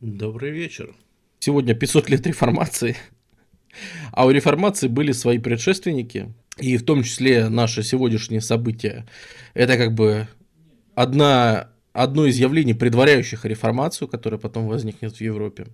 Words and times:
Добрый 0.00 0.50
вечер. 0.50 0.94
Сегодня 1.40 1.74
500 1.74 2.08
лет 2.08 2.26
реформации, 2.26 2.96
а 4.12 4.24
у 4.24 4.30
реформации 4.30 4.88
были 4.88 5.12
свои 5.12 5.38
предшественники, 5.38 6.32
и 6.56 6.78
в 6.78 6.86
том 6.86 7.02
числе 7.02 7.50
наше 7.50 7.82
сегодняшнее 7.82 8.40
событие. 8.40 9.06
Это 9.52 9.76
как 9.76 9.92
бы 9.92 10.26
одна, 10.94 11.68
одно 11.92 12.24
из 12.24 12.38
явлений, 12.38 12.72
предваряющих 12.72 13.44
реформацию, 13.44 14.08
которая 14.08 14.40
потом 14.40 14.68
возникнет 14.68 15.16
в 15.16 15.20
Европе. 15.20 15.66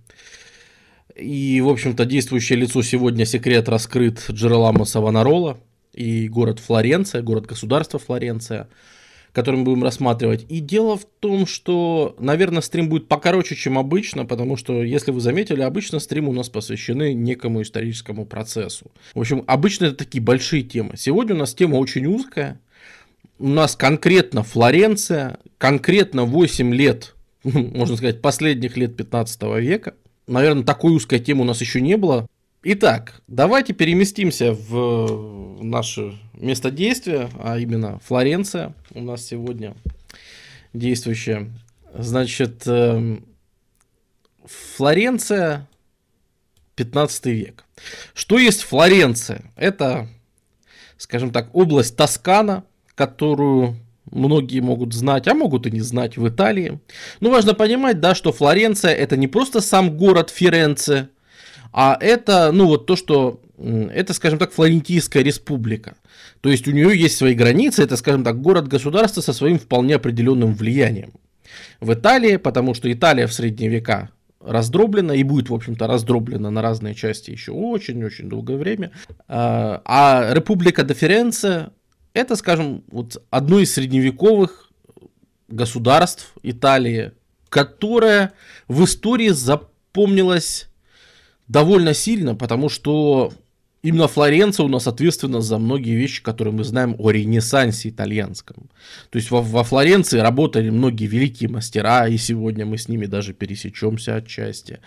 И, 1.15 1.61
в 1.61 1.69
общем-то, 1.69 2.03
действующее 2.03 2.59
лицо 2.59 2.81
сегодня 2.81 3.25
секрет 3.25 3.69
раскрыт 3.69 4.25
Джероламо 4.29 4.83
Савонарола 4.83 5.57
и 5.93 6.27
город 6.27 6.59
Флоренция, 6.59 7.21
город-государство 7.21 7.97
Флоренция– 7.97 8.67
который 9.33 9.57
мы 9.57 9.63
будем 9.63 9.83
рассматривать. 9.83 10.45
И 10.49 10.59
дело 10.59 10.97
в 10.97 11.05
том, 11.19 11.45
что, 11.45 12.15
наверное, 12.19 12.61
стрим 12.61 12.89
будет 12.89 13.07
покороче, 13.07 13.55
чем 13.55 13.77
обычно, 13.77 14.25
потому 14.25 14.57
что, 14.57 14.83
если 14.83 15.11
вы 15.11 15.19
заметили, 15.19 15.61
обычно 15.61 15.99
стримы 15.99 16.29
у 16.29 16.33
нас 16.33 16.49
посвящены 16.49 17.13
некому 17.13 17.61
историческому 17.61 18.25
процессу. 18.25 18.91
В 19.13 19.19
общем, 19.19 19.43
обычно 19.47 19.85
это 19.85 19.95
такие 19.95 20.21
большие 20.21 20.63
темы. 20.63 20.95
Сегодня 20.97 21.35
у 21.35 21.37
нас 21.37 21.53
тема 21.53 21.75
очень 21.75 22.05
узкая. 22.05 22.59
У 23.39 23.47
нас 23.47 23.75
конкретно 23.75 24.43
Флоренция, 24.43 25.37
конкретно 25.57 26.23
8 26.23 26.73
лет, 26.73 27.15
можно 27.43 27.95
сказать, 27.95 28.21
последних 28.21 28.77
лет 28.77 28.95
15 28.95 29.43
века. 29.59 29.93
Наверное, 30.27 30.63
такой 30.63 30.93
узкой 30.93 31.19
темы 31.19 31.41
у 31.41 31.45
нас 31.45 31.61
еще 31.61 31.79
не 31.79 31.95
было. 31.97 32.27
Итак, 32.63 33.21
давайте 33.27 33.73
переместимся 33.73 34.51
в 34.51 35.61
наше 35.61 36.17
место 36.33 36.71
действия, 36.71 37.29
а 37.39 37.59
именно 37.59 37.99
Флоренция 37.99 38.73
у 38.95 39.01
нас 39.01 39.25
сегодня 39.25 39.75
действующая. 40.73 41.51
Значит, 41.93 42.63
эм, 42.65 43.25
Флоренция 44.43 45.67
15 46.75 47.25
век. 47.27 47.63
Что 48.15 48.39
есть 48.39 48.63
Флоренция? 48.63 49.43
Это, 49.55 50.07
скажем 50.97 51.31
так, 51.31 51.53
область 51.53 51.95
Тоскана, 51.95 52.63
которую 52.95 53.75
многие 54.09 54.61
могут 54.61 54.93
знать, 54.93 55.27
а 55.27 55.35
могут 55.35 55.67
и 55.67 55.71
не 55.71 55.81
знать 55.81 56.17
в 56.17 56.27
Италии. 56.27 56.79
Но 57.19 57.29
важно 57.29 57.53
понимать, 57.53 57.99
да, 57.99 58.15
что 58.15 58.31
Флоренция 58.31 58.93
это 58.95 59.15
не 59.15 59.27
просто 59.27 59.61
сам 59.61 59.95
город 59.95 60.31
Ференце, 60.31 61.09
а 61.73 61.97
это, 61.99 62.51
ну 62.51 62.67
вот 62.67 62.85
то, 62.85 62.95
что 62.95 63.41
это, 63.57 64.13
скажем 64.13 64.39
так, 64.39 64.51
Флорентийская 64.51 65.23
республика. 65.23 65.95
То 66.41 66.49
есть 66.49 66.67
у 66.67 66.71
нее 66.71 66.97
есть 66.97 67.17
свои 67.17 67.33
границы, 67.33 67.83
это, 67.83 67.97
скажем 67.97 68.23
так, 68.23 68.39
город-государство 68.41 69.21
со 69.21 69.33
своим 69.33 69.57
вполне 69.57 69.95
определенным 69.95 70.53
влиянием. 70.53 71.13
В 71.79 71.93
Италии, 71.93 72.37
потому 72.37 72.73
что 72.73 72.91
Италия 72.91 73.25
в 73.25 73.33
средние 73.33 73.69
века 73.69 74.09
раздроблена 74.39 75.13
и 75.13 75.23
будет, 75.23 75.49
в 75.49 75.53
общем-то, 75.53 75.87
раздроблена 75.87 76.51
на 76.51 76.61
разные 76.61 76.93
части 76.93 77.31
еще 77.31 77.51
очень-очень 77.51 78.29
долгое 78.29 78.57
время. 78.57 78.91
А, 79.27 79.81
а 79.85 80.33
Республика 80.33 80.83
де 80.83 80.93
Ференце 80.93 81.71
это, 82.13 82.35
скажем, 82.35 82.83
вот 82.89 83.21
одно 83.29 83.59
из 83.59 83.73
средневековых 83.73 84.71
государств 85.47 86.33
Италии, 86.43 87.11
которое 87.49 88.33
в 88.67 88.83
истории 88.83 89.29
запомнилось 89.29 90.67
довольно 91.47 91.93
сильно, 91.93 92.35
потому 92.35 92.69
что 92.69 93.31
именно 93.83 94.07
Флоренция 94.07 94.65
у 94.65 94.69
нас 94.69 94.87
ответственна 94.87 95.41
за 95.41 95.57
многие 95.57 95.95
вещи, 95.95 96.21
которые 96.21 96.53
мы 96.53 96.63
знаем 96.63 96.95
о 96.99 97.11
ренессансе 97.11 97.89
итальянском. 97.89 98.69
То 99.09 99.17
есть 99.17 99.31
во, 99.31 99.41
во 99.41 99.63
Флоренции 99.63 100.19
работали 100.19 100.69
многие 100.69 101.07
великие 101.07 101.49
мастера, 101.49 102.07
и 102.07 102.17
сегодня 102.17 102.65
мы 102.65 102.77
с 102.77 102.89
ними 102.89 103.05
даже 103.05 103.33
пересечемся 103.33 104.15
отчасти. 104.15 104.79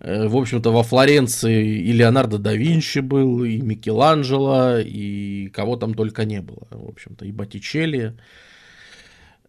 Э, 0.00 0.26
в 0.26 0.36
общем-то, 0.36 0.72
во 0.72 0.82
Флоренции 0.82 1.80
и 1.80 1.92
Леонардо 1.92 2.38
да 2.38 2.54
Винчи 2.54 3.00
был, 3.00 3.44
и 3.44 3.60
Микеланджело, 3.60 4.78
и 4.78 5.48
кого 5.48 5.76
там 5.76 5.94
только 5.94 6.24
не 6.24 6.40
было. 6.40 6.66
В 6.70 6.88
общем-то, 6.88 7.24
и 7.24 7.32
Боттичелли. 7.32 8.16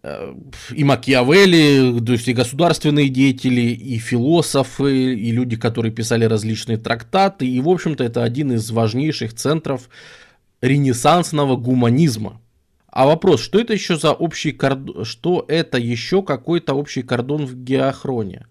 Э, 0.03 0.33
и 0.71 0.83
Макиавелли, 0.83 1.99
то 2.03 2.13
есть 2.13 2.27
и 2.27 2.33
государственные 2.33 3.09
деятели, 3.09 3.61
и 3.61 3.97
философы, 3.99 5.13
и 5.13 5.31
люди, 5.31 5.55
которые 5.55 5.91
писали 5.91 6.25
различные 6.25 6.77
трактаты. 6.77 7.47
И, 7.47 7.59
в 7.61 7.69
общем-то, 7.69 8.03
это 8.03 8.23
один 8.23 8.51
из 8.51 8.71
важнейших 8.71 9.33
центров 9.33 9.89
ренессансного 10.61 11.55
гуманизма. 11.55 12.41
А 12.87 13.05
вопрос, 13.05 13.41
что 13.41 13.59
это 13.59 13.73
еще 13.73 13.95
за 13.95 14.11
общий 14.11 14.51
кордон, 14.51 15.05
что 15.05 15.45
это 15.47 15.77
еще 15.77 16.23
какой-то 16.23 16.73
общий 16.73 17.03
кордон 17.03 17.45
в 17.45 17.55
геохроне? 17.55 18.47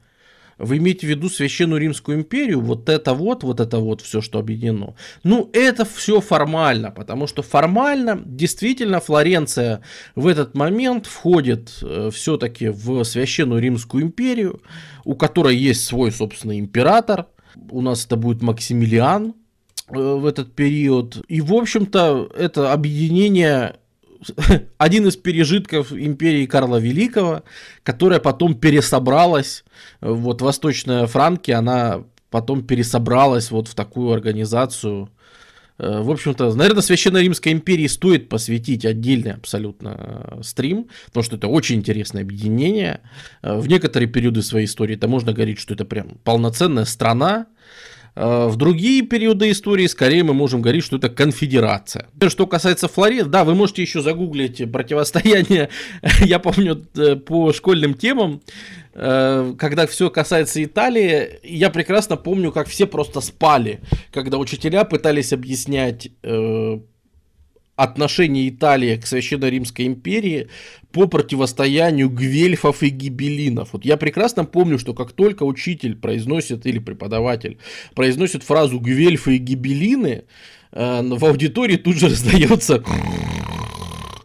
Вы 0.60 0.76
имеете 0.76 1.06
в 1.06 1.10
виду 1.10 1.30
Священную 1.30 1.80
Римскую 1.80 2.18
империю, 2.18 2.60
вот 2.60 2.88
это 2.90 3.14
вот, 3.14 3.42
вот 3.42 3.60
это 3.60 3.78
вот 3.78 4.02
все, 4.02 4.20
что 4.20 4.38
объединено. 4.38 4.94
Ну, 5.24 5.48
это 5.54 5.86
все 5.86 6.20
формально, 6.20 6.90
потому 6.90 7.26
что 7.26 7.42
формально 7.42 8.20
действительно 8.24 9.00
Флоренция 9.00 9.80
в 10.14 10.26
этот 10.26 10.54
момент 10.54 11.06
входит 11.06 11.78
э, 11.82 12.10
все-таки 12.12 12.68
в 12.68 13.02
Священную 13.04 13.62
Римскую 13.62 14.04
империю, 14.04 14.60
у 15.04 15.14
которой 15.14 15.56
есть 15.56 15.84
свой 15.84 16.12
собственный 16.12 16.58
император. 16.58 17.26
У 17.70 17.80
нас 17.80 18.04
это 18.04 18.16
будет 18.16 18.42
Максимилиан, 18.42 19.34
э, 19.88 19.94
в 19.94 20.26
этот 20.26 20.54
период. 20.54 21.24
И, 21.26 21.40
в 21.40 21.54
общем-то, 21.54 22.30
это 22.36 22.72
объединение 22.74 23.79
один 24.78 25.06
из 25.06 25.16
пережитков 25.16 25.92
империи 25.92 26.46
Карла 26.46 26.76
Великого, 26.76 27.42
которая 27.82 28.20
потом 28.20 28.54
пересобралась, 28.54 29.64
вот 30.00 30.42
Восточная 30.42 31.06
Франки, 31.06 31.50
она 31.50 32.04
потом 32.30 32.62
пересобралась 32.62 33.50
вот 33.50 33.68
в 33.68 33.74
такую 33.74 34.12
организацию. 34.12 35.10
Э, 35.78 36.00
в 36.00 36.10
общем-то, 36.10 36.54
наверное, 36.54 36.82
Священной 36.82 37.22
Римской 37.22 37.52
империи 37.52 37.86
стоит 37.86 38.28
посвятить 38.28 38.84
отдельный 38.84 39.32
абсолютно 39.32 39.96
э, 39.98 40.42
стрим, 40.42 40.88
потому 41.06 41.24
что 41.24 41.36
это 41.36 41.48
очень 41.48 41.76
интересное 41.76 42.22
объединение. 42.22 43.00
Э, 43.42 43.58
в 43.58 43.66
некоторые 43.68 44.08
периоды 44.08 44.42
своей 44.42 44.66
истории 44.66 44.96
это 44.96 45.08
можно 45.08 45.32
говорить, 45.32 45.58
что 45.58 45.74
это 45.74 45.84
прям 45.84 46.18
полноценная 46.24 46.84
страна, 46.84 47.46
Э, 47.46 47.46
в 48.14 48.56
другие 48.56 49.02
периоды 49.02 49.50
истории 49.50 49.86
скорее 49.86 50.24
мы 50.24 50.34
можем 50.34 50.62
говорить, 50.62 50.84
что 50.84 50.96
это 50.96 51.08
конфедерация. 51.08 52.08
Что 52.28 52.46
касается 52.46 52.88
Флорид, 52.88 53.30
да, 53.30 53.44
вы 53.44 53.54
можете 53.54 53.82
еще 53.82 54.02
загуглить 54.02 54.70
противостояние, 54.70 55.68
я 56.20 56.38
помню, 56.38 56.86
э, 56.96 57.16
по 57.16 57.52
школьным 57.52 57.94
темам, 57.94 58.42
э, 58.94 59.54
когда 59.58 59.86
все 59.86 60.10
касается 60.10 60.62
Италии, 60.62 61.40
я 61.42 61.70
прекрасно 61.70 62.16
помню, 62.16 62.52
как 62.52 62.68
все 62.68 62.86
просто 62.86 63.20
спали, 63.20 63.80
когда 64.12 64.38
учителя 64.38 64.84
пытались 64.84 65.32
объяснять 65.32 66.08
отношение 67.82 68.48
Италии 68.50 68.96
к 68.96 69.06
Священной 69.06 69.48
Римской 69.50 69.86
империи 69.86 70.48
по 70.92 71.06
противостоянию 71.06 72.10
гвельфов 72.10 72.82
и 72.82 72.90
гибелинов. 72.90 73.70
Вот 73.72 73.86
я 73.86 73.96
прекрасно 73.96 74.44
помню, 74.44 74.78
что 74.78 74.92
как 74.92 75.12
только 75.12 75.44
учитель 75.44 75.96
произносит, 75.96 76.66
или 76.66 76.78
преподаватель 76.78 77.56
произносит 77.94 78.42
фразу 78.42 78.78
гвельфы 78.78 79.36
и 79.36 79.38
гибелины, 79.38 80.24
э, 80.72 81.02
в 81.02 81.24
аудитории 81.24 81.76
тут 81.76 81.96
же 81.96 82.08
раздается 82.10 82.84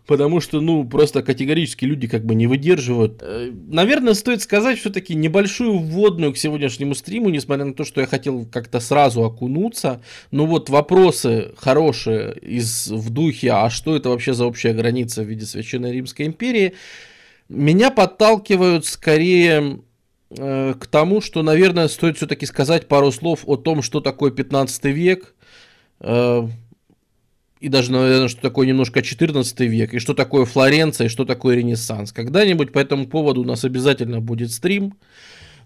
потому 0.06 0.40
что, 0.40 0.62
ну, 0.62 0.84
просто 0.86 1.24
категорически 1.24 1.86
люди 1.86 2.08
как 2.08 2.26
бы 2.26 2.36
не 2.36 2.48
выдерживают. 2.48 3.22
Э, 3.22 3.52
наверное, 3.68 4.14
стоит 4.14 4.42
сказать 4.42 4.80
все-таки 4.80 5.16
небольшую 5.16 5.80
вводную 5.80 6.34
к 6.34 6.38
сегодняшнему 6.38 6.94
стриму, 6.96 7.30
несмотря 7.30 7.66
на 7.66 7.74
то, 7.74 7.84
что 7.84 8.02
я 8.02 8.08
хотел 8.08 8.46
как-то 8.46 8.80
сразу 8.80 9.24
окунуться. 9.24 10.02
Но 10.32 10.46
вот 10.46 10.70
вопросы 10.70 11.54
хорошие 11.58 12.38
из, 12.40 12.88
в 12.88 13.10
духе, 13.10 13.52
а 13.52 13.70
что 13.70 13.96
это 13.96 14.10
вообще 14.10 14.34
за 14.34 14.46
общая 14.46 14.74
граница 14.74 15.24
в 15.24 15.26
виде 15.26 15.46
Священной 15.46 15.92
Римской 15.92 16.28
империи, 16.28 16.74
меня 17.50 17.90
подталкивают 17.90 18.86
скорее 18.86 19.80
э, 20.30 20.74
к 20.80 20.86
тому, 20.88 21.22
что, 21.22 21.42
наверное, 21.42 21.88
стоит 21.88 22.18
все-таки 22.18 22.46
сказать 22.46 22.88
пару 22.88 23.12
слов 23.12 23.42
о 23.46 23.56
том, 23.56 23.82
что 23.82 24.02
такое 24.02 24.32
15 24.32 24.86
век, 24.86 25.36
э, 26.00 26.48
и 27.60 27.70
даже, 27.70 27.92
наверное, 27.92 28.28
что 28.28 28.42
такое 28.42 28.68
немножко 28.68 29.02
14 29.02 29.60
век, 29.62 29.94
и 29.94 30.00
что 30.00 30.14
такое 30.14 30.46
Флоренция, 30.46 31.06
и 31.06 31.10
что 31.10 31.26
такое 31.26 31.56
Ренессанс. 31.56 32.12
Когда-нибудь 32.12 32.72
по 32.72 32.80
этому 32.80 33.08
поводу 33.08 33.42
у 33.42 33.46
нас 33.46 33.64
обязательно 33.64 34.20
будет 34.20 34.52
стрим. 34.52 34.96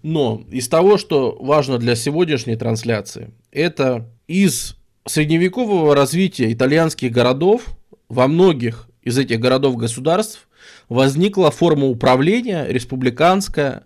Но 0.02 0.44
из 0.50 0.68
того, 0.68 0.96
что 0.96 1.36
важно 1.40 1.78
для 1.78 1.94
сегодняшней 1.94 2.56
трансляции, 2.56 3.32
это 3.50 4.08
из 4.28 4.76
средневекового 5.04 5.94
развития 5.94 6.52
итальянских 6.52 7.12
городов 7.12 7.66
во 8.08 8.28
многих 8.28 8.88
из 9.02 9.18
этих 9.18 9.40
городов-государств 9.40 10.48
возникла 10.88 11.50
форма 11.50 11.86
управления 11.86 12.66
республиканская, 12.66 13.84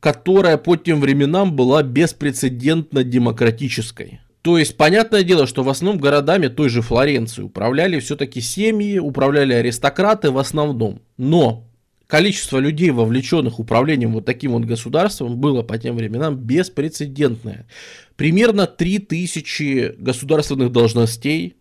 которая 0.00 0.58
по 0.58 0.76
тем 0.76 1.00
временам 1.00 1.54
была 1.54 1.82
беспрецедентно 1.82 3.02
демократической. 3.04 4.20
То 4.46 4.58
есть, 4.58 4.76
понятное 4.76 5.24
дело, 5.24 5.48
что 5.48 5.64
в 5.64 5.68
основном 5.68 6.00
городами 6.00 6.46
той 6.46 6.68
же 6.68 6.80
Флоренции 6.80 7.42
управляли 7.42 7.98
все-таки 7.98 8.40
семьи, 8.40 8.96
управляли 9.00 9.52
аристократы 9.52 10.30
в 10.30 10.38
основном. 10.38 11.02
Но 11.16 11.66
количество 12.06 12.58
людей, 12.58 12.90
вовлеченных 12.92 13.58
управлением 13.58 14.12
вот 14.12 14.24
таким 14.24 14.52
вот 14.52 14.62
государством, 14.62 15.36
было 15.36 15.64
по 15.64 15.76
тем 15.78 15.96
временам 15.96 16.36
беспрецедентное. 16.36 17.66
Примерно 18.14 18.68
3000 18.68 19.96
государственных 19.98 20.70
должностей 20.70 21.56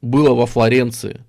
было 0.00 0.32
во 0.32 0.46
Флоренции. 0.46 1.22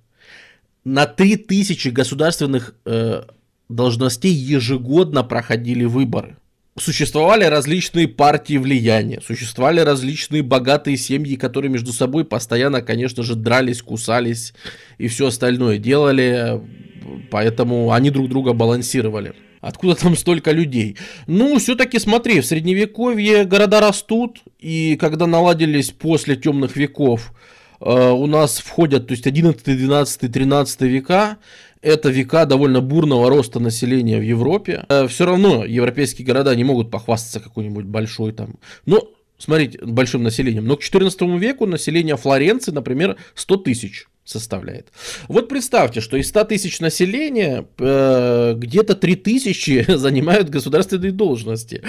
На 0.84 1.06
3000 1.06 1.88
государственных 1.88 2.76
э, 2.84 3.22
должностей 3.68 4.32
ежегодно 4.32 5.24
проходили 5.24 5.86
выборы. 5.86 6.36
Существовали 6.80 7.44
различные 7.44 8.08
партии 8.08 8.56
влияния, 8.56 9.20
существовали 9.20 9.80
различные 9.80 10.42
богатые 10.42 10.96
семьи, 10.96 11.36
которые 11.36 11.70
между 11.70 11.92
собой 11.92 12.24
постоянно, 12.24 12.82
конечно 12.82 13.22
же, 13.22 13.34
дрались, 13.34 13.82
кусались 13.82 14.54
и 14.98 15.08
все 15.08 15.26
остальное 15.28 15.78
делали, 15.78 16.60
поэтому 17.30 17.92
они 17.92 18.10
друг 18.10 18.28
друга 18.28 18.52
балансировали. 18.52 19.34
Откуда 19.60 19.96
там 19.96 20.16
столько 20.16 20.52
людей? 20.52 20.96
Ну, 21.26 21.58
все-таки 21.58 21.98
смотри, 21.98 22.40
в 22.40 22.46
средневековье 22.46 23.44
города 23.44 23.80
растут, 23.80 24.38
и 24.60 24.96
когда 25.00 25.26
наладились 25.26 25.90
после 25.90 26.36
темных 26.36 26.76
веков, 26.76 27.32
э, 27.80 28.10
у 28.10 28.26
нас 28.26 28.58
входят, 28.58 29.08
то 29.08 29.12
есть 29.12 29.26
11, 29.26 29.64
12, 29.64 30.32
13 30.32 30.80
века, 30.82 31.38
это 31.82 32.08
века 32.08 32.44
довольно 32.46 32.80
бурного 32.80 33.28
роста 33.30 33.60
населения 33.60 34.18
в 34.18 34.22
Европе. 34.22 34.84
Э, 34.88 35.06
Все 35.06 35.26
равно 35.26 35.64
европейские 35.64 36.26
города 36.26 36.54
не 36.54 36.64
могут 36.64 36.90
похвастаться 36.90 37.40
какой-нибудь 37.40 37.84
большой 37.84 38.32
там. 38.32 38.54
Но, 38.86 39.08
смотрите, 39.38 39.78
большим 39.84 40.22
населением. 40.22 40.66
Но 40.66 40.76
к 40.76 40.82
14 40.82 41.20
веку 41.38 41.66
население 41.66 42.16
Флоренции, 42.16 42.72
например, 42.72 43.16
100 43.34 43.56
тысяч 43.58 44.06
составляет. 44.28 44.92
Вот 45.28 45.48
представьте, 45.48 46.00
что 46.00 46.16
из 46.16 46.28
100 46.28 46.44
тысяч 46.44 46.80
населения 46.80 47.66
э, 47.78 48.54
где-то 48.56 48.94
3 48.94 49.16
тысячи 49.16 49.84
занимают 49.96 50.48
государственные 50.48 51.12
должности. 51.12 51.82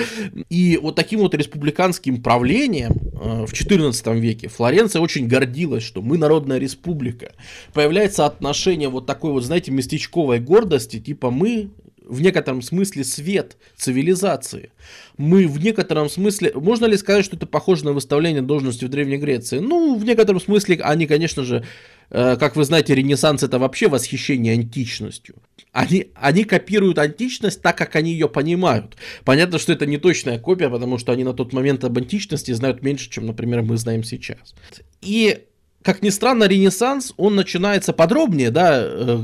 И 0.50 0.80
вот 0.82 0.96
таким 0.96 1.20
вот 1.20 1.36
республиканским 1.36 2.22
правлением 2.22 2.94
э, 3.22 3.46
в 3.46 3.54
14 3.54 4.08
веке 4.08 4.48
Флоренция 4.48 5.02
очень 5.02 5.28
гордилась, 5.28 5.84
что 5.84 6.02
мы 6.02 6.18
народная 6.18 6.58
республика. 6.58 7.34
Появляется 7.74 8.26
отношение 8.26 8.90
вот 8.90 9.06
такой 9.06 9.32
вот, 9.32 9.44
знаете, 9.44 9.72
местечковой 9.72 10.40
гордости, 10.40 11.00
типа 11.00 11.32
мы 11.32 11.70
в 12.10 12.22
некотором 12.22 12.62
смысле 12.62 13.04
свет 13.04 13.58
цивилизации. 13.78 14.72
Мы 15.18 15.48
в 15.48 15.64
некотором 15.64 16.10
смысле... 16.10 16.52
Можно 16.56 16.86
ли 16.86 16.98
сказать, 16.98 17.24
что 17.24 17.38
это 17.38 17.46
похоже 17.46 17.86
на 17.86 17.94
выставление 17.94 18.42
должности 18.42 18.86
в 18.86 18.90
Древней 18.90 19.18
Греции? 19.18 19.60
Ну, 19.60 19.96
в 19.96 20.04
некотором 20.04 20.42
смысле 20.42 20.80
они, 20.82 21.08
конечно 21.08 21.44
же, 21.44 21.64
Э, 22.12 22.38
как 22.38 22.56
вы 22.56 22.64
знаете, 22.64 22.96
Ренессанс 22.96 23.44
это 23.44 23.60
вообще 23.60 23.88
восхищение 23.88 24.54
античностью. 24.54 25.36
Они, 25.72 26.08
они 26.16 26.44
копируют 26.44 26.98
античность 26.98 27.62
так, 27.62 27.78
как 27.78 27.96
они 27.96 28.12
ее 28.12 28.28
понимают. 28.28 28.98
Понятно, 29.24 29.60
что 29.60 29.74
это 29.74 29.86
не 29.86 29.98
точная 29.98 30.40
копия, 30.40 30.70
потому 30.70 30.98
что 30.98 31.12
они 31.12 31.24
на 31.24 31.34
тот 31.34 31.54
момент 31.54 31.84
об 31.84 31.98
античности 31.98 32.52
знают 32.52 32.82
меньше, 32.82 33.10
чем, 33.10 33.28
например, 33.28 33.62
мы 33.62 33.78
знаем 33.78 34.04
сейчас. 34.04 34.56
И 35.02 35.44
как 35.82 36.04
ни 36.04 36.10
странно, 36.10 36.44
Ренессанс, 36.44 37.14
он 37.16 37.36
начинается 37.36 37.94
подробнее, 37.94 38.52
да, 38.52 38.82
э, 38.82 39.20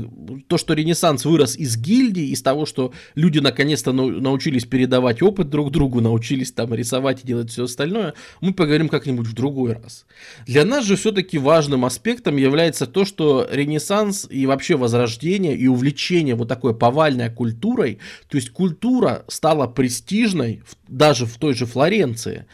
то, 0.48 0.56
что 0.56 0.72
Ренессанс 0.72 1.26
вырос 1.26 1.54
из 1.54 1.76
гильдии, 1.76 2.28
из 2.28 2.40
того, 2.40 2.64
что 2.64 2.94
люди 3.14 3.40
наконец-то 3.40 3.92
научились 3.92 4.64
передавать 4.64 5.20
опыт 5.20 5.50
друг 5.50 5.70
другу, 5.70 6.00
научились 6.00 6.52
там 6.52 6.72
рисовать 6.72 7.22
и 7.22 7.26
делать 7.26 7.50
все 7.50 7.64
остальное, 7.64 8.14
мы 8.40 8.54
поговорим 8.54 8.88
как-нибудь 8.88 9.26
в 9.26 9.34
другой 9.34 9.74
раз. 9.74 10.06
Для 10.46 10.64
нас 10.64 10.86
же 10.86 10.96
все-таки 10.96 11.36
важным 11.36 11.84
аспектом 11.84 12.36
является 12.36 12.86
то, 12.86 13.04
что 13.04 13.46
Ренессанс 13.50 14.26
и 14.30 14.46
вообще 14.46 14.76
Возрождение 14.76 15.56
и 15.56 15.66
увлечение 15.66 16.36
вот 16.36 16.48
такой 16.48 16.74
повальной 16.74 17.30
культурой, 17.30 17.98
то 18.28 18.36
есть 18.36 18.50
культура 18.50 19.24
стала 19.28 19.66
престижной 19.66 20.62
даже 20.88 21.26
в 21.26 21.36
той 21.36 21.54
же 21.54 21.66
Флоренции, 21.66 22.46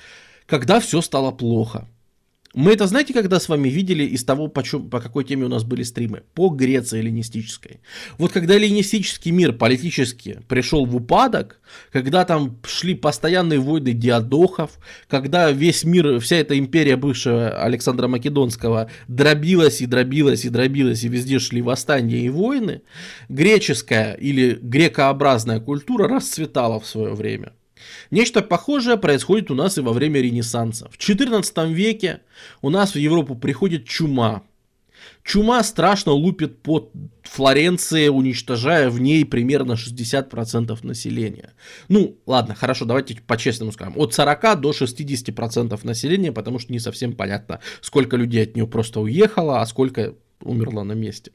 когда 0.46 0.80
все 0.80 1.00
стало 1.02 1.30
плохо. 1.30 1.86
Мы 2.54 2.72
это, 2.72 2.86
знаете, 2.86 3.14
когда 3.14 3.40
с 3.40 3.48
вами 3.48 3.70
видели 3.70 4.04
из 4.04 4.24
того, 4.24 4.46
по, 4.46 4.62
чем, 4.62 4.90
по 4.90 5.00
какой 5.00 5.24
теме 5.24 5.46
у 5.46 5.48
нас 5.48 5.64
были 5.64 5.82
стримы? 5.82 6.22
По 6.34 6.50
Греции 6.50 6.98
эллинистической. 6.98 7.80
Вот 8.18 8.32
когда 8.32 8.54
эллинистический 8.54 9.30
мир 9.30 9.54
политически 9.54 10.40
пришел 10.48 10.84
в 10.84 10.94
упадок, 10.94 11.60
когда 11.92 12.26
там 12.26 12.58
шли 12.66 12.94
постоянные 12.94 13.58
войны 13.58 13.94
диадохов, 13.94 14.72
когда 15.08 15.50
весь 15.50 15.84
мир, 15.84 16.20
вся 16.20 16.36
эта 16.36 16.58
империя 16.58 16.96
бывшего 16.96 17.62
Александра 17.62 18.06
Македонского 18.06 18.90
дробилась 19.08 19.80
и 19.80 19.86
дробилась 19.86 20.44
и 20.44 20.50
дробилась, 20.50 21.04
и 21.04 21.08
везде 21.08 21.38
шли 21.38 21.62
восстания 21.62 22.20
и 22.20 22.28
войны, 22.28 22.82
греческая 23.30 24.12
или 24.12 24.58
грекообразная 24.60 25.60
культура 25.60 26.06
расцветала 26.06 26.78
в 26.80 26.86
свое 26.86 27.14
время. 27.14 27.52
Нечто 28.10 28.42
похожее 28.42 28.96
происходит 28.96 29.50
у 29.50 29.54
нас 29.54 29.78
и 29.78 29.80
во 29.80 29.92
время 29.92 30.20
Ренессанса. 30.20 30.88
В 30.90 30.98
XIV 30.98 31.72
веке 31.72 32.20
у 32.60 32.70
нас 32.70 32.94
в 32.94 32.98
Европу 32.98 33.34
приходит 33.34 33.86
чума. 33.86 34.42
Чума 35.24 35.62
страшно 35.62 36.12
лупит 36.12 36.62
по 36.62 36.90
Флоренции, 37.22 38.08
уничтожая 38.08 38.90
в 38.90 39.00
ней 39.00 39.24
примерно 39.24 39.72
60% 39.72 40.78
населения. 40.84 41.52
Ну, 41.88 42.16
ладно, 42.26 42.54
хорошо, 42.54 42.84
давайте 42.84 43.20
по-честному 43.26 43.72
скажем. 43.72 43.94
От 43.96 44.14
40 44.14 44.60
до 44.60 44.70
60% 44.70 45.78
населения, 45.84 46.32
потому 46.32 46.58
что 46.58 46.72
не 46.72 46.80
совсем 46.80 47.14
понятно, 47.14 47.60
сколько 47.80 48.16
людей 48.16 48.42
от 48.42 48.56
нее 48.56 48.66
просто 48.66 49.00
уехало, 49.00 49.60
а 49.60 49.66
сколько 49.66 50.14
умерло 50.40 50.82
на 50.82 50.92
месте. 50.92 51.30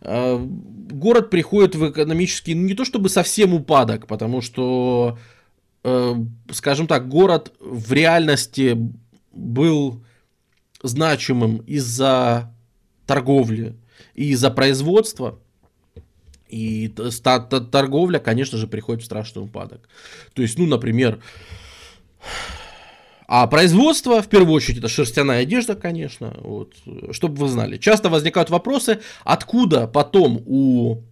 А, 0.00 0.38
город 0.38 1.30
приходит 1.30 1.76
в 1.76 1.90
экономический, 1.90 2.54
ну, 2.54 2.62
не 2.62 2.74
то 2.74 2.84
чтобы 2.84 3.08
совсем 3.08 3.54
упадок, 3.54 4.06
потому 4.06 4.40
что 4.40 5.18
Э, 5.84 6.14
скажем 6.50 6.86
так, 6.86 7.08
город 7.08 7.52
в 7.60 7.92
реальности 7.92 8.76
был 9.32 10.04
значимым 10.82 11.58
из-за 11.58 12.52
торговли 13.06 13.76
и 14.14 14.30
из-за 14.30 14.50
производства. 14.50 15.38
И 16.48 16.88
торговля, 16.88 18.18
конечно 18.18 18.58
же, 18.58 18.66
приходит 18.66 19.02
в 19.02 19.06
страшный 19.06 19.42
упадок. 19.42 19.88
То 20.32 20.42
есть, 20.42 20.58
ну, 20.58 20.66
например, 20.66 21.22
а 23.26 23.46
производство, 23.46 24.22
в 24.22 24.28
первую 24.28 24.54
очередь, 24.54 24.78
это 24.78 24.88
шерстяная 24.88 25.42
одежда, 25.42 25.76
конечно, 25.76 26.34
вот, 26.40 26.72
чтобы 27.10 27.36
вы 27.36 27.48
знали. 27.48 27.76
Часто 27.76 28.08
возникают 28.08 28.48
вопросы, 28.48 29.00
откуда 29.22 29.86
потом 29.86 30.42
у 30.46 31.02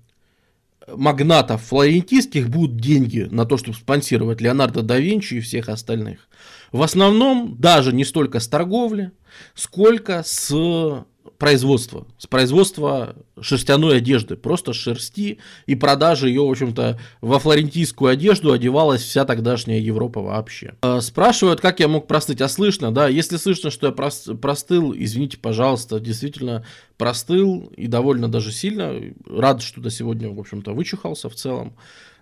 магнатов 0.88 1.62
флорентийских 1.62 2.49
будут 2.49 2.77
деньги 2.77 3.29
на 3.31 3.44
то, 3.44 3.56
чтобы 3.56 3.77
спонсировать 3.77 4.41
Леонардо 4.41 4.83
да 4.83 4.99
Винчи 4.99 5.35
и 5.35 5.41
всех 5.41 5.69
остальных. 5.69 6.29
В 6.73 6.83
основном 6.83 7.56
даже 7.58 7.93
не 7.93 8.05
столько 8.05 8.41
с 8.41 8.49
торговли, 8.49 9.13
сколько 9.55 10.22
с 10.25 11.05
производства, 11.38 12.06
с 12.19 12.26
производства 12.26 13.16
шерстяной 13.40 13.98
одежды, 13.98 14.36
просто 14.36 14.72
шерсти 14.72 15.38
и 15.66 15.74
продажи 15.74 16.28
ее, 16.28 16.43
в 16.43 16.50
общем-то, 16.50 16.98
во 17.20 17.38
флорентийскую 17.38 18.10
одежду 18.10 18.52
одевалась 18.52 19.02
вся 19.02 19.24
тогдашняя 19.24 19.78
Европа 19.78 20.20
вообще. 20.20 20.74
А, 20.82 21.00
спрашивают, 21.00 21.60
как 21.60 21.81
я 21.81 21.88
мог 21.88 22.06
простыть, 22.06 22.40
а 22.40 22.48
слышно, 22.48 22.93
да, 22.93 23.08
если 23.08 23.36
слышно, 23.36 23.70
что 23.70 23.86
я 23.88 23.93
простыл, 23.93 24.94
извините, 24.96 25.38
пожалуйста, 25.38 26.00
действительно 26.00 26.64
простыл 26.96 27.72
и 27.76 27.86
довольно 27.86 28.28
даже 28.28 28.52
сильно, 28.52 28.94
рад, 29.28 29.62
что 29.62 29.81
до 29.81 29.90
сегодня, 29.90 30.31
в 30.31 30.40
общем-то, 30.40 30.72
вычухался 30.72 31.28
в 31.28 31.34
целом, 31.34 31.74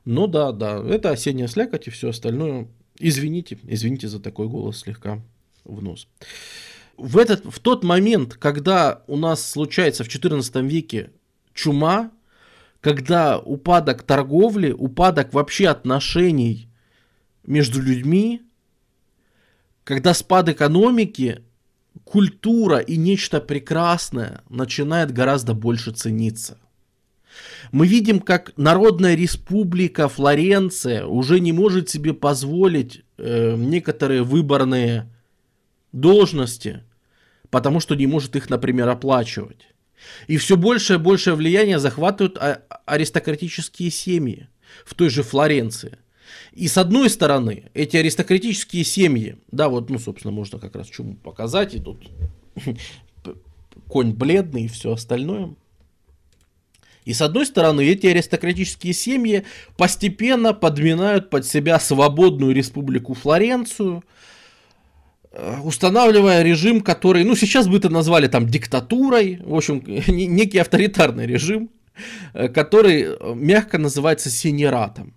но 0.04 0.26
да, 0.26 0.52
да, 0.52 0.82
это 0.82 1.10
осенняя 1.10 1.48
слякоть 1.48 1.86
и 1.86 1.90
все 1.90 2.10
остальное, 2.10 2.68
извините, 2.98 3.58
извините 3.64 4.08
за 4.08 4.20
такой 4.20 4.48
голос 4.48 4.80
слегка 4.80 5.22
в 5.64 5.82
нос 5.82 6.08
в, 6.96 7.18
этот, 7.18 7.44
в 7.44 7.58
тот 7.60 7.84
момент, 7.84 8.34
когда 8.34 9.02
у 9.06 9.16
нас 9.16 9.44
случается 9.44 10.04
в 10.04 10.08
XIV 10.08 10.66
веке 10.66 11.10
чума, 11.52 12.10
когда 12.80 13.38
упадок 13.38 14.02
торговли, 14.02 14.70
упадок 14.72 15.32
вообще 15.32 15.68
отношений 15.68 16.68
между 17.46 17.80
людьми, 17.80 18.42
когда 19.84 20.14
спад 20.14 20.48
экономики, 20.48 21.42
культура 22.04 22.78
и 22.78 22.96
нечто 22.96 23.40
прекрасное 23.40 24.42
начинает 24.48 25.12
гораздо 25.12 25.54
больше 25.54 25.92
цениться. 25.92 26.58
Мы 27.72 27.86
видим, 27.86 28.20
как 28.20 28.52
Народная 28.56 29.14
Республика 29.14 30.08
Флоренция 30.08 31.06
уже 31.06 31.40
не 31.40 31.52
может 31.52 31.88
себе 31.88 32.12
позволить 32.12 33.02
э, 33.16 33.56
некоторые 33.56 34.22
выборные 34.22 35.10
должности, 35.94 36.82
потому 37.50 37.80
что 37.80 37.94
не 37.94 38.06
может 38.06 38.36
их, 38.36 38.50
например, 38.50 38.88
оплачивать. 38.88 39.68
И 40.26 40.36
все 40.36 40.56
большее 40.56 40.98
и 40.98 41.02
большее 41.02 41.34
влияние 41.34 41.78
захватывают 41.78 42.36
а, 42.36 42.62
аристократические 42.84 43.90
семьи 43.90 44.48
в 44.84 44.94
той 44.94 45.08
же 45.08 45.22
Флоренции. 45.22 45.98
И 46.52 46.68
с 46.68 46.76
одной 46.78 47.08
стороны, 47.08 47.70
эти 47.74 47.96
аристократические 47.96 48.84
семьи, 48.84 49.38
да, 49.50 49.68
вот, 49.68 49.88
ну, 49.88 49.98
собственно, 49.98 50.32
можно 50.32 50.58
как 50.58 50.74
раз 50.74 50.88
чему 50.88 51.14
показать, 51.14 51.74
и 51.74 51.80
тут 51.80 52.04
конь 53.88 54.12
бледный 54.12 54.64
и 54.64 54.68
все 54.68 54.92
остальное. 54.92 55.54
И 57.04 57.12
с 57.12 57.20
одной 57.20 57.46
стороны, 57.46 57.82
эти 57.82 58.06
аристократические 58.06 58.94
семьи 58.94 59.44
постепенно 59.76 60.54
подминают 60.54 61.28
под 61.30 61.46
себя 61.46 61.78
свободную 61.78 62.54
республику 62.54 63.14
Флоренцию, 63.14 64.02
устанавливая 65.64 66.42
режим, 66.42 66.80
который, 66.80 67.24
ну, 67.24 67.34
сейчас 67.36 67.66
бы 67.66 67.76
это 67.78 67.88
назвали 67.88 68.28
там 68.28 68.46
диктатурой, 68.46 69.40
в 69.44 69.54
общем, 69.54 69.82
некий 70.06 70.58
авторитарный 70.58 71.26
режим, 71.26 71.70
э, 72.34 72.48
который 72.48 73.02
э, 73.02 73.34
мягко 73.34 73.78
называется 73.78 74.30
синератом. 74.30 75.14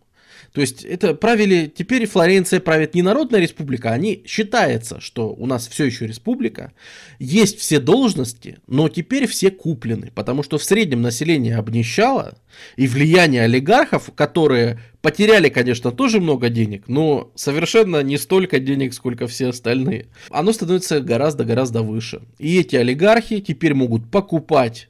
То 0.57 0.61
есть 0.61 0.83
это 0.83 1.13
правили, 1.13 1.71
теперь 1.71 2.07
Флоренция 2.07 2.59
правит 2.59 2.95
не 2.95 3.03
народная 3.03 3.39
республика, 3.39 3.91
они 3.91 4.23
считается, 4.25 4.99
что 4.99 5.29
у 5.29 5.45
нас 5.45 5.67
все 5.67 5.85
еще 5.85 6.07
республика, 6.07 6.73
есть 7.19 7.59
все 7.59 7.79
должности, 7.79 8.57
но 8.65 8.89
теперь 8.89 9.27
все 9.27 9.51
куплены, 9.51 10.11
потому 10.15 10.41
что 10.41 10.57
в 10.57 10.63
среднем 10.63 11.03
население 11.03 11.57
обнищало, 11.57 12.39
и 12.75 12.87
влияние 12.87 13.43
олигархов, 13.43 14.09
которые 14.15 14.79
потеряли, 15.03 15.49
конечно, 15.49 15.91
тоже 15.91 16.19
много 16.19 16.49
денег, 16.49 16.85
но 16.87 17.31
совершенно 17.35 18.01
не 18.01 18.17
столько 18.17 18.59
денег, 18.59 18.95
сколько 18.95 19.27
все 19.27 19.49
остальные, 19.49 20.07
оно 20.31 20.51
становится 20.53 21.01
гораздо-гораздо 21.01 21.83
выше. 21.83 22.21
И 22.39 22.57
эти 22.57 22.75
олигархи 22.75 23.41
теперь 23.41 23.75
могут 23.75 24.09
покупать 24.09 24.89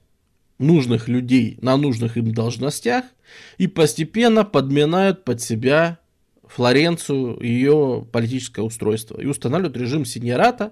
нужных 0.59 1.07
людей 1.07 1.57
на 1.61 1.77
нужных 1.77 2.17
им 2.17 2.33
должностях 2.33 3.05
и 3.57 3.67
постепенно 3.67 4.43
подминают 4.43 5.23
под 5.23 5.41
себя 5.41 5.99
Флоренцию, 6.47 7.41
ее 7.41 8.07
политическое 8.11 8.61
устройство 8.61 9.19
и 9.19 9.25
устанавливают 9.25 9.77
режим 9.77 10.05
синьората. 10.05 10.71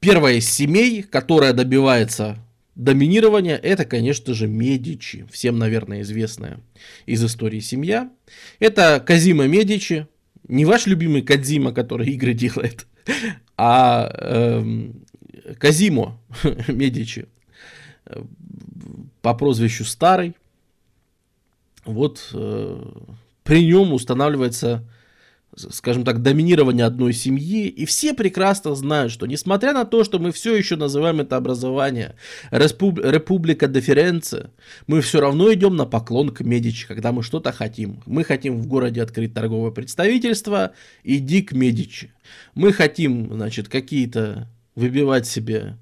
Первая 0.00 0.36
из 0.36 0.48
семей, 0.48 1.02
которая 1.02 1.52
добивается 1.52 2.38
доминирования, 2.74 3.56
это, 3.56 3.84
конечно 3.84 4.32
же, 4.32 4.48
Медичи, 4.48 5.26
всем, 5.30 5.58
наверное, 5.58 6.00
известная 6.00 6.60
из 7.04 7.22
истории 7.22 7.60
семья. 7.60 8.10
Это 8.58 9.02
Казима 9.04 9.46
Медичи, 9.46 10.06
не 10.48 10.64
ваш 10.64 10.86
любимый 10.86 11.22
Кадзима, 11.22 11.72
который 11.72 12.08
игры 12.08 12.32
делает, 12.32 12.86
а 13.58 14.10
э, 14.18 14.90
Казимо 15.58 16.18
Медичи 16.68 17.28
по 19.22 19.34
прозвищу 19.34 19.84
Старый. 19.84 20.34
Вот 21.84 22.30
э, 22.34 22.82
при 23.42 23.64
нем 23.64 23.92
устанавливается, 23.92 24.84
скажем 25.56 26.04
так, 26.04 26.22
доминирование 26.22 26.84
одной 26.84 27.12
семьи, 27.12 27.68
и 27.68 27.86
все 27.86 28.12
прекрасно 28.14 28.74
знают, 28.74 29.12
что 29.12 29.26
несмотря 29.26 29.72
на 29.72 29.84
то, 29.84 30.04
что 30.04 30.18
мы 30.18 30.30
все 30.30 30.54
еще 30.54 30.76
называем 30.76 31.20
это 31.20 31.36
образование 31.36 32.16
Респуб... 32.50 32.98
Република 32.98 33.66
Деференция, 33.66 34.50
мы 34.86 35.00
все 35.00 35.20
равно 35.20 35.52
идем 35.52 35.74
на 35.74 35.86
поклон 35.86 36.30
к 36.30 36.42
Медичи, 36.42 36.86
когда 36.86 37.12
мы 37.12 37.22
что-то 37.22 37.50
хотим. 37.50 38.02
Мы 38.06 38.24
хотим 38.24 38.58
в 38.58 38.66
городе 38.66 39.02
открыть 39.02 39.34
торговое 39.34 39.70
представительство, 39.70 40.72
иди 41.02 41.42
к 41.42 41.52
Медичи. 41.52 42.12
Мы 42.54 42.72
хотим, 42.72 43.32
значит, 43.32 43.68
какие-то 43.68 44.48
выбивать 44.74 45.26
себе 45.26 45.76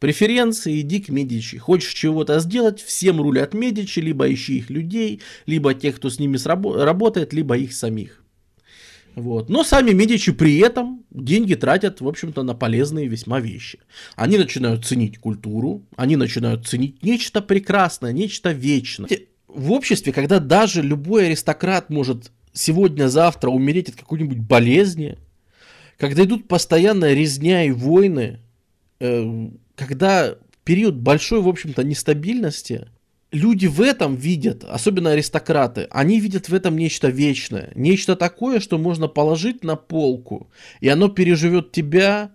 Преференции 0.00 0.80
иди 0.80 1.00
к 1.00 1.10
Медичи. 1.10 1.58
Хочешь 1.58 1.92
чего-то 1.92 2.40
сделать, 2.40 2.80
всем 2.80 3.20
рулят 3.20 3.52
Медичи, 3.52 4.00
либо 4.00 4.32
ищи 4.32 4.56
их 4.56 4.70
людей, 4.70 5.20
либо 5.44 5.74
тех, 5.74 5.96
кто 5.96 6.08
с 6.08 6.18
ними 6.18 6.36
срабо- 6.38 6.82
работает, 6.82 7.34
либо 7.34 7.56
их 7.56 7.74
самих. 7.74 8.24
Вот. 9.14 9.50
Но 9.50 9.62
сами 9.62 9.90
Медичи 9.90 10.32
при 10.32 10.58
этом 10.58 11.04
деньги 11.10 11.54
тратят, 11.54 12.00
в 12.00 12.08
общем-то, 12.08 12.42
на 12.42 12.54
полезные 12.54 13.08
весьма 13.08 13.40
вещи. 13.40 13.78
Они 14.16 14.38
начинают 14.38 14.86
ценить 14.86 15.18
культуру, 15.18 15.82
они 15.96 16.16
начинают 16.16 16.66
ценить 16.66 17.02
нечто 17.02 17.42
прекрасное, 17.42 18.12
нечто 18.12 18.52
вечное. 18.52 19.10
В 19.48 19.70
обществе, 19.72 20.14
когда 20.14 20.38
даже 20.38 20.80
любой 20.80 21.26
аристократ 21.26 21.90
может 21.90 22.30
сегодня-завтра 22.54 23.50
умереть 23.50 23.90
от 23.90 23.96
какой-нибудь 23.96 24.38
болезни, 24.38 25.18
когда 25.98 26.24
идут 26.24 26.48
постоянная 26.48 27.12
резня 27.12 27.64
и 27.64 27.70
войны, 27.70 28.40
когда 29.00 30.36
период 30.64 30.96
большой, 30.96 31.40
в 31.40 31.48
общем-то, 31.48 31.82
нестабильности, 31.82 32.88
люди 33.32 33.66
в 33.66 33.80
этом 33.80 34.16
видят, 34.16 34.64
особенно 34.64 35.12
аристократы, 35.12 35.88
они 35.90 36.20
видят 36.20 36.48
в 36.48 36.54
этом 36.54 36.76
нечто 36.76 37.08
вечное, 37.08 37.72
нечто 37.74 38.14
такое, 38.16 38.60
что 38.60 38.78
можно 38.78 39.08
положить 39.08 39.64
на 39.64 39.76
полку, 39.76 40.50
и 40.80 40.88
оно 40.88 41.08
переживет 41.08 41.72
тебя, 41.72 42.32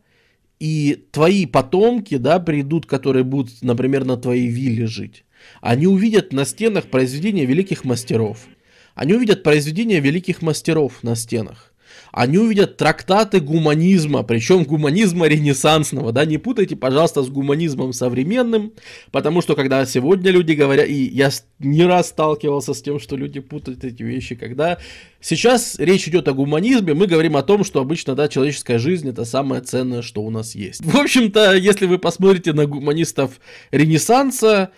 и 0.60 1.06
твои 1.12 1.46
потомки, 1.46 2.18
да, 2.18 2.40
придут, 2.40 2.86
которые 2.86 3.24
будут, 3.24 3.62
например, 3.62 4.06
на 4.06 4.18
твоей 4.18 4.48
вилле 4.48 4.88
жить. 4.88 5.26
Они 5.62 5.86
увидят 5.86 6.34
на 6.34 6.46
стенах 6.46 6.86
произведения 6.86 7.46
великих 7.46 7.84
мастеров. 7.84 8.48
Они 8.96 9.14
увидят 9.14 9.44
произведения 9.44 10.00
великих 10.00 10.42
мастеров 10.42 11.04
на 11.04 11.16
стенах 11.16 11.75
они 12.12 12.38
увидят 12.38 12.78
трактаты 12.78 13.40
гуманизма, 13.40 14.24
причем 14.24 14.64
гуманизма 14.64 15.28
ренессансного, 15.28 16.12
да, 16.12 16.26
не 16.26 16.38
путайте, 16.38 16.76
пожалуйста, 16.76 17.24
с 17.24 17.30
гуманизмом 17.30 17.94
современным, 17.94 18.74
потому 19.12 19.42
что 19.42 19.56
когда 19.56 19.86
сегодня 19.86 20.32
люди 20.32 20.54
говорят, 20.54 20.88
и 20.88 20.94
я 20.94 21.30
не 21.60 21.84
раз 21.86 22.10
сталкивался 22.10 22.74
с 22.74 22.82
тем, 22.82 23.00
что 23.00 23.16
люди 23.16 23.40
путают 23.40 23.84
эти 23.84 24.04
вещи, 24.04 24.36
когда 24.36 24.78
сейчас 25.20 25.78
речь 25.78 26.08
идет 26.08 26.28
о 26.28 26.34
гуманизме, 26.34 26.94
мы 26.94 27.08
говорим 27.08 27.36
о 27.38 27.44
том, 27.44 27.64
что 27.64 27.82
обычно, 27.82 28.16
да, 28.16 28.28
человеческая 28.28 28.80
жизнь 28.80 29.10
это 29.10 29.26
самое 29.26 29.62
ценное, 29.62 30.02
что 30.02 30.22
у 30.22 30.30
нас 30.30 30.56
есть. 30.56 30.86
В 30.86 30.96
общем-то, 30.98 31.56
если 31.56 31.86
вы 31.86 31.98
посмотрите 31.98 32.54
на 32.54 32.66
гуманистов 32.66 33.40
Ренессанса, 33.72 34.72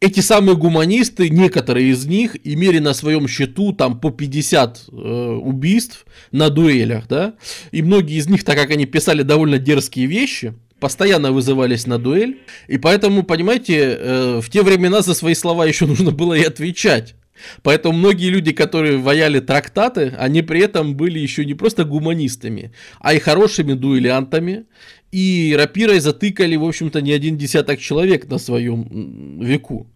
эти 0.00 0.20
самые 0.20 0.56
гуманисты, 0.56 1.28
некоторые 1.28 1.90
из 1.90 2.06
них, 2.06 2.36
имели 2.44 2.78
на 2.78 2.94
своем 2.94 3.26
счету 3.26 3.72
там 3.72 3.98
по 3.98 4.10
50 4.10 4.84
э, 4.90 4.92
убийств 4.92 6.06
на 6.30 6.50
дуэлях, 6.50 7.08
да, 7.08 7.34
и 7.72 7.82
многие 7.82 8.16
из 8.16 8.28
них, 8.28 8.44
так 8.44 8.56
как 8.56 8.70
они 8.70 8.86
писали 8.86 9.22
довольно 9.22 9.58
дерзкие 9.58 10.06
вещи, 10.06 10.54
постоянно 10.78 11.32
вызывались 11.32 11.86
на 11.86 11.98
дуэль, 11.98 12.38
и 12.68 12.78
поэтому, 12.78 13.24
понимаете, 13.24 13.76
э, 13.76 14.40
в 14.40 14.48
те 14.50 14.62
времена 14.62 15.02
за 15.02 15.14
свои 15.14 15.34
слова 15.34 15.66
еще 15.66 15.86
нужно 15.88 16.12
было 16.12 16.34
и 16.34 16.44
отвечать. 16.44 17.14
Поэтому 17.62 17.98
многие 17.98 18.30
люди, 18.30 18.52
которые 18.52 18.98
ваяли 18.98 19.40
трактаты, 19.40 20.14
они 20.18 20.42
при 20.42 20.60
этом 20.60 20.94
были 20.96 21.18
еще 21.18 21.44
не 21.44 21.54
просто 21.54 21.84
гуманистами, 21.84 22.72
а 23.00 23.14
и 23.14 23.18
хорошими 23.18 23.74
дуэлянтами, 23.74 24.66
и 25.12 25.54
рапирой 25.58 26.00
затыкали, 26.00 26.56
в 26.56 26.64
общем-то, 26.64 27.00
не 27.00 27.12
один 27.12 27.36
десяток 27.36 27.80
человек 27.80 28.28
на 28.28 28.38
своем 28.38 29.40
веку. 29.40 29.86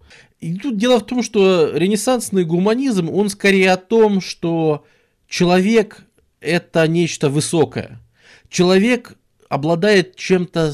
И 0.41 0.57
тут 0.57 0.77
дело 0.77 0.99
в 0.99 1.07
том, 1.07 1.23
что 1.23 1.71
ренессансный 1.77 2.45
гуманизм, 2.45 3.09
он 3.09 3.29
скорее 3.29 3.73
о 3.73 3.77
том, 3.77 4.21
что 4.21 4.85
человек 5.29 6.05
это 6.41 6.87
нечто 6.89 7.29
высокое. 7.29 8.01
Человек 8.49 9.17
обладает 9.49 10.17
чем-то 10.17 10.73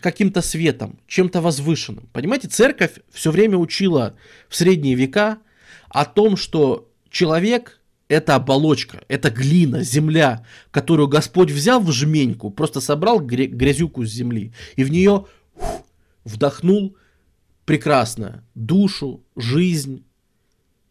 каким-то 0.00 0.42
светом, 0.42 0.98
чем-то 1.06 1.40
возвышенным. 1.40 2.08
Понимаете, 2.12 2.48
церковь 2.48 3.00
все 3.10 3.30
время 3.30 3.56
учила 3.56 4.14
в 4.48 4.56
средние 4.56 4.94
века 4.94 5.38
о 5.88 6.04
том, 6.04 6.36
что 6.36 6.90
человек 7.10 7.80
это 8.08 8.34
оболочка, 8.34 9.02
это 9.08 9.30
глина, 9.30 9.82
земля, 9.82 10.44
которую 10.70 11.08
Господь 11.08 11.50
взял 11.50 11.80
в 11.80 11.90
жменьку, 11.90 12.50
просто 12.50 12.80
собрал 12.80 13.20
грязюку 13.20 14.04
с 14.04 14.10
земли 14.10 14.52
и 14.76 14.84
в 14.84 14.90
нее 14.90 15.26
фу, 15.56 15.86
вдохнул 16.24 16.96
прекрасно 17.64 18.44
душу, 18.54 19.24
жизнь, 19.36 20.04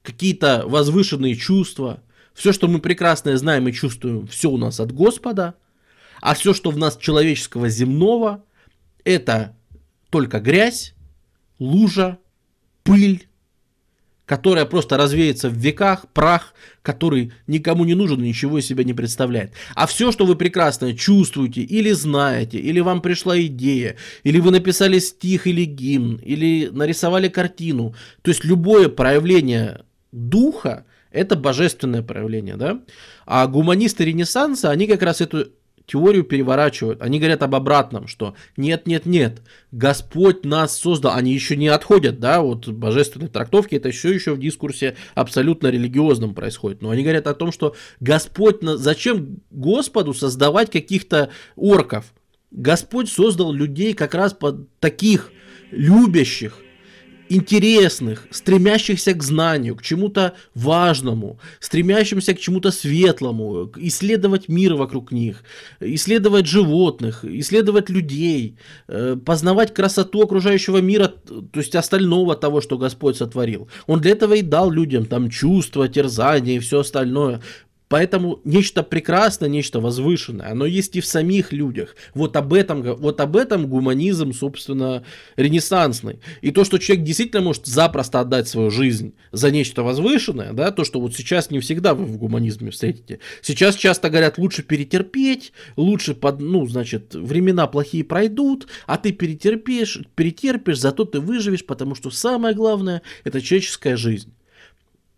какие-то 0.01 0.63
возвышенные 0.65 1.35
чувства. 1.35 2.01
Все, 2.33 2.53
что 2.53 2.67
мы 2.67 2.79
прекрасное 2.79 3.38
знаем 3.38 3.67
и 3.67 3.73
чувствуем, 3.73 4.25
все 4.25 4.50
у 4.50 4.57
нас 4.57 4.79
от 4.79 4.91
Господа. 4.91 5.53
А 6.21 6.33
все, 6.33 6.53
что 6.53 6.71
в 6.71 6.77
нас 6.77 6.97
человеческого 6.97 7.69
земного, 7.69 8.43
это 9.03 9.55
только 10.10 10.39
грязь, 10.39 10.93
лужа, 11.60 12.17
пыль, 12.84 13.27
которая 14.25 14.65
просто 14.65 14.96
развеется 14.96 15.50
в 15.50 15.55
веках, 15.55 16.08
прах, 16.13 16.53
который 16.81 17.34
никому 17.48 17.84
не 17.84 17.96
нужен 17.96 18.24
и 18.24 18.29
ничего 18.29 18.60
из 18.60 18.65
себя 18.65 18.86
не 18.86 18.93
представляет. 18.93 19.51
А 19.75 19.86
все, 19.88 20.12
что 20.13 20.25
вы 20.25 20.36
прекрасно 20.36 20.96
чувствуете 20.96 21.62
или 21.62 21.91
знаете, 21.91 22.58
или 22.58 22.79
вам 22.79 23.01
пришла 23.01 23.38
идея, 23.41 23.98
или 24.24 24.39
вы 24.39 24.51
написали 24.51 25.00
стих 25.00 25.48
или 25.48 25.65
гимн, 25.65 26.15
или 26.24 26.70
нарисовали 26.72 27.27
картину, 27.27 27.93
то 28.22 28.31
есть 28.31 28.46
любое 28.46 28.88
проявление 28.88 29.84
духа, 30.13 30.86
это 31.12 31.36
божественное 31.36 32.01
проявление, 32.01 32.55
да? 32.55 32.79
А 33.25 33.46
гуманисты 33.48 34.05
Ренессанса, 34.05 34.72
они 34.72 34.88
как 34.88 35.01
раз 35.01 35.20
эту 35.20 35.48
теорию 35.91 36.24
переворачивают. 36.24 37.01
Они 37.01 37.19
говорят 37.19 37.43
об 37.43 37.53
обратном, 37.53 38.07
что 38.07 38.36
нет, 38.55 38.88
нет, 38.88 39.05
нет, 39.05 39.41
Господь 39.71 40.45
нас 40.45 40.77
создал. 40.77 41.15
Они 41.15 41.33
еще 41.33 41.57
не 41.57 41.67
отходят, 41.67 42.19
да, 42.19 42.41
вот 42.41 42.69
божественной 42.69 43.27
трактовки, 43.27 43.75
это 43.75 43.91
все 43.91 44.13
еще 44.13 44.33
в 44.33 44.39
дискурсе 44.39 44.95
абсолютно 45.15 45.67
религиозном 45.67 46.33
происходит. 46.33 46.81
Но 46.81 46.91
они 46.91 47.03
говорят 47.03 47.27
о 47.27 47.33
том, 47.33 47.51
что 47.51 47.75
Господь, 48.00 48.60
зачем 48.62 49.39
Господу 49.51 50.13
создавать 50.13 50.71
каких-то 50.71 51.29
орков? 51.57 52.13
Господь 52.51 53.10
создал 53.10 53.51
людей 53.51 53.93
как 53.93 54.15
раз 54.15 54.33
под 54.33 54.74
таких 54.79 55.31
любящих, 55.71 56.57
интересных, 57.31 58.27
стремящихся 58.29 59.13
к 59.13 59.23
знанию, 59.23 59.75
к 59.75 59.81
чему-то 59.81 60.33
важному, 60.53 61.39
стремящимся 61.59 62.33
к 62.33 62.39
чему-то 62.39 62.71
светлому, 62.71 63.71
исследовать 63.77 64.50
мир 64.50 64.75
вокруг 64.75 65.11
них, 65.11 65.43
исследовать 65.79 66.45
животных, 66.45 67.23
исследовать 67.23 67.89
людей, 67.89 68.57
э, 68.88 69.17
познавать 69.25 69.73
красоту 69.73 70.23
окружающего 70.23 70.81
мира, 70.81 71.07
то 71.07 71.59
есть 71.59 71.75
остального 71.75 72.35
того, 72.35 72.59
что 72.59 72.77
Господь 72.77 73.17
сотворил. 73.17 73.69
Он 73.88 74.01
для 74.01 74.11
этого 74.11 74.33
и 74.33 74.41
дал 74.41 74.69
людям 74.69 75.05
там 75.05 75.29
чувства, 75.29 75.88
терзания 75.88 76.57
и 76.57 76.59
все 76.59 76.79
остальное. 76.79 77.41
Поэтому 77.91 78.39
нечто 78.45 78.83
прекрасное, 78.83 79.50
нечто 79.50 79.81
возвышенное, 79.81 80.50
оно 80.50 80.65
есть 80.65 80.95
и 80.95 81.01
в 81.01 81.05
самих 81.05 81.51
людях. 81.51 81.98
Вот 82.13 82.38
об 82.38 82.53
этом, 82.53 82.81
вот 82.83 83.19
об 83.19 83.36
этом 83.36 83.67
гуманизм, 83.67 84.31
собственно, 84.31 85.03
ренессансный. 85.36 86.21
И 86.39 86.51
то, 86.51 86.63
что 86.63 86.77
человек 86.77 87.03
действительно 87.03 87.41
может 87.41 87.65
запросто 87.65 88.21
отдать 88.21 88.48
свою 88.48 88.71
жизнь 88.71 89.13
за 89.33 89.51
нечто 89.51 89.83
возвышенное, 89.83 90.53
да, 90.53 90.71
то, 90.71 90.86
что 90.86 91.01
вот 91.01 91.13
сейчас 91.15 91.51
не 91.51 91.60
всегда 91.60 91.93
вы 91.93 92.05
в 92.05 92.15
гуманизме 92.15 92.71
встретите. 92.71 93.19
Сейчас 93.41 93.75
часто 93.75 94.10
говорят, 94.10 94.38
лучше 94.38 94.63
перетерпеть, 94.63 95.51
лучше, 95.75 96.15
под, 96.15 96.39
ну, 96.39 96.65
значит, 96.67 97.13
времена 97.13 97.67
плохие 97.67 98.05
пройдут, 98.05 98.67
а 98.88 98.98
ты 98.98 99.12
перетерпишь, 99.12 100.00
перетерпишь, 100.15 100.79
зато 100.79 101.03
ты 101.03 101.19
выживешь, 101.19 101.65
потому 101.65 101.95
что 101.95 102.10
самое 102.10 102.55
главное– 102.55 103.01
это 103.25 103.41
человеческая 103.41 103.98
жизнь. 103.98 104.31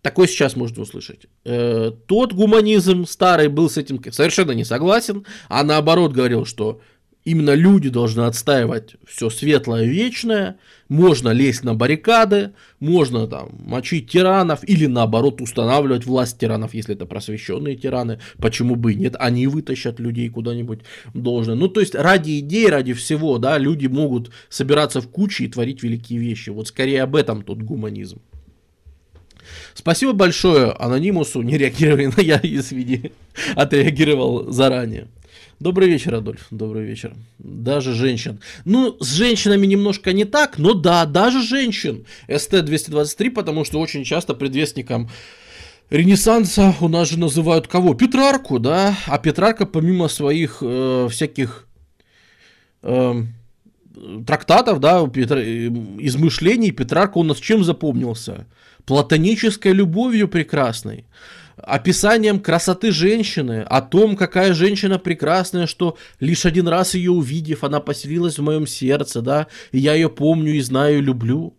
Такой 0.04 0.28
сейчас 0.28 0.58
можно 0.58 0.84
услышать. 0.84 1.28
Э, 1.46 1.90
тот 2.08 2.34
гуманизм 2.34 3.06
старый 3.06 3.48
был 3.48 3.70
с 3.70 3.78
этим 3.78 4.02
совершенно 4.12 4.52
не 4.52 4.66
согласен, 4.66 5.26
а 5.48 5.64
наоборот 5.64 6.12
говорил, 6.12 6.46
что 6.46 6.82
именно 7.24 7.54
люди 7.54 7.88
должны 7.88 8.24
отстаивать 8.24 8.98
все 9.08 9.30
светлое, 9.30 9.86
вечное, 9.86 10.58
можно 10.90 11.30
лезть 11.30 11.64
на 11.64 11.74
баррикады, 11.74 12.52
можно 12.82 13.28
там 13.28 13.52
мочить 13.60 14.12
тиранов 14.12 14.68
или 14.68 14.88
наоборот 14.88 15.40
устанавливать 15.40 16.06
власть 16.06 16.38
тиранов, 16.38 16.74
если 16.74 16.96
это 16.96 17.06
просвещенные 17.06 17.78
тираны, 17.78 18.20
почему 18.40 18.76
бы 18.76 18.92
и 18.92 18.96
нет, 18.96 19.16
они 19.18 19.48
вытащат 19.48 20.02
людей 20.02 20.28
куда-нибудь 20.28 20.82
должное. 21.14 21.56
Ну, 21.56 21.70
то 21.70 21.80
есть 21.80 21.96
ради 21.96 22.40
идей, 22.40 22.68
ради 22.68 22.92
всего, 22.92 23.38
да, 23.38 23.58
люди 23.58 23.88
могут 23.88 24.32
собираться 24.50 25.00
в 25.00 25.08
кучи 25.08 25.44
и 25.44 25.48
творить 25.48 25.82
великие 25.82 26.20
вещи. 26.20 26.50
Вот 26.50 26.68
скорее 26.68 27.04
об 27.04 27.16
этом 27.16 27.42
тот 27.42 27.60
гуманизм. 27.60 28.20
Спасибо 29.74 30.14
большое 30.14 30.72
анонимусу, 30.72 31.42
не 31.42 31.58
реагировали 31.58 32.06
на 32.06 32.22
я, 32.22 32.40
извини, 32.44 33.12
отреагировал 33.56 34.52
заранее. 34.52 35.08
Добрый 35.60 35.88
вечер, 35.88 36.16
Адольф. 36.16 36.48
Добрый 36.52 36.84
вечер. 36.84 37.14
Даже 37.40 37.94
женщин. 37.94 38.42
Ну, 38.66 38.98
с 39.00 39.14
женщинами 39.14 39.66
немножко 39.66 40.12
не 40.12 40.26
так, 40.26 40.58
но 40.58 40.74
да, 40.74 41.06
даже 41.06 41.42
женщин. 41.42 42.06
СТ-223, 42.28 43.30
потому 43.30 43.64
что 43.64 43.80
очень 43.80 44.04
часто 44.04 44.34
предвестником 44.34 45.10
Ренессанса 45.90 46.76
у 46.82 46.88
нас 46.88 47.10
же 47.10 47.20
называют 47.20 47.68
кого? 47.68 47.94
Петрарку, 47.94 48.60
да? 48.60 48.98
А 49.06 49.20
Петрарка 49.20 49.66
помимо 49.66 50.08
своих 50.08 50.58
э, 50.62 51.08
всяких 51.12 51.68
э, 52.82 53.24
трактатов, 54.26 54.80
да, 54.80 55.08
Петр... 55.08 55.38
Э, 55.38 55.68
измышлений, 56.00 56.72
Петрарка 56.72 57.20
у 57.20 57.24
нас 57.24 57.38
чем 57.38 57.64
запомнился? 57.64 58.48
Платонической 58.86 59.72
любовью 59.72 60.28
прекрасной, 60.28 61.06
описанием 61.58 62.40
красоты 62.40 62.92
женщины, 62.92 63.66
о 63.68 63.82
том, 63.82 64.16
какая 64.16 64.54
женщина 64.54 65.00
прекрасная, 65.00 65.68
что 65.68 65.98
лишь 66.20 66.46
один 66.46 66.68
раз 66.68 66.96
ее 66.96 67.12
увидев, 67.12 67.64
она 67.64 67.80
поселилась 67.80 68.38
в 68.38 68.44
моем 68.44 68.68
сердце, 68.68 69.22
да, 69.22 69.48
и 69.72 69.80
я 69.80 69.94
ее 69.94 70.10
помню 70.10 70.54
и 70.54 70.62
знаю 70.62 70.98
и 71.00 71.02
люблю. 71.02 71.56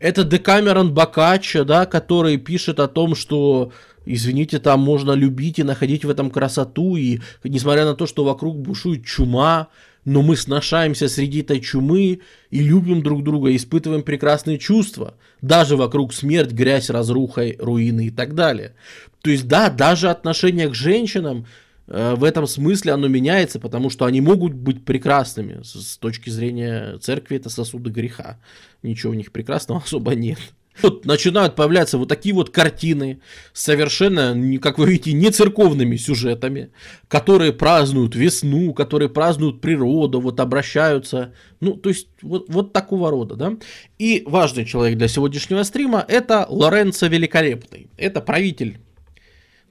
Это 0.00 0.24
Декамерон 0.24 0.94
Бокаччо, 0.94 1.64
да, 1.64 1.86
который 1.86 2.36
пишет 2.36 2.80
о 2.80 2.88
том, 2.88 3.14
что 3.14 3.72
извините, 4.06 4.58
там 4.58 4.80
можно 4.80 5.12
любить 5.12 5.58
и 5.58 5.64
находить 5.64 6.04
в 6.04 6.10
этом 6.10 6.30
красоту, 6.30 6.96
и 6.96 7.20
несмотря 7.44 7.84
на 7.84 7.94
то, 7.94 8.06
что 8.06 8.24
вокруг 8.24 8.58
бушует 8.58 9.04
чума, 9.04 9.68
но 10.08 10.22
мы 10.22 10.36
сношаемся 10.36 11.06
среди 11.06 11.42
этой 11.42 11.60
чумы 11.60 12.20
и 12.50 12.60
любим 12.60 13.02
друг 13.02 13.22
друга, 13.22 13.54
испытываем 13.54 14.02
прекрасные 14.02 14.56
чувства. 14.56 15.18
Даже 15.42 15.76
вокруг 15.76 16.14
смерть, 16.14 16.52
грязь, 16.52 16.88
разруха, 16.88 17.52
руины 17.58 18.06
и 18.06 18.10
так 18.10 18.34
далее. 18.34 18.74
То 19.20 19.28
есть 19.28 19.46
да, 19.46 19.68
даже 19.68 20.08
отношение 20.08 20.70
к 20.70 20.74
женщинам 20.74 21.44
э, 21.88 22.14
в 22.14 22.24
этом 22.24 22.46
смысле 22.46 22.92
оно 22.92 23.06
меняется, 23.08 23.60
потому 23.60 23.90
что 23.90 24.06
они 24.06 24.22
могут 24.22 24.54
быть 24.54 24.82
прекрасными. 24.82 25.62
С, 25.62 25.74
с 25.74 25.98
точки 25.98 26.30
зрения 26.30 26.96
церкви 27.02 27.36
это 27.36 27.50
сосуды 27.50 27.90
греха. 27.90 28.38
Ничего 28.82 29.12
в 29.12 29.16
них 29.16 29.30
прекрасного 29.30 29.82
особо 29.84 30.14
нет 30.14 30.38
вот 30.82 31.04
начинают 31.04 31.56
появляться 31.56 31.98
вот 31.98 32.08
такие 32.08 32.34
вот 32.34 32.50
картины 32.50 33.20
совершенно, 33.52 34.58
как 34.58 34.78
вы 34.78 34.86
видите, 34.86 35.12
не 35.12 35.30
церковными 35.30 35.96
сюжетами, 35.96 36.70
которые 37.08 37.52
празднуют 37.52 38.14
весну, 38.14 38.72
которые 38.74 39.08
празднуют 39.08 39.60
природу, 39.60 40.20
вот 40.20 40.40
обращаются, 40.40 41.32
ну, 41.60 41.74
то 41.74 41.88
есть 41.88 42.08
вот, 42.22 42.46
вот 42.48 42.72
такого 42.72 43.10
рода, 43.10 43.36
да. 43.36 43.56
И 43.98 44.22
важный 44.26 44.64
человек 44.64 44.98
для 44.98 45.08
сегодняшнего 45.08 45.62
стрима– 45.62 46.04
это 46.08 46.46
Лоренцо 46.48 47.06
Великолепный, 47.06 47.88
это 47.96 48.20
правитель. 48.20 48.78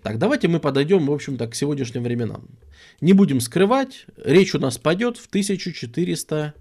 Так, 0.03 0.19
давайте 0.19 0.47
мы 0.47 0.59
подойдем, 0.59 1.07
в 1.07 1.11
общем-то, 1.11 1.47
к 1.47 1.55
сегодняшним 1.55 2.03
временам. 2.03 2.47
Не 3.01 3.13
будем 3.13 3.41
скрывать, 3.41 4.05
речь 4.23 4.53
у 4.55 4.59
нас 4.59 4.77
пойдет 4.77 5.17
в 5.17 5.27
1490 5.27 6.53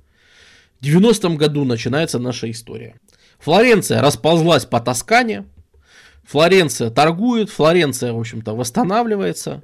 году 1.37 1.65
начинается 1.65 2.19
наша 2.19 2.51
история. 2.51 2.99
Флоренция 3.39 4.01
расползлась 4.01 4.65
по 4.65 4.81
Тоскане, 4.81 5.45
Флоренция 6.25 6.91
торгует, 6.91 7.51
Флоренция, 7.51 8.13
в 8.13 8.19
общем-то, 8.19 8.55
восстанавливается. 8.55 9.63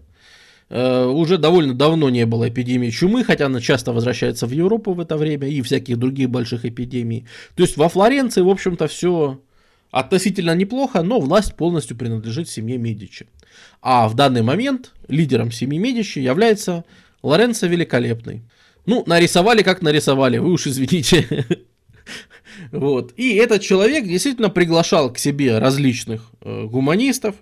Э, 0.68 1.06
уже 1.06 1.36
довольно 1.36 1.74
давно 1.74 2.08
не 2.08 2.24
было 2.24 2.48
эпидемии 2.48 2.90
чумы, 2.90 3.24
хотя 3.24 3.46
она 3.46 3.60
часто 3.60 3.92
возвращается 3.92 4.46
в 4.46 4.52
Европу 4.52 4.94
в 4.94 5.00
это 5.00 5.16
время 5.16 5.48
и 5.48 5.60
всяких 5.60 5.98
других 5.98 6.30
больших 6.30 6.64
эпидемий. 6.64 7.26
То 7.56 7.62
есть 7.62 7.76
во 7.76 7.88
Флоренции, 7.88 8.40
в 8.40 8.48
общем-то, 8.48 8.86
все 8.86 9.40
относительно 9.90 10.54
неплохо, 10.54 11.02
но 11.02 11.20
власть 11.20 11.54
полностью 11.56 11.96
принадлежит 11.96 12.48
семье 12.48 12.78
Медичи. 12.78 13.26
А 13.82 14.08
в 14.08 14.14
данный 14.14 14.42
момент 14.42 14.92
лидером 15.08 15.50
семьи 15.50 15.78
Медичи 15.78 16.20
является 16.20 16.84
Лоренцо 17.22 17.66
Великолепный. 17.66 18.42
Ну, 18.86 19.04
нарисовали 19.06 19.62
как 19.62 19.82
нарисовали, 19.82 20.38
вы 20.38 20.52
уж 20.52 20.66
извините. 20.66 21.46
Вот. 22.70 23.12
И 23.16 23.34
этот 23.34 23.62
человек 23.62 24.06
действительно 24.06 24.50
приглашал 24.50 25.12
к 25.12 25.18
себе 25.18 25.58
различных 25.58 26.30
э, 26.40 26.64
гуманистов, 26.64 27.36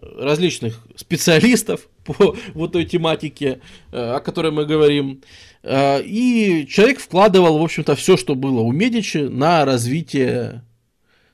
различных 0.00 0.80
специалистов 0.96 1.88
по 2.04 2.36
вот 2.54 2.72
той 2.72 2.84
тематике, 2.84 3.60
э, 3.92 4.12
о 4.16 4.20
которой 4.20 4.52
мы 4.52 4.64
говорим. 4.64 5.22
Э, 5.62 6.02
и 6.02 6.66
человек 6.68 7.00
вкладывал, 7.00 7.58
в 7.58 7.62
общем-то, 7.62 7.94
все, 7.94 8.16
что 8.16 8.34
было 8.34 8.60
у 8.60 8.72
Медичи 8.72 9.18
на 9.18 9.64
развитие, 9.64 10.64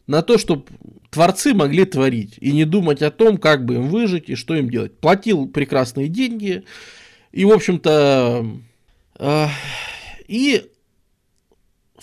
на 0.07 0.23
то, 0.23 0.39
чтобы 0.39 0.65
творцы 1.11 1.55
могли 1.55 1.85
творить 1.85 2.37
и 2.41 2.53
не 2.53 2.65
думать 2.65 3.03
о 3.03 3.11
том, 3.11 3.39
как 3.39 3.65
бы 3.65 3.75
им 3.75 3.89
выжить 3.89 4.29
и 4.29 4.35
что 4.35 4.55
им 4.55 4.69
делать. 4.69 4.99
Платил 4.99 5.47
прекрасные 5.47 6.09
деньги 6.09 6.65
и, 7.33 7.45
в 7.45 7.53
общем-то, 7.53 8.47
э, 9.19 9.47
и 10.27 10.65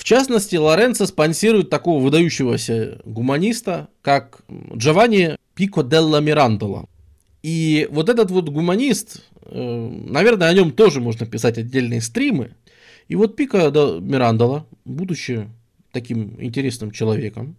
в 0.02 0.04
частности, 0.04 0.56
Лоренцо 0.56 1.06
спонсирует 1.06 1.70
такого 1.70 2.02
выдающегося 2.02 3.00
гуманиста, 3.06 3.88
как 4.02 4.42
Джованни 4.76 5.38
Пико 5.54 5.84
делла 5.84 6.20
Мирандола. 6.20 6.90
И 7.44 7.88
вот 7.92 8.10
этот 8.10 8.32
вот 8.32 8.50
гуманист, 8.50 9.24
э, 9.46 9.90
наверное, 10.08 10.48
о 10.48 10.54
нем 10.56 10.72
тоже 10.72 11.02
можно 11.02 11.28
писать 11.28 11.60
отдельные 11.60 12.02
стримы. 12.02 12.56
И 13.10 13.16
вот 13.16 13.36
Пико 13.36 13.70
Мирандола, 14.02 14.66
будучи 14.86 15.48
таким 15.92 16.36
интересным 16.42 16.90
человеком, 16.90 17.56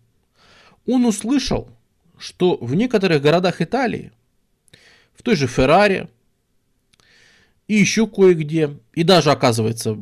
он 0.85 1.07
услышал, 1.07 1.69
что 2.19 2.59
в 2.61 2.75
некоторых 2.75 3.23
городах 3.23 3.61
Италии, 3.63 4.11
в 5.15 5.23
той 5.23 5.37
же 5.37 5.47
Ферраре, 5.47 6.09
и 7.73 7.75
еще 7.75 8.07
кое-где. 8.07 8.79
И 8.93 9.03
даже, 9.03 9.31
оказывается, 9.31 9.99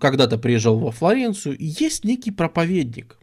когда-то 0.00 0.38
приезжал 0.38 0.80
во 0.80 0.90
Флоренцию, 0.90 1.56
есть 1.60 2.04
некий 2.04 2.32
проповедник. 2.32 3.16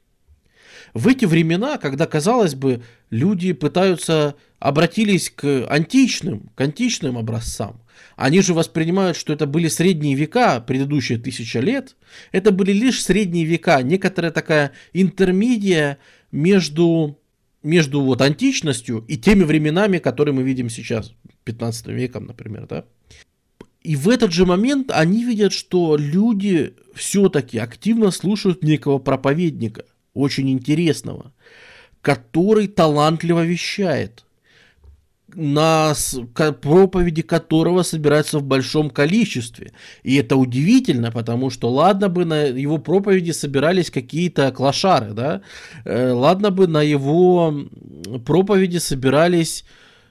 В 0.93 1.09
эти 1.09 1.25
времена, 1.25 1.77
когда, 1.77 2.05
казалось 2.05 2.55
бы, 2.55 2.81
люди 3.09 3.51
пытаются, 3.51 4.35
обратились 4.59 5.29
к 5.29 5.67
античным, 5.69 6.49
к 6.55 6.61
античным 6.61 7.17
образцам, 7.17 7.81
они 8.15 8.39
же 8.39 8.53
воспринимают, 8.53 9.17
что 9.17 9.33
это 9.33 9.47
были 9.47 9.67
средние 9.67 10.15
века, 10.15 10.61
предыдущие 10.61 11.17
тысяча 11.17 11.59
лет. 11.59 11.97
Это 12.31 12.51
были 12.51 12.71
лишь 12.71 13.03
средние 13.03 13.43
века, 13.43 13.81
некоторая 13.81 14.31
такая 14.31 14.71
интермедия 14.93 15.97
между, 16.31 17.19
между 17.63 17.99
вот 17.99 18.21
античностью 18.21 19.03
и 19.09 19.17
теми 19.17 19.43
временами, 19.43 19.97
которые 19.97 20.33
мы 20.33 20.43
видим 20.43 20.69
сейчас, 20.69 21.11
15 21.43 21.87
веком, 21.87 22.27
например, 22.27 22.65
да. 22.65 22.85
И 23.83 23.95
в 23.97 24.07
этот 24.07 24.31
же 24.31 24.45
момент 24.45 24.91
они 24.91 25.25
видят, 25.25 25.51
что 25.51 25.97
люди 25.97 26.73
все-таки 26.95 27.57
активно 27.57 28.11
слушают 28.11 28.63
некого 28.63 28.97
проповедника. 28.97 29.85
очень 30.13 30.49
интересного, 30.51 31.33
который 32.01 32.67
талантливо 32.67 33.43
вещает, 33.43 34.25
на 35.35 35.93
проповеди 36.61 37.23
которого 37.23 37.81
собираются 37.81 38.39
в 38.39 38.43
большом 38.43 38.89
количестве. 38.91 39.71
И 40.03 40.15
это 40.15 40.35
удивительно, 40.35 41.11
потому 41.11 41.49
что 41.49 41.71
ладно 41.71 42.09
бы 42.09 42.25
на 42.25 42.43
его 42.43 42.77
проповеди 42.77 43.31
собирались 43.31 43.89
какие-то 43.89 44.51
клошары, 44.51 45.13
да, 45.13 45.41
э, 45.85 46.11
ладно 46.11 46.51
бы 46.51 46.67
на 46.67 46.83
его 46.83 47.67
проповеди 48.25 48.77
собирались 48.77 49.65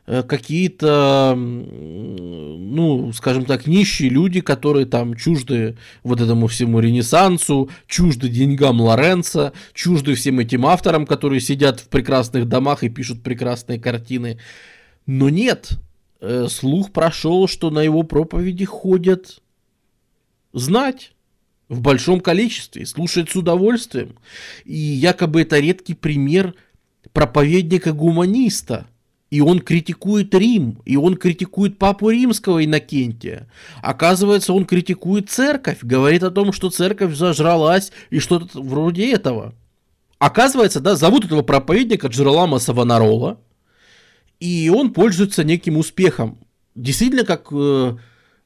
какие-то, 0.05 1.35
ну, 1.37 3.13
скажем 3.13 3.45
так, 3.45 3.69
нищие 3.69 4.11
люди, 4.11 4.41
которые 4.41 4.85
там 4.87 5.15
чужды 5.15 5.77
вот 6.03 6.21
этому 6.21 6.49
всему 6.49 6.81
ренессансу, 6.81 7.71
чужды 7.87 8.29
деньгам 8.29 8.81
Лоренца, 8.81 9.53
чужды 9.75 10.15
всем 10.15 10.41
этим 10.41 10.67
авторам, 10.67 11.07
которые 11.07 11.41
сидят 11.41 11.79
в 11.81 11.89
прекрасных 11.89 12.49
домах 12.49 12.83
и 12.83 12.89
пишут 12.89 13.23
прекрасные 13.23 13.79
картины. 13.79 14.41
Но 15.07 15.29
нет, 15.29 15.79
э, 16.21 16.49
слух 16.49 16.93
прошел, 16.93 17.47
что 17.47 17.71
на 17.71 17.83
его 17.83 18.03
проповеди 18.03 18.65
ходят 18.65 19.41
знать 20.53 21.13
в 21.69 21.81
большом 21.81 22.21
количестве, 22.21 22.87
слушают 22.87 23.31
с 23.31 23.37
удовольствием. 23.37 24.19
И 24.65 24.77
якобы 24.77 25.43
это 25.43 25.61
редкий 25.61 25.95
пример 25.95 26.55
проповедника-гуманиста– 27.13 28.89
и 29.33 29.41
он 29.41 29.61
критикует 29.61 30.35
Рим, 30.35 30.83
и 30.85 30.99
он 30.99 31.17
критикует 31.17 31.79
папу 31.79 32.11
римского 32.11 32.63
Иннокентия. 32.63 33.49
Оказывается, 33.81 34.53
он 34.53 34.67
критикует 34.67 35.31
церковь, 35.31 35.79
говорит 35.81 36.23
о 36.23 36.31
том, 36.31 36.53
что 36.53 36.69
церковь 36.69 37.15
зажралась 37.15 37.93
и 38.11 38.19
что-то 38.19 38.61
вроде 38.61 39.11
этого. 39.11 39.55
Оказывается, 40.19 40.81
да, 40.81 40.97
зовут 40.97 41.25
этого 41.25 41.41
проповедника 41.41 42.09
Джералама 42.09 42.59
Савонарола, 42.59 43.41
и 44.39 44.69
он 44.69 44.93
пользуется 44.93 45.45
неким 45.45 45.79
успехом. 45.79 46.37
Действительно, 46.75 47.25
как 47.25 47.49
э, 47.53 47.97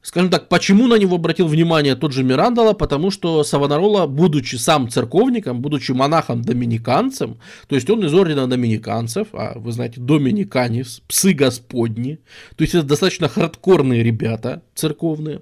скажем 0.07 0.29
так, 0.29 0.47
почему 0.47 0.87
на 0.87 0.95
него 0.95 1.17
обратил 1.17 1.47
внимание 1.47 1.93
тот 1.93 2.13
же 2.13 2.23
Мирандола? 2.23 2.71
Потому 2.71 3.11
что 3.11 3.43
Савонарола, 3.43 4.07
будучи 4.07 4.55
сам 4.55 4.87
церковником, 4.89 5.59
будучи 5.61 5.91
монахом-доминиканцем, 5.91 7.37
то 7.67 7.75
есть 7.75 7.89
он 7.89 8.05
из 8.05 8.13
ордена 8.13 8.47
доминиканцев, 8.47 9.27
а 9.33 9.59
вы 9.59 9.73
знаете, 9.73 9.99
доминиканец, 9.99 11.01
псы 11.09 11.33
господни, 11.33 12.19
то 12.55 12.63
есть 12.63 12.73
это 12.73 12.87
достаточно 12.87 13.27
хардкорные 13.27 14.01
ребята 14.01 14.61
церковные, 14.75 15.41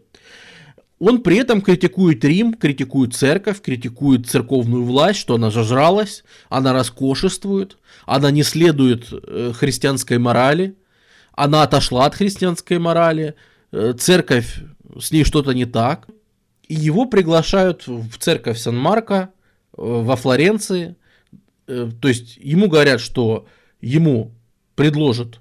он 0.98 1.22
при 1.22 1.38
этом 1.38 1.62
критикует 1.62 2.26
Рим, 2.26 2.56
критикует 2.56 3.14
церковь, 3.14 3.62
критикует 3.62 4.26
церковную 4.28 4.84
власть, 4.84 5.20
что 5.20 5.36
она 5.36 5.52
зажралась, 5.52 6.24
она 6.50 6.74
роскошествует, 6.74 7.78
она 8.08 8.32
не 8.32 8.42
следует 8.42 9.10
э, 9.12 9.52
христианской 9.54 10.18
морали, 10.18 10.74
она 11.34 11.62
отошла 11.62 12.08
от 12.08 12.16
христианской 12.16 12.80
морали, 12.80 13.36
церковь, 13.98 14.62
с 15.00 15.12
ней 15.12 15.24
что-то 15.24 15.54
не 15.54 15.66
так, 15.66 16.08
и 16.68 16.76
его 16.76 17.06
приглашают 17.06 17.88
в 17.88 18.18
церковь 18.18 18.58
Сан-Марко 18.58 19.16
э, 19.16 19.28
во 19.78 20.16
Флоренции, 20.16 20.96
э, 21.68 21.90
то 22.02 22.08
есть 22.08 22.38
ему 22.38 22.68
говорят, 22.68 23.02
что 23.02 23.48
ему 23.82 24.32
предложат, 24.76 25.40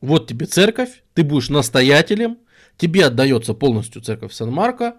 вот 0.00 0.26
тебе 0.26 0.46
церковь, 0.46 1.02
ты 1.14 1.24
будешь 1.24 1.48
настоятелем, 1.48 2.38
тебе 2.76 3.06
отдается 3.06 3.54
полностью 3.54 4.02
церковь 4.02 4.32
Сан-Марко, 4.32 4.96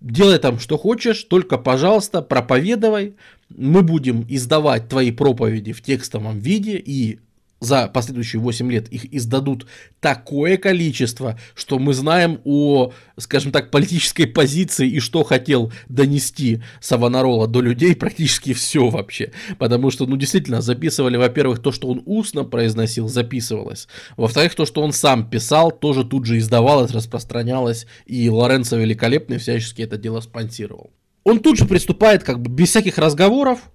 делай 0.00 0.38
там 0.38 0.58
что 0.58 0.78
хочешь, 0.78 1.22
только, 1.24 1.58
пожалуйста, 1.58 2.22
проповедовай, 2.22 3.14
мы 3.50 3.82
будем 3.82 4.26
издавать 4.28 4.88
твои 4.88 5.12
проповеди 5.12 5.72
в 5.72 5.82
текстовом 5.82 6.38
виде 6.40 6.76
и 6.76 7.20
за 7.60 7.88
последующие 7.88 8.40
8 8.40 8.70
лет 8.70 8.88
их 8.88 9.12
издадут 9.12 9.66
такое 10.00 10.56
количество, 10.56 11.38
что 11.54 11.78
мы 11.78 11.92
знаем 11.92 12.40
о, 12.44 12.92
скажем 13.16 13.52
так, 13.52 13.70
политической 13.70 14.26
позиции 14.26 14.88
и 14.88 15.00
что 15.00 15.24
хотел 15.24 15.72
донести 15.88 16.62
Савонарола 16.80 17.48
до 17.48 17.60
людей 17.60 17.96
практически 17.96 18.52
все 18.52 18.88
вообще. 18.88 19.32
Потому 19.58 19.90
что, 19.90 20.06
ну, 20.06 20.16
действительно, 20.16 20.60
записывали, 20.60 21.16
во-первых, 21.16 21.60
то, 21.60 21.72
что 21.72 21.88
он 21.88 22.02
устно 22.06 22.44
произносил, 22.44 23.08
записывалось. 23.08 23.88
Во-вторых, 24.16 24.54
то, 24.54 24.64
что 24.64 24.82
он 24.82 24.92
сам 24.92 25.28
писал, 25.28 25.70
тоже 25.70 26.04
тут 26.04 26.26
же 26.26 26.38
издавалось, 26.38 26.92
распространялось, 26.92 27.86
и 28.06 28.28
Лоренцо 28.30 28.76
Великолепный 28.76 29.38
всячески 29.38 29.82
это 29.82 29.96
дело 29.96 30.20
спонсировал. 30.20 30.90
Он 31.24 31.40
тут 31.40 31.58
же 31.58 31.66
приступает, 31.66 32.22
как 32.22 32.40
бы, 32.40 32.50
без 32.50 32.70
всяких 32.70 32.98
разговоров, 32.98 33.70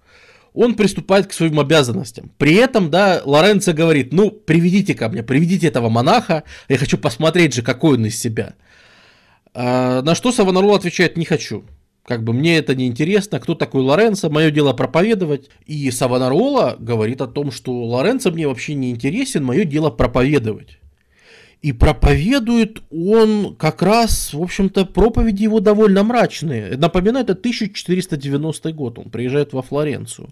он 0.54 0.76
приступает 0.76 1.28
к 1.28 1.34
своим 1.34 1.60
обязанностям. 1.60 2.32
При 2.38 2.56
этом, 2.56 2.89
да, 2.89 3.22
Лоренцо 3.26 3.74
говорит, 3.74 4.13
ну, 4.13 4.32
приведите 4.32 4.94
ко 4.94 5.10
мне, 5.10 5.24
приведите 5.24 5.68
этого 5.68 5.89
монаха, 5.89 6.44
я 6.70 6.78
хочу 6.78 6.98
посмотреть 6.98 7.54
же, 7.54 7.62
какой 7.62 7.98
он 7.98 8.06
из 8.06 8.20
себя. 8.20 8.54
А, 9.54 10.02
на 10.02 10.16
что 10.16 10.32
Савонарол 10.32 10.76
отвечает, 10.76 11.18
не 11.18 11.26
хочу. 11.26 11.63
Как 12.06 12.24
бы 12.24 12.34
мне 12.34 12.58
это 12.58 12.76
не 12.76 12.88
интересно, 12.88 13.39
кто 13.39 13.56
такой 13.56 13.82
Лоренцо, 13.82 14.30
мое 14.30 14.52
дело 14.52 14.74
проповедовать. 14.74 15.50
И 15.66 15.89
Савонарола 15.89 16.76
говорит 16.78 17.22
о 17.22 17.28
том, 17.28 17.52
что 17.52 17.86
Лоренцо 17.86 18.30
мне 18.32 18.48
вообще 18.48 18.74
не 18.74 18.92
интересен, 18.92 19.44
мое 19.44 19.63
дело 19.63 19.89
проповедовать. 19.89 20.80
И 21.63 21.71
проповедует 21.71 22.84
он 22.91 23.56
как 23.56 23.82
раз, 23.82 24.34
в 24.34 24.41
общем-то, 24.41 24.86
проповеди 24.86 25.43
его 25.43 25.62
довольно 25.62 26.04
мрачные. 26.04 26.76
Напоминаю, 26.76 27.23
это 27.23 27.32
1490 27.32 28.73
год, 28.73 28.99
он 28.99 29.10
приезжает 29.10 29.54
во 29.54 29.62
Флоренцию. 29.62 30.28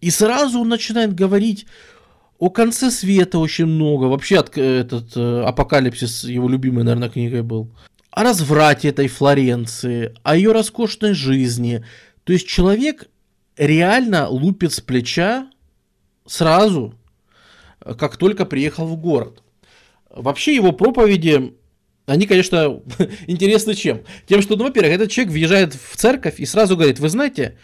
И 0.00 0.10
сразу 0.10 0.60
он 0.60 0.68
начинает 0.68 1.16
говорить 1.16 1.66
о 2.38 2.48
конце 2.48 2.92
света 2.92 3.40
очень 3.40 3.66
много. 3.66 4.04
Вообще 4.04 4.38
от, 4.38 4.56
этот 4.56 5.16
э, 5.16 5.42
апокалипсис 5.42 6.22
его 6.22 6.48
любимой, 6.48 6.84
наверное, 6.84 7.08
книгой 7.08 7.42
был. 7.42 7.68
О 8.12 8.22
разврате 8.22 8.90
этой 8.90 9.08
Флоренции, 9.08 10.14
о 10.22 10.36
ее 10.36 10.52
роскошной 10.52 11.12
жизни. 11.12 11.84
То 12.22 12.32
есть 12.32 12.46
человек 12.46 13.08
реально 13.56 14.28
лупит 14.28 14.72
с 14.72 14.80
плеча 14.80 15.50
сразу, 16.24 16.94
как 17.80 18.16
только 18.16 18.44
приехал 18.46 18.86
в 18.86 18.96
город. 18.96 19.42
Вообще 20.18 20.54
его 20.54 20.72
проповеди, 20.72 21.54
они, 22.06 22.26
конечно, 22.26 22.82
интересны 23.26 23.74
чем? 23.74 24.02
Тем, 24.26 24.42
что, 24.42 24.56
ну, 24.56 24.64
во-первых, 24.64 24.92
этот 24.92 25.10
человек 25.10 25.32
въезжает 25.32 25.74
в 25.74 25.96
церковь 25.96 26.40
и 26.40 26.46
сразу 26.46 26.76
говорит, 26.76 26.98
вы 27.00 27.08
знаете, 27.08 27.56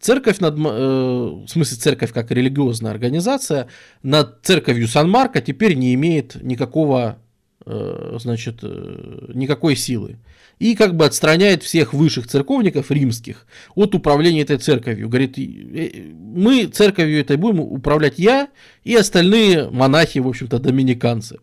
церковь 0.00 0.40
над, 0.40 0.58
э, 0.58 0.60
в 0.60 1.46
смысле 1.48 1.76
церковь 1.76 2.12
как 2.12 2.30
религиозная 2.30 2.90
организация, 2.90 3.68
над 4.02 4.40
церковью 4.42 4.88
Сан-Марко 4.88 5.40
теперь 5.40 5.74
не 5.74 5.94
имеет 5.94 6.42
никакого, 6.42 7.18
э, 7.66 8.16
значит, 8.20 8.58
э, 8.62 9.30
никакой 9.34 9.76
силы. 9.76 10.18
И 10.58 10.76
как 10.76 10.96
бы 10.96 11.04
отстраняет 11.04 11.62
всех 11.62 11.92
высших 11.92 12.26
церковников 12.26 12.90
римских 12.90 13.46
от 13.74 13.94
управления 13.94 14.42
этой 14.42 14.58
церковью. 14.58 15.08
Говорит, 15.08 15.38
«Э, 15.38 16.12
мы 16.12 16.66
церковью 16.66 17.20
этой 17.20 17.36
будем 17.36 17.60
управлять 17.60 18.18
я 18.18 18.48
и 18.82 18.94
остальные 18.94 19.70
монахи, 19.70 20.18
в 20.18 20.28
общем-то, 20.28 20.58
доминиканцы. 20.58 21.38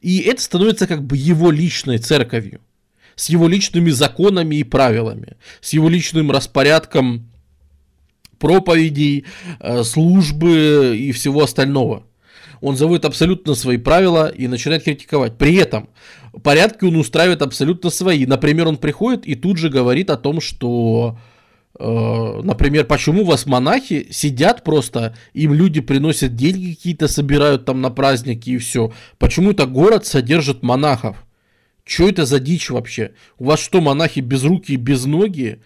И 0.00 0.20
это 0.20 0.40
становится 0.42 0.86
как 0.86 1.02
бы 1.04 1.16
его 1.16 1.50
личной 1.50 1.98
церковью, 1.98 2.60
с 3.14 3.28
его 3.28 3.48
личными 3.48 3.90
законами 3.90 4.56
и 4.56 4.64
правилами, 4.64 5.36
с 5.60 5.72
его 5.72 5.88
личным 5.88 6.30
распорядком 6.30 7.28
проповедей, 8.38 9.24
э, 9.60 9.84
службы 9.84 10.96
и 10.98 11.12
всего 11.12 11.44
остального. 11.44 12.04
Он 12.60 12.76
заводит 12.76 13.04
абсолютно 13.04 13.54
свои 13.54 13.76
правила 13.76 14.28
и 14.28 14.46
начинает 14.48 14.84
критиковать. 14.84 15.36
При 15.36 15.56
этом 15.56 15.88
порядки 16.42 16.84
он 16.84 16.96
устраивает 16.96 17.42
абсолютно 17.42 17.90
свои. 17.90 18.24
Например, 18.26 18.68
он 18.68 18.76
приходит 18.76 19.26
и 19.26 19.34
тут 19.34 19.58
же 19.58 19.68
говорит 19.68 20.10
о 20.10 20.16
том, 20.16 20.40
что 20.40 21.18
например, 21.78 22.84
почему 22.84 23.22
у 23.22 23.26
вас 23.26 23.46
монахи 23.46 24.08
сидят 24.10 24.62
просто, 24.62 25.16
им 25.32 25.54
люди 25.54 25.80
приносят 25.80 26.36
деньги 26.36 26.74
какие-то, 26.74 27.08
собирают 27.08 27.64
там 27.64 27.80
на 27.80 27.90
праздники 27.90 28.50
и 28.50 28.58
все. 28.58 28.92
Почему 29.18 29.52
это 29.52 29.66
город 29.66 30.06
содержит 30.06 30.62
монахов? 30.62 31.16
Что 31.84 32.08
это 32.08 32.26
за 32.26 32.38
дичь 32.40 32.70
вообще? 32.70 33.12
У 33.38 33.46
вас 33.46 33.60
что, 33.60 33.80
монахи 33.80 34.20
без 34.20 34.44
руки 34.44 34.72
и 34.72 34.76
без 34.76 35.04
ноги? 35.04 35.60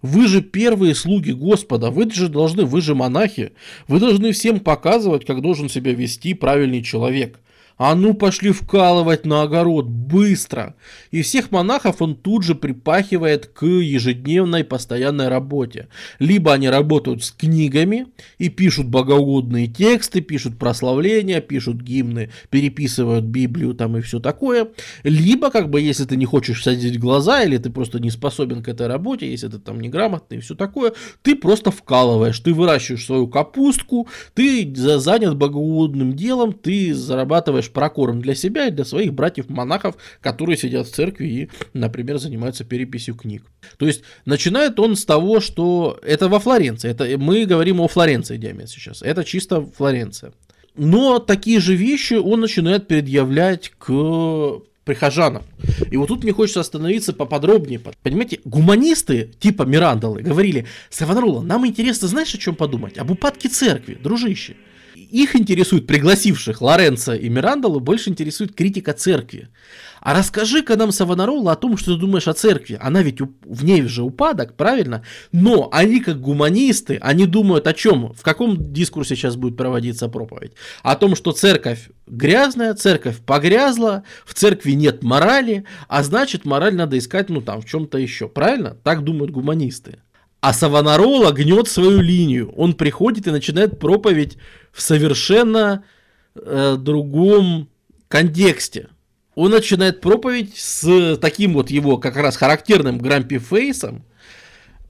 Вы 0.00 0.28
же 0.28 0.42
первые 0.42 0.94
слуги 0.94 1.32
Господа, 1.32 1.90
вы 1.90 2.08
же 2.10 2.28
должны, 2.28 2.64
вы 2.64 2.80
же 2.80 2.94
монахи, 2.94 3.52
вы 3.88 3.98
должны 3.98 4.32
всем 4.32 4.60
показывать, 4.60 5.24
как 5.24 5.42
должен 5.42 5.68
себя 5.68 5.92
вести 5.92 6.34
правильный 6.34 6.82
человек. 6.82 7.40
А 7.78 7.94
ну 7.94 8.12
пошли 8.12 8.50
вкалывать 8.50 9.24
на 9.24 9.42
огород, 9.42 9.86
быстро. 9.86 10.74
И 11.12 11.22
всех 11.22 11.52
монахов 11.52 12.02
он 12.02 12.16
тут 12.16 12.42
же 12.42 12.56
припахивает 12.56 13.46
к 13.46 13.64
ежедневной 13.64 14.64
постоянной 14.64 15.28
работе. 15.28 15.88
Либо 16.18 16.52
они 16.52 16.68
работают 16.68 17.24
с 17.24 17.30
книгами 17.30 18.08
и 18.38 18.48
пишут 18.48 18.88
богоугодные 18.88 19.68
тексты, 19.68 20.20
пишут 20.20 20.58
прославления, 20.58 21.40
пишут 21.40 21.80
гимны, 21.80 22.30
переписывают 22.50 23.24
Библию 23.24 23.74
там 23.74 23.96
и 23.96 24.00
все 24.00 24.18
такое. 24.18 24.68
Либо, 25.04 25.50
как 25.50 25.70
бы, 25.70 25.80
если 25.80 26.04
ты 26.04 26.16
не 26.16 26.26
хочешь 26.26 26.64
садить 26.64 26.98
глаза, 26.98 27.44
или 27.44 27.58
ты 27.58 27.70
просто 27.70 28.00
не 28.00 28.10
способен 28.10 28.62
к 28.62 28.68
этой 28.68 28.88
работе, 28.88 29.30
если 29.30 29.46
ты 29.46 29.58
там 29.58 29.80
неграмотный 29.80 30.38
и 30.38 30.40
все 30.40 30.56
такое, 30.56 30.94
ты 31.22 31.36
просто 31.36 31.70
вкалываешь, 31.70 32.40
ты 32.40 32.52
выращиваешь 32.52 33.06
свою 33.06 33.28
капустку, 33.28 34.08
ты 34.34 34.68
занят 34.74 35.36
богоугодным 35.36 36.14
делом, 36.14 36.52
ты 36.52 36.92
зарабатываешь 36.92 37.67
делаешь 37.68 37.70
прокорм 37.70 38.20
для 38.20 38.34
себя 38.34 38.66
и 38.66 38.70
для 38.70 38.84
своих 38.84 39.12
братьев-монахов, 39.12 39.96
которые 40.20 40.56
сидят 40.56 40.86
в 40.86 40.94
церкви 40.94 41.26
и, 41.26 41.48
например, 41.74 42.18
занимаются 42.18 42.64
переписью 42.64 43.14
книг. 43.14 43.42
То 43.78 43.86
есть 43.86 44.02
начинает 44.26 44.78
он 44.80 44.96
с 44.96 45.04
того, 45.04 45.40
что 45.40 45.98
это 46.02 46.28
во 46.28 46.38
Флоренции. 46.38 46.90
Это, 46.90 47.18
мы 47.18 47.46
говорим 47.46 47.80
о 47.80 47.88
Флоренции, 47.88 48.36
Диамет, 48.36 48.68
сейчас. 48.68 49.02
Это 49.02 49.24
чисто 49.24 49.62
Флоренция. 49.76 50.32
Но 50.76 51.18
такие 51.18 51.60
же 51.60 51.74
вещи 51.74 52.14
он 52.14 52.40
начинает 52.40 52.86
предъявлять 52.86 53.72
к 53.78 53.88
прихожанам. 54.84 55.42
И 55.90 55.96
вот 55.96 56.08
тут 56.08 56.22
мне 56.22 56.32
хочется 56.32 56.60
остановиться 56.60 57.12
поподробнее. 57.12 57.80
Понимаете, 58.02 58.38
гуманисты 58.44 59.30
типа 59.38 59.64
Мирандалы 59.64 60.22
говорили, 60.22 60.64
Савонарола, 60.88 61.42
нам 61.42 61.66
интересно, 61.66 62.08
знаешь, 62.08 62.34
о 62.34 62.38
чем 62.38 62.54
подумать? 62.54 62.96
Об 62.98 63.10
упадке 63.10 63.48
церкви, 63.48 63.98
дружище 64.02 64.56
их 64.98 65.36
интересует, 65.36 65.86
пригласивших 65.86 66.60
Лоренца 66.60 67.14
и 67.14 67.28
Мирандолу, 67.28 67.80
больше 67.80 68.10
интересует 68.10 68.54
критика 68.54 68.92
церкви. 68.92 69.48
А 70.00 70.14
расскажи-ка 70.14 70.76
нам, 70.76 70.92
Савонарола, 70.92 71.52
о 71.52 71.56
том, 71.56 71.76
что 71.76 71.94
ты 71.94 72.00
думаешь 72.00 72.28
о 72.28 72.32
церкви. 72.32 72.78
Она 72.80 73.02
ведь 73.02 73.20
в 73.20 73.64
ней 73.64 73.82
же 73.82 74.02
упадок, 74.02 74.56
правильно? 74.56 75.02
Но 75.32 75.68
они 75.72 76.00
как 76.00 76.20
гуманисты, 76.20 76.98
они 77.00 77.26
думают 77.26 77.66
о 77.66 77.72
чем? 77.72 78.12
В 78.12 78.22
каком 78.22 78.72
дискурсе 78.72 79.16
сейчас 79.16 79.36
будет 79.36 79.56
проводиться 79.56 80.08
проповедь? 80.08 80.52
О 80.82 80.94
том, 80.96 81.16
что 81.16 81.32
церковь 81.32 81.90
грязная, 82.06 82.74
церковь 82.74 83.18
погрязла, 83.18 84.04
в 84.24 84.34
церкви 84.34 84.72
нет 84.72 85.02
морали, 85.02 85.64
а 85.88 86.02
значит 86.02 86.44
мораль 86.44 86.74
надо 86.74 86.98
искать, 86.98 87.28
ну 87.28 87.40
там, 87.40 87.60
в 87.60 87.66
чем-то 87.66 87.98
еще. 87.98 88.28
Правильно? 88.28 88.76
Так 88.82 89.04
думают 89.04 89.30
гуманисты. 89.30 89.98
А 90.40 90.52
Савонарола 90.52 91.32
гнет 91.32 91.66
свою 91.66 92.00
линию. 92.00 92.52
Он 92.56 92.74
приходит 92.74 93.26
и 93.26 93.32
начинает 93.32 93.80
проповедь 93.80 94.38
в 94.72 94.80
совершенно 94.80 95.84
э, 96.34 96.76
другом 96.78 97.68
контексте. 98.08 98.88
Он 99.34 99.52
начинает 99.52 100.00
проповедь 100.00 100.56
с 100.56 101.16
таким 101.18 101.54
вот 101.54 101.70
его 101.70 101.98
как 101.98 102.16
раз 102.16 102.36
характерным 102.36 102.98
грампи 102.98 103.38
фейсом. 103.38 104.04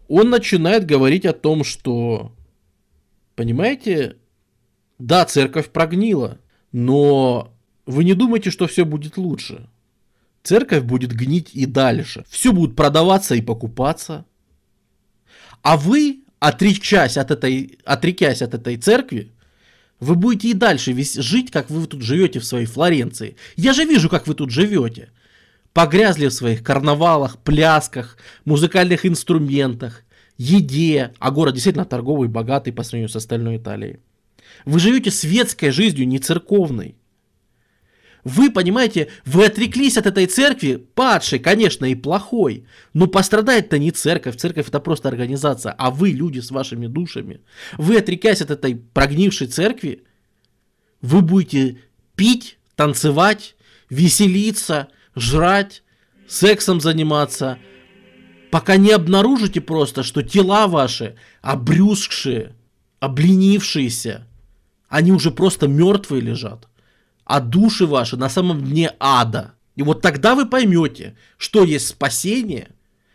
Он 0.09 0.31
начинает 0.31 0.87
говорить 0.87 1.27
о 1.27 1.35
том, 1.35 1.64
что, 1.64 2.33
понимаете, 3.35 4.17
да, 4.99 5.27
церковь 5.27 5.69
прогнила, 5.69 6.38
но 6.73 7.53
вы 7.85 8.05
не 8.05 8.14
думайте, 8.14 8.51
что 8.51 8.67
все 8.67 8.85
будет 8.85 9.17
лучше. 9.17 9.69
Церковь 10.43 10.83
будет 10.83 11.12
гнить 11.12 11.51
и 11.53 11.67
дальше. 11.67 12.25
Все 12.29 12.53
будет 12.53 12.75
продаваться 12.75 13.35
и 13.35 13.43
покупаться. 13.43 14.25
А 15.62 15.77
вы, 15.77 16.21
отречась 16.38 17.19
от 17.19 17.31
этой, 17.31 17.79
отрекясь 17.85 18.41
от 18.41 18.55
этой 18.55 18.77
церкви, 18.77 19.33
вы 20.01 20.15
будете 20.15 20.49
и 20.49 20.55
дальше 20.55 20.93
весь 20.93 21.15
жить, 21.15 21.51
как 21.51 21.71
вы 21.71 21.87
тут 21.87 22.03
живете 22.03 22.39
в 22.39 22.45
своей 22.45 22.67
Флоренции. 22.67 23.37
Я 23.57 23.73
же 23.73 23.85
вижу, 23.85 24.09
как 24.09 24.27
вы 24.27 24.35
тут 24.35 24.51
живете. 24.51 25.11
Погрязли 25.73 26.29
в 26.29 26.33
своих 26.33 26.63
карнавалах, 26.63 27.39
плясках, 27.39 28.17
музыкальных 28.45 29.07
инструментах, 29.07 30.03
еде, 30.37 31.13
а 31.19 31.31
город 31.31 31.55
действительно 31.55 31.85
торговый, 31.85 32.29
богатый 32.29 32.73
по 32.73 32.83
сравнению 32.83 33.09
с 33.09 33.17
остальной 33.17 33.57
Италией. 33.57 33.99
Вы 34.65 34.81
живете 34.81 35.11
светской 35.11 35.71
жизнью, 35.71 36.07
не 36.07 36.19
церковной. 36.19 36.97
Вы, 38.29 38.51
понимаете, 38.51 39.09
вы 39.25 39.47
отреклись 39.47 39.97
от 39.97 40.05
этой 40.07 40.27
церкви, 40.27 40.77
падшей, 40.95 41.38
конечно, 41.38 41.87
и 41.87 41.95
плохой. 41.95 42.67
Но 42.93 43.07
пострадает-то 43.07 43.79
не 43.79 43.91
церковь, 43.91 44.37
церковь 44.37 44.69
это 44.69 44.81
просто 44.81 45.09
организация, 45.09 45.75
а 45.79 45.91
вы, 45.91 46.11
люди 46.11 46.41
с 46.41 46.51
вашими 46.51 46.88
душами. 46.88 47.41
Вы, 47.79 47.97
отрекаясь 47.97 48.43
от 48.43 48.51
этой 48.51 48.77
прогнившей 48.77 49.47
церкви, 49.47 50.05
вы 51.01 51.23
будете 51.23 51.79
пить, 52.17 52.59
танцевать, 52.77 53.57
веселиться, 53.88 54.88
жрать, 55.17 55.83
сексом 56.29 56.83
заниматься, 56.83 57.57
пока 58.51 58.77
не 58.77 58.91
обнаружите 58.91 59.62
просто, 59.62 60.03
что 60.03 60.23
тела 60.23 60.67
ваши 60.67 61.17
обрюзгшие, 61.41 62.55
обленившиеся, 63.01 64.27
они 64.91 65.12
уже 65.12 65.31
просто 65.31 65.67
мертвые 65.67 66.21
лежат 66.21 66.68
а 67.29 67.41
души 67.41 67.87
ваши 67.87 68.17
на 68.17 68.29
самом 68.29 68.64
дне 68.64 68.91
ада. 68.99 69.53
И 69.77 69.83
вот 69.83 70.01
тогда 70.01 70.35
вы 70.35 70.47
поймете, 70.47 71.14
что 71.37 71.62
есть 71.62 71.87
спасение, 71.87 72.71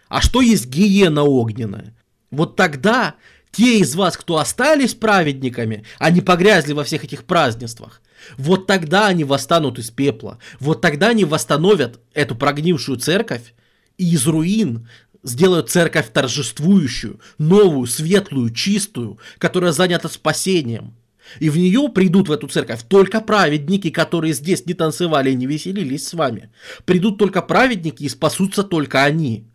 а 0.08 0.22
что 0.22 0.42
есть 0.42 0.68
гиена 0.68 1.24
огненная. 1.24 1.98
Вот 2.32 2.56
тогда 2.56 3.16
те 3.52 3.80
из 3.80 3.96
вас, 3.96 4.16
кто 4.16 4.38
остались 4.38 4.94
праведниками, 4.94 5.84
они 5.98 6.22
погрязли 6.22 6.74
во 6.74 6.84
всех 6.84 7.04
этих 7.04 7.26
празднествах, 7.26 8.02
вот 8.38 8.68
тогда 8.68 9.08
они 9.08 9.24
восстанут 9.24 9.80
из 9.80 9.90
пепла, 9.90 10.38
вот 10.60 10.80
тогда 10.80 11.10
они 11.10 11.26
восстановят 11.26 12.00
эту 12.14 12.36
прогнившую 12.36 13.00
церковь 13.00 13.54
и 13.98 14.14
из 14.14 14.28
руин 14.28 14.88
сделают 15.24 15.72
церковь 15.72 16.12
торжествующую, 16.14 17.20
новую, 17.40 17.88
светлую, 17.88 18.52
чистую, 18.52 19.18
которая 19.40 19.72
занята 19.72 20.08
спасением. 20.08 20.94
И 21.40 21.50
в 21.50 21.58
нее 21.58 21.90
придут 21.90 22.28
в 22.28 22.32
эту 22.32 22.48
церковь 22.48 22.84
только 22.88 23.22
праведники, 23.22 23.90
которые 23.90 24.34
здесь 24.34 24.66
не 24.66 24.74
танцевали 24.74 25.32
и 25.32 25.36
не 25.36 25.46
веселились 25.46 26.08
с 26.08 26.14
вами. 26.14 26.50
Придут 26.86 27.18
только 27.18 27.42
праведники 27.42 28.04
и 28.04 28.10
спасутся 28.10 28.64
только 28.64 29.04
они. 29.04 29.46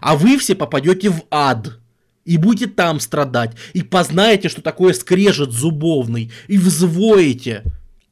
А 0.00 0.16
вы 0.16 0.38
все 0.38 0.54
попадете 0.54 1.10
в 1.10 1.22
ад. 1.30 1.78
И 2.24 2.36
будете 2.36 2.66
там 2.70 3.00
страдать. 3.00 3.56
И 3.72 3.82
познаете, 3.82 4.48
что 4.48 4.60
такое 4.60 4.92
скрежет 4.92 5.50
зубовный. 5.50 6.30
И 6.46 6.58
взвоите. 6.58 7.62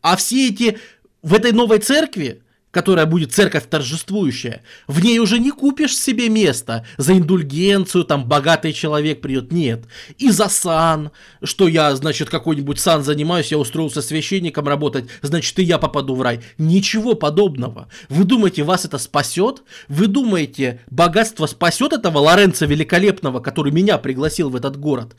А 0.00 0.16
все 0.16 0.48
эти 0.48 0.79
в 1.22 1.35
этой 1.35 1.52
новой 1.52 1.79
церкви 1.81 2.42
которая 2.77 3.07
будет 3.07 3.33
церковь 3.33 3.71
торжествующая, 3.71 4.61
в 4.87 5.03
ней 5.03 5.19
уже 5.19 5.39
не 5.39 5.51
купишь 5.51 5.97
себе 5.97 6.29
место 6.29 6.85
за 6.99 7.15
индульгенцию, 7.15 8.05
там 8.05 8.29
богатый 8.29 8.75
человек 8.75 9.23
придет, 9.23 9.51
нет. 9.51 9.87
И 10.19 10.29
за 10.29 10.51
сан, 10.51 11.11
что 11.43 11.69
я, 11.69 11.97
значит, 11.97 12.29
какой-нибудь 12.29 12.79
сан 12.79 13.03
занимаюсь, 13.03 13.51
я 13.51 13.57
устроился 13.57 14.03
священником 14.03 14.69
работать, 14.69 15.07
значит, 15.23 15.59
и 15.59 15.62
я 15.62 15.79
попаду 15.79 16.15
в 16.15 16.21
рай. 16.21 16.41
Ничего 16.59 17.15
подобного. 17.15 17.89
Вы 18.11 18.25
думаете, 18.25 18.62
вас 18.62 18.85
это 18.85 18.99
спасет? 18.99 19.62
Вы 19.89 20.07
думаете, 20.07 20.83
богатство 20.91 21.47
спасет 21.47 21.95
этого 21.95 22.19
Лоренца 22.19 22.67
Великолепного, 22.67 23.41
который 23.41 23.73
меня 23.73 23.97
пригласил 23.97 24.51
в 24.51 24.57
этот 24.57 24.77
город? 24.79 25.17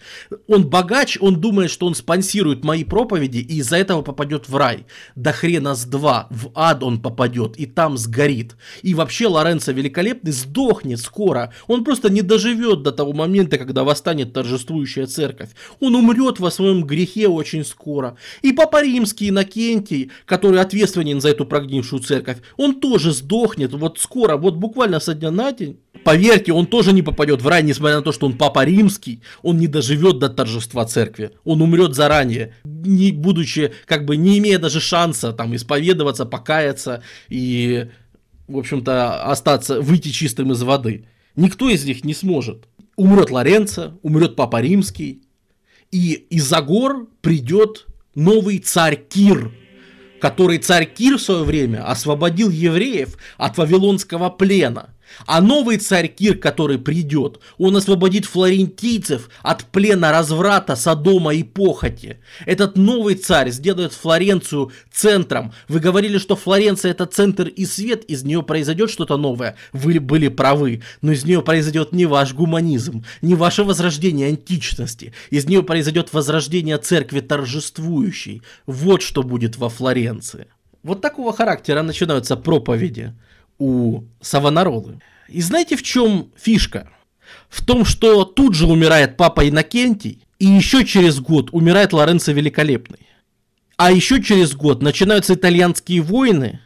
Он 0.48 0.70
богач, 0.70 1.18
он 1.20 1.42
думает, 1.42 1.72
что 1.72 1.88
он 1.88 1.96
спонсирует 1.96 2.64
мои 2.64 2.84
проповеди 2.84 3.40
и 3.40 3.58
из-за 3.58 3.78
этого 3.78 4.04
попадет 4.04 4.48
в 4.48 4.56
рай. 4.56 4.86
Да 5.16 5.32
хрена 5.32 5.74
с 5.74 5.86
два, 5.86 6.28
в 6.30 6.52
ад 6.54 6.84
он 6.84 7.02
попадет 7.02 7.47
и 7.56 7.66
там 7.66 7.98
сгорит. 7.98 8.56
И 8.82 8.94
вообще 8.94 9.28
Лоренцо 9.28 9.72
Великолепный 9.72 10.32
сдохнет 10.32 11.00
скоро. 11.00 11.54
Он 11.68 11.84
просто 11.84 12.10
не 12.10 12.22
доживет 12.22 12.84
до 12.84 12.92
того 12.92 13.14
момента, 13.14 13.58
когда 13.58 13.84
восстанет 13.84 14.34
торжествующая 14.34 15.08
церковь. 15.08 15.52
Он 15.80 15.96
умрет 15.96 16.40
во 16.40 16.52
своем 16.52 16.84
грехе 16.84 17.28
очень 17.28 17.64
скоро. 17.64 18.18
И 18.42 18.52
Папа 18.52 18.84
Римский 18.84 19.30
Иннокентий, 19.30 20.12
который 20.26 20.60
ответственен 20.60 21.22
за 21.22 21.30
эту 21.30 21.46
прогнившую 21.46 22.02
церковь, 22.02 22.38
он 22.58 22.80
тоже 22.82 23.14
сдохнет 23.14 23.74
вот 23.74 24.00
скоро, 24.00 24.36
вот 24.36 24.56
буквально 24.56 25.00
со 25.00 25.14
дня 25.14 25.32
на 25.32 25.52
день. 25.52 25.80
Поверьте, 26.04 26.54
он 26.54 26.68
тоже 26.68 26.94
не 26.94 27.02
попадет 27.02 27.42
в 27.42 27.48
рай, 27.48 27.64
несмотря 27.64 27.98
на 27.98 28.02
то, 28.02 28.12
что 28.12 28.26
он 28.26 28.38
папа 28.38 28.64
римский, 28.64 29.22
он 29.42 29.58
не 29.58 29.68
доживет 29.68 30.20
до 30.20 30.30
торжества 30.30 30.86
церкви, 30.86 31.32
он 31.44 31.62
умрет 31.62 31.96
заранее, 31.96 32.56
не 32.86 33.12
будучи, 33.12 33.74
как 33.86 34.06
бы, 34.06 34.18
не 34.18 34.38
имея 34.40 34.60
даже 34.60 34.80
шанса 34.80 35.34
там 35.34 35.56
исповедоваться, 35.56 36.26
покаяться 36.26 37.04
и, 37.30 37.88
в 38.48 38.58
общем-то, 38.58 39.24
остаться, 39.24 39.82
выйти 39.82 40.10
чистым 40.10 40.52
из 40.52 40.62
воды. 40.62 41.06
Никто 41.36 41.70
из 41.70 41.86
них 41.86 42.04
не 42.04 42.14
сможет. 42.14 42.68
Умрет 42.96 43.30
Лоренцо, 43.30 44.00
умрет 44.02 44.36
папа 44.36 44.62
римский, 44.62 45.22
и 45.92 46.14
из-за 46.30 46.62
гор 46.62 47.08
придет 47.22 47.86
новый 48.16 48.60
царь 48.60 49.00
Кир, 49.10 49.52
который 50.20 50.58
царь 50.58 50.92
Кир 50.92 51.18
в 51.18 51.22
свое 51.22 51.44
время 51.44 51.90
освободил 51.90 52.50
евреев 52.50 53.18
от 53.38 53.58
вавилонского 53.58 54.30
плена– 54.30 54.94
А 55.26 55.42
новый 55.42 55.78
царь 55.78 56.08
Кир, 56.08 56.38
который 56.38 56.78
придет, 56.78 57.40
он 57.58 57.76
освободит 57.76 58.26
флорентийцев 58.26 59.30
от 59.42 59.66
плена 59.66 60.12
разврата, 60.12 60.76
садома 60.76 61.34
и 61.34 61.44
похоти. 61.44 62.20
Этот 62.46 62.78
новый 62.78 63.16
царь 63.16 63.52
сделает 63.52 63.94
Флоренцию 63.94 64.72
центром. 64.92 65.54
Вы 65.68 65.80
говорили, 65.80 66.18
что 66.18 66.36
Флоренция 66.36 66.92
это 66.92 67.06
центр 67.06 67.48
и 67.48 67.66
свет, 67.66 68.04
из 68.06 68.24
нее 68.24 68.44
произойдет 68.44 68.90
что-то 68.90 69.18
новое. 69.18 69.56
Вы 69.74 70.00
были 70.00 70.28
правы, 70.28 70.82
но 71.02 71.12
из 71.12 71.26
нее 71.26 71.42
произойдет 71.42 71.92
не 71.92 72.06
ваш 72.06 72.34
гуманизм, 72.34 73.04
не 73.22 73.36
ваше 73.36 73.64
возрождение 73.64 74.30
античности. 74.30 75.14
Из 75.30 75.46
нее 75.46 75.64
произойдет 75.64 76.14
возрождение 76.14 76.78
церкви 76.78 77.22
торжествующей. 77.22 78.42
Вот 78.66 79.02
что 79.02 79.24
будет 79.24 79.58
во 79.58 79.70
Флоренции. 79.70 80.48
Вот 80.84 81.02
такого 81.02 81.34
характера 81.34 81.82
начинаются 81.82 82.38
проповеди 82.38 83.14
у 83.60 84.04
Савонаролы. 84.22 85.00
И 85.28 85.42
знаете, 85.42 85.76
в 85.76 85.84
чем 85.84 86.32
фишка? 86.36 86.90
В 87.50 87.66
том, 87.66 87.86
что 87.86 88.24
тут 88.24 88.56
же 88.56 88.68
умирает 88.68 89.18
папа 89.18 89.48
Иннокентий, 89.48 90.24
и 90.40 90.46
еще 90.46 90.86
через 90.86 91.20
год 91.20 91.50
умирает 91.52 91.94
Лоренцо 91.94 92.32
Великолепный. 92.32 93.08
А 93.76 93.92
еще 93.92 94.24
через 94.24 94.56
год 94.56 94.82
начинаются 94.82 95.34
итальянские 95.34 96.02
войны, 96.02 96.62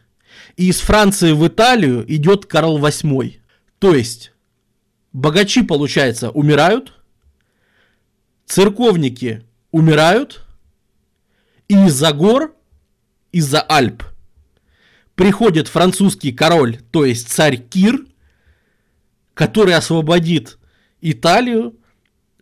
и 0.57 0.69
из 0.69 0.79
Франции 0.79 1.31
в 1.31 1.47
Италию 1.47 2.05
идет 2.13 2.45
Карл 2.45 2.79
VIII. 2.79 3.39
То 3.79 3.95
есть, 3.95 4.31
богачи, 5.11 5.63
получается, 5.63 6.29
умирают, 6.29 6.93
церковники 8.45 9.43
умирают, 9.71 10.45
и 11.67 11.75
из-за 11.85 12.11
гор, 12.11 12.53
из-за 13.31 13.61
Альп 13.61 14.03
приходит 15.21 15.67
французский 15.67 16.31
король, 16.31 16.79
то 16.89 17.05
есть 17.05 17.29
царь 17.29 17.57
Кир, 17.57 18.07
который 19.35 19.75
освободит 19.75 20.57
Италию 20.99 21.75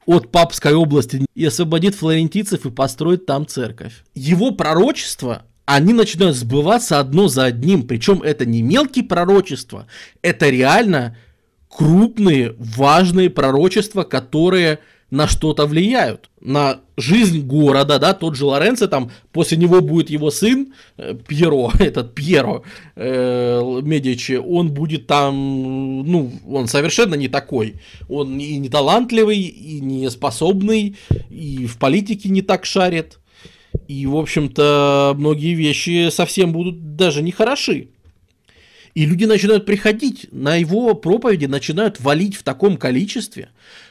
от 0.06 0.32
папской 0.32 0.74
области 0.74 1.26
и 1.36 1.46
освободит 1.46 1.96
флорентийцев 1.96 2.66
и 2.66 2.72
построит 2.72 3.26
там 3.26 3.46
церковь. 3.46 4.06
Его 4.16 4.52
пророчества, 4.52 5.44
они 5.66 5.92
начинают 5.92 6.38
сбываться 6.38 7.02
одно 7.02 7.28
за 7.28 7.44
одним, 7.44 7.86
причем 7.86 8.22
это 8.22 8.46
не 8.46 8.62
мелкие 8.62 9.04
пророчества, 9.04 9.86
это 10.22 10.48
реально 10.48 11.18
крупные, 11.68 12.56
важные 12.58 13.30
пророчества, 13.30 14.04
которые 14.04 14.80
на 15.12 15.28
что-то 15.28 15.66
влияют, 15.66 16.30
на 16.40 16.82
жизнь 16.98 17.42
города, 17.42 17.98
да, 18.00 18.14
тот 18.14 18.36
же 18.36 18.46
Лоренцо, 18.46 18.88
там, 18.88 19.12
после 19.32 19.58
него 19.58 19.82
будет 19.82 20.10
его 20.10 20.30
сын, 20.30 20.74
э, 20.98 21.16
Пьеро, 21.28 21.72
этот 21.80 22.14
Пьеро 22.14 22.64
э, 22.96 23.82
Медичи, 23.84 24.34
он 24.34 24.72
будет 24.72 25.08
там, 25.08 26.04
ну, 26.04 26.32
он 26.48 26.68
совершенно 26.68 27.16
не 27.16 27.28
такой, 27.28 27.76
он 28.08 28.40
и 28.40 28.58
не 28.58 28.70
талантливый, 28.70 29.40
и 29.40 29.80
не 29.80 30.10
способный, 30.10 30.96
и 31.30 31.66
в 31.66 31.78
политике 31.78 32.30
не 32.30 32.42
так 32.42 32.66
шарит, 32.66 33.20
и, 33.88 34.06
в 34.06 34.16
общем-то, 34.16 35.16
многие 35.18 35.54
вещи 35.54 36.10
совсем 36.12 36.52
будут 36.52 36.96
даже 36.96 37.22
не 37.22 37.32
хороши. 37.32 37.90
И 38.96 39.06
люди 39.06 39.26
начинают 39.26 39.66
приходить 39.66 40.28
на 40.32 40.56
его 40.56 40.94
проповеди, 40.96 41.46
начинают 41.46 42.00
валить 42.00 42.36
в 42.36 42.44
таком 42.44 42.78
количестве, 42.78 43.50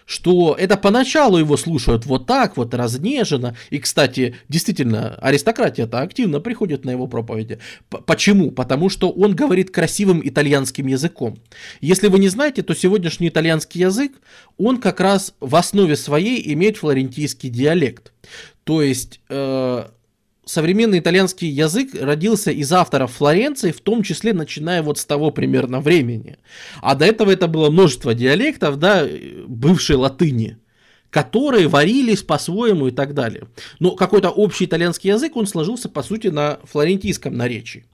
что 0.08 0.56
это 0.58 0.78
поначалу 0.78 1.36
его 1.36 1.58
слушают 1.58 2.06
вот 2.06 2.26
так 2.26 2.56
вот, 2.56 2.72
разнеженно. 2.72 3.54
И, 3.68 3.78
кстати, 3.78 4.36
действительно, 4.48 5.14
аристократия-то 5.20 6.00
активно 6.00 6.40
приходит 6.40 6.86
на 6.86 6.90
его 6.90 7.06
проповеди. 7.06 7.58
П 7.90 7.98
Почему? 8.06 8.50
Потому 8.50 8.88
что 8.88 9.10
он 9.10 9.36
говорит 9.36 9.70
красивым 9.70 10.26
итальянским 10.26 10.86
языком. 10.86 11.36
Если 11.82 12.08
вы 12.08 12.20
не 12.20 12.30
знаете, 12.30 12.62
то 12.62 12.74
сегодняшний 12.74 13.28
итальянский 13.28 13.82
язык, 13.82 14.12
он 14.56 14.78
как 14.78 15.00
раз 15.00 15.34
в 15.40 15.54
основе 15.54 15.94
своей 15.94 16.54
имеет 16.54 16.78
флорентийский 16.78 17.50
диалект. 17.50 18.12
То 18.64 18.80
есть... 18.80 19.20
Э 19.28 19.88
современный 20.48 20.98
итальянский 20.98 21.48
язык 21.48 21.90
родился 21.94 22.50
из 22.50 22.72
авторов 22.72 23.12
Флоренции, 23.12 23.70
в 23.70 23.80
том 23.80 24.02
числе 24.02 24.32
начиная 24.32 24.82
вот 24.82 24.98
с 24.98 25.04
того 25.04 25.30
примерно 25.30 25.80
времени. 25.80 26.38
А 26.80 26.94
до 26.94 27.04
этого 27.04 27.30
это 27.30 27.46
было 27.46 27.70
множество 27.70 28.14
диалектов, 28.14 28.78
да, 28.78 29.06
бывшей 29.46 29.96
латыни, 29.96 30.58
которые 31.10 31.68
варились 31.68 32.22
по-своему 32.22 32.88
и 32.88 32.90
так 32.90 33.14
далее. 33.14 33.44
Но 33.78 33.92
какой-то 33.92 34.30
общий 34.30 34.64
итальянский 34.64 35.10
язык, 35.10 35.36
он 35.36 35.46
сложился, 35.46 35.88
по 35.88 36.02
сути, 36.02 36.28
на 36.28 36.58
флорентийском 36.64 37.36
наречии. 37.36 37.84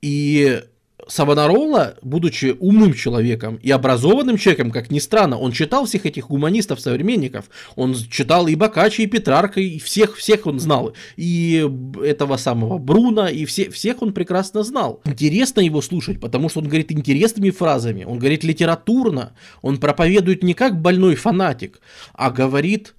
И 0.00 0.62
Савонарола, 1.08 1.96
будучи 2.02 2.56
умным 2.58 2.92
человеком 2.92 3.56
и 3.62 3.70
образованным 3.70 4.36
человеком, 4.36 4.72
как 4.72 4.90
ни 4.90 4.98
странно, 4.98 5.38
он 5.38 5.52
читал 5.52 5.86
всех 5.86 6.04
этих 6.04 6.28
гуманистов-современников, 6.28 7.48
он 7.76 7.94
читал 7.94 8.48
и 8.48 8.56
Бокаччи, 8.56 9.02
и 9.02 9.06
Петрарка, 9.06 9.60
и 9.60 9.78
всех, 9.78 10.16
всех 10.16 10.46
он 10.46 10.58
знал, 10.58 10.94
и 11.16 11.68
этого 12.02 12.36
самого 12.36 12.78
Бруна, 12.78 13.26
и 13.26 13.44
все, 13.44 13.70
всех 13.70 14.02
он 14.02 14.12
прекрасно 14.12 14.64
знал. 14.64 15.00
Интересно 15.04 15.60
его 15.60 15.80
слушать, 15.80 16.20
потому 16.20 16.48
что 16.48 16.60
он 16.60 16.66
говорит 16.66 16.90
интересными 16.90 17.50
фразами, 17.50 18.04
он 18.04 18.18
говорит 18.18 18.42
литературно, 18.42 19.32
он 19.62 19.78
проповедует 19.78 20.42
не 20.42 20.54
как 20.54 20.80
больной 20.80 21.14
фанатик, 21.14 21.80
а 22.14 22.30
говорит 22.30 22.94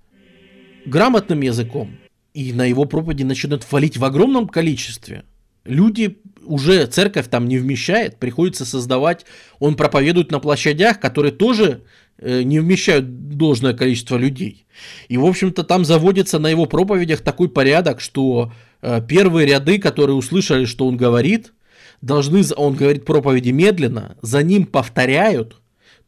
грамотным 0.86 1.42
языком. 1.42 1.98
И 2.34 2.54
на 2.54 2.66
его 2.66 2.86
проповеди 2.86 3.24
начинают 3.24 3.70
валить 3.70 3.98
в 3.98 4.06
огромном 4.06 4.48
количестве. 4.48 5.26
Люди 5.66 6.20
уже 6.48 6.86
церковь 6.88 7.28
там 7.30 7.48
не 7.48 7.58
вмещает, 7.58 8.18
приходится 8.18 8.66
создавать, 8.66 9.26
он 9.60 9.76
проповедует 9.76 10.32
на 10.32 10.40
площадях, 10.40 11.00
которые 11.00 11.32
тоже 11.32 11.84
э, 12.18 12.44
не 12.44 12.60
вмещают 12.60 13.30
должное 13.30 13.74
количество 13.74 14.18
людей. 14.18 14.66
И, 15.10 15.18
в 15.18 15.26
общем-то, 15.26 15.64
там 15.64 15.86
заводится 15.86 16.40
на 16.40 16.48
его 16.48 16.66
проповедях 16.66 17.22
такой 17.22 17.50
порядок, 17.50 18.02
что 18.02 18.52
э, 18.82 19.02
первые 19.08 19.48
ряды, 19.48 19.80
которые 19.80 20.16
услышали, 20.16 20.66
что 20.66 20.88
он 20.88 20.98
говорит, 20.98 21.54
должны, 22.02 22.44
он 22.56 22.76
говорит 22.76 23.06
проповеди 23.06 23.50
медленно, 23.50 24.18
за 24.22 24.44
ним 24.44 24.66
повторяют, 24.66 25.58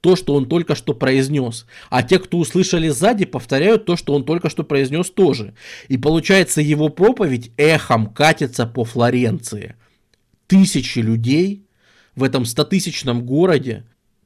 то, 0.01 0.15
что 0.15 0.33
он 0.35 0.47
только 0.47 0.75
что 0.75 0.93
произнес. 0.93 1.65
А 1.89 2.03
те, 2.03 2.19
кто 2.19 2.37
услышали 2.37 2.89
сзади, 2.89 3.25
повторяют 3.25 3.85
то, 3.85 3.97
что 3.97 4.13
он 4.13 4.23
только 4.23 4.49
что 4.49 4.63
произнес 4.63 5.09
тоже. 5.09 5.53
И 5.87 5.97
получается, 5.97 6.61
его 6.61 6.89
проповедь 6.89 7.51
эхом 7.57 8.07
катится 8.07 8.65
по 8.65 8.85
Флоренции 8.85 9.75
тысячи 10.49 10.99
людей 10.99 11.65
в 12.15 12.23
этом 12.23 12.43
стотысячном 12.43 13.25
городе 13.25 13.85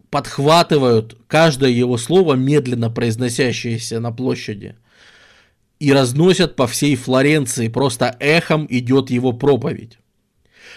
подхватывают 0.09 1.17
каждое 1.27 1.69
его 1.69 1.97
слово, 1.97 2.33
медленно 2.33 2.89
произносящееся 2.89 3.99
на 3.99 4.11
площади, 4.11 4.75
и 5.79 5.91
разносят 5.91 6.55
по 6.55 6.65
всей 6.65 6.95
Флоренции, 6.95 7.67
просто 7.67 8.15
эхом 8.19 8.65
идет 8.69 9.09
его 9.09 9.33
проповедь. 9.33 9.99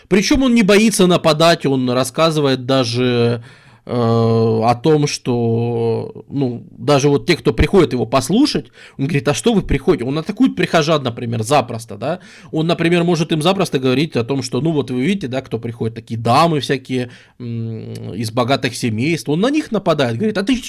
Причем 0.08 0.42
он 0.42 0.54
не 0.54 0.62
боится 0.62 1.06
нападать, 1.06 1.64
он 1.64 1.88
рассказывает 1.90 2.66
даже 2.66 3.44
о 3.88 4.74
том, 4.82 5.06
что, 5.06 6.24
ну, 6.28 6.66
даже 6.72 7.08
вот 7.08 7.26
те, 7.26 7.36
кто 7.36 7.52
приходит 7.52 7.92
его 7.92 8.04
послушать, 8.04 8.66
он 8.98 9.04
говорит, 9.04 9.28
а 9.28 9.34
что 9.34 9.54
вы 9.54 9.62
приходите? 9.62 10.04
Он 10.04 10.18
атакует 10.18 10.56
прихожан, 10.56 11.04
например, 11.04 11.44
запросто, 11.44 11.96
да? 11.96 12.18
Он, 12.50 12.66
например, 12.66 13.04
может 13.04 13.30
им 13.30 13.42
запросто 13.42 13.78
говорить 13.78 14.16
о 14.16 14.24
том, 14.24 14.42
что, 14.42 14.60
ну, 14.60 14.72
вот 14.72 14.90
вы 14.90 15.02
видите, 15.02 15.28
да, 15.28 15.40
кто 15.40 15.60
приходит, 15.60 15.94
такие 15.94 16.18
дамы 16.18 16.58
всякие 16.58 17.10
из 17.38 18.32
богатых 18.32 18.74
семейств, 18.74 19.28
он 19.28 19.40
на 19.40 19.50
них 19.50 19.70
нападает, 19.70 20.16
говорит, 20.16 20.36
а 20.36 20.42
ты 20.42 20.60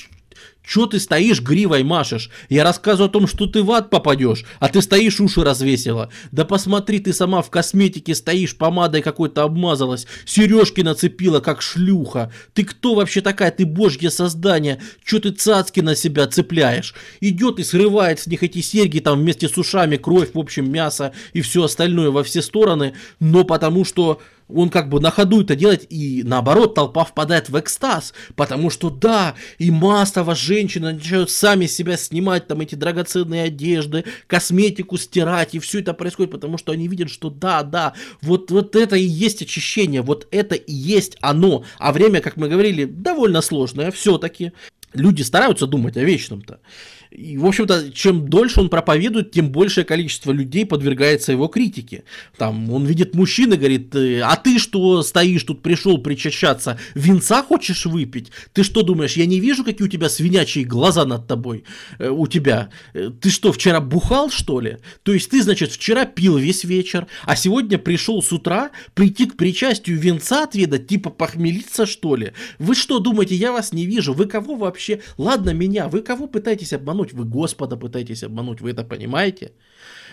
Чё 0.68 0.86
ты 0.86 1.00
стоишь, 1.00 1.42
гривой 1.42 1.84
машешь? 1.84 2.30
Я 2.50 2.66
рассказываю 2.66 3.08
о 3.08 3.12
том, 3.12 3.26
что 3.26 3.48
ты 3.48 3.64
в 3.64 3.72
ад 3.72 3.90
попадешь, 3.90 4.44
а 4.60 4.68
ты 4.68 4.82
стоишь, 4.82 5.22
уши 5.22 5.42
развесила. 5.42 6.10
Да 6.34 6.44
посмотри, 6.44 7.00
ты 7.00 7.14
сама 7.14 7.42
в 7.42 7.50
косметике 7.50 8.14
стоишь, 8.14 8.58
помадой 8.58 9.02
какой-то 9.02 9.44
обмазалась, 9.44 10.08
сережки 10.26 10.82
нацепила, 10.82 11.40
как 11.40 11.62
шлюха. 11.62 12.34
Ты 12.54 12.66
кто 12.66 12.96
вообще 12.96 13.22
такая? 13.22 13.52
Ты 13.52 13.66
божье 13.66 14.12
создание. 14.12 14.82
Чё 15.06 15.22
ты 15.22 15.32
цацки 15.32 15.80
на 15.80 15.96
себя 15.96 16.28
цепляешь? 16.28 16.94
Идет 17.22 17.60
и 17.60 17.64
срывает 17.64 18.20
с 18.20 18.28
них 18.28 18.44
эти 18.44 18.60
серьги, 18.60 19.00
там 19.00 19.22
вместе 19.22 19.48
с 19.48 19.58
ушами 19.58 19.96
кровь, 19.96 20.32
в 20.34 20.40
общем, 20.40 20.70
мясо 20.70 21.14
и 21.32 21.40
все 21.40 21.64
остальное 21.64 22.12
во 22.12 22.26
все 22.26 22.42
стороны, 22.42 22.94
но 23.22 23.46
потому 23.46 23.86
что 23.86 24.20
он 24.50 24.70
как 24.70 24.90
бы 24.90 25.00
на 25.00 25.12
ходу 25.12 25.42
это 25.42 25.56
делает, 25.56 25.86
и 25.92 26.24
наоборот, 26.24 26.76
толпа 26.76 27.04
впадает 27.04 27.50
в 27.50 27.60
экстаз, 27.60 28.14
потому 28.36 28.70
что 28.70 28.90
да, 28.90 29.36
и 29.58 29.72
массово 29.72 30.36
женщины 30.58 30.94
начинают 30.94 31.30
сами 31.30 31.68
себя 31.68 31.98
снимать, 31.98 32.48
там 32.48 32.62
эти 32.62 32.74
драгоценные 32.74 33.44
одежды, 33.44 34.06
косметику 34.26 34.98
стирать, 34.98 35.54
и 35.54 35.60
все 35.60 35.82
это 35.82 35.94
происходит, 35.94 36.32
потому 36.32 36.58
что 36.58 36.72
они 36.72 36.88
видят, 36.88 37.12
что 37.12 37.30
да, 37.30 37.62
да, 37.62 37.94
вот, 38.22 38.50
вот 38.50 38.76
это 38.76 38.96
и 38.96 39.04
есть 39.04 39.44
очищение, 39.44 40.02
вот 40.02 40.28
это 40.32 40.56
и 40.56 40.74
есть 40.74 41.16
оно, 41.22 41.64
а 41.78 41.92
время, 41.92 42.22
как 42.22 42.38
мы 42.38 42.50
говорили, 42.50 42.86
довольно 42.86 43.42
сложное 43.42 43.92
все-таки. 43.92 44.52
Люди 44.94 45.22
стараются 45.22 45.68
думать 45.68 45.98
о 45.98 46.04
вечном-то. 46.04 46.60
И, 47.12 47.38
в 47.38 47.46
общем-то, 47.46 47.92
чем 47.94 48.28
дольше 48.28 48.60
он 48.60 48.70
проповедует, 48.70 49.32
тем 49.32 49.52
большее 49.52 49.86
количество 49.86 50.32
людей 50.32 50.66
подвергается 50.66 51.32
его 51.32 51.48
критике. 51.48 52.04
Там 52.38 52.72
он 52.72 52.86
видит 52.86 53.16
мужчины, 53.16 53.56
говорит, 53.56 53.96
«Э, 53.96 54.22
а 54.22 54.36
ты 54.36 54.60
что 54.60 55.02
стоишь 55.04 55.44
тут, 55.44 55.62
пришел 55.62 55.98
причащаться, 56.00 56.80
винца 56.96 57.44
хочешь 57.44 57.86
выпить? 57.86 58.32
Ты 58.54 58.64
что 58.64 58.82
думаешь, 58.82 59.14
я 59.14 59.26
не 59.26 59.40
вижу, 59.40 59.64
какие 59.64 59.88
у 59.88 59.90
тебя 59.90 60.10
свинячие 60.10 60.66
глаза 60.66 61.06
над 61.06 61.28
тобой, 61.28 61.64
э, 62.00 62.10
у 62.10 62.28
тебя? 62.28 62.70
Э, 62.94 63.10
ты 63.22 63.30
что, 63.30 63.52
вчера 63.52 63.80
бухал, 63.80 64.30
что 64.30 64.60
ли? 64.60 64.78
То 65.04 65.14
есть 65.14 65.30
ты, 65.30 65.42
значит, 65.42 65.72
вчера 65.72 66.06
пил 66.06 66.38
весь 66.38 66.64
вечер, 66.64 67.08
а 67.26 67.36
сегодня 67.36 67.78
пришел 67.78 68.22
с 68.22 68.32
утра 68.32 68.72
прийти 68.94 69.28
к 69.28 69.38
причастию 69.38 69.98
винца 69.98 70.44
отведать, 70.44 70.88
типа 70.88 71.10
похмелиться, 71.10 71.86
что 71.86 72.16
ли? 72.16 72.34
Вы 72.60 72.76
что 72.76 73.00
думаете, 73.00 73.36
я 73.36 73.52
вас 73.52 73.72
не 73.72 73.86
вижу? 73.86 74.14
Вы 74.14 74.26
кого 74.26 74.56
вообще? 74.88 75.04
Ладно 75.18 75.54
меня, 75.54 75.88
вы 75.88 76.02
кого 76.02 76.28
пытаетесь 76.28 76.74
обмануть? 76.74 77.14
Вы 77.14 77.26
Господа 77.26 77.78
пытаетесь 77.78 78.24
обмануть, 78.24 78.62
вы 78.62 78.72
это 78.72 78.84
понимаете? 78.84 79.52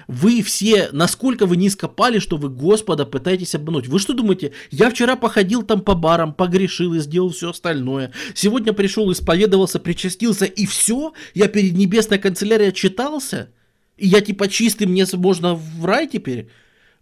Вы 0.08 0.42
все, 0.42 0.88
насколько 0.92 1.46
вы 1.46 1.56
низко 1.56 1.88
пали, 1.88 2.18
что 2.18 2.36
вы 2.36 2.48
Господа 2.48 3.06
пытаетесь 3.06 3.54
обмануть. 3.54 3.88
Вы 3.88 3.98
что 3.98 4.12
думаете, 4.12 4.52
я 4.70 4.90
вчера 4.90 5.16
походил 5.16 5.62
там 5.62 5.80
по 5.80 5.94
барам, 5.94 6.34
погрешил 6.34 6.94
и 6.94 7.00
сделал 7.00 7.30
все 7.30 7.50
остальное. 7.50 8.10
Сегодня 8.34 8.72
пришел, 8.72 9.10
исповедовался, 9.10 9.78
причастился 9.78 10.44
и 10.44 10.66
все? 10.66 11.12
Я 11.34 11.48
перед 11.48 11.76
небесной 11.76 12.18
канцелярией 12.18 12.70
отчитался? 12.70 13.48
И 13.96 14.08
я 14.08 14.20
типа 14.20 14.48
чистый, 14.48 14.86
мне 14.86 15.06
можно 15.14 15.54
в 15.54 15.84
рай 15.84 16.08
теперь? 16.08 16.48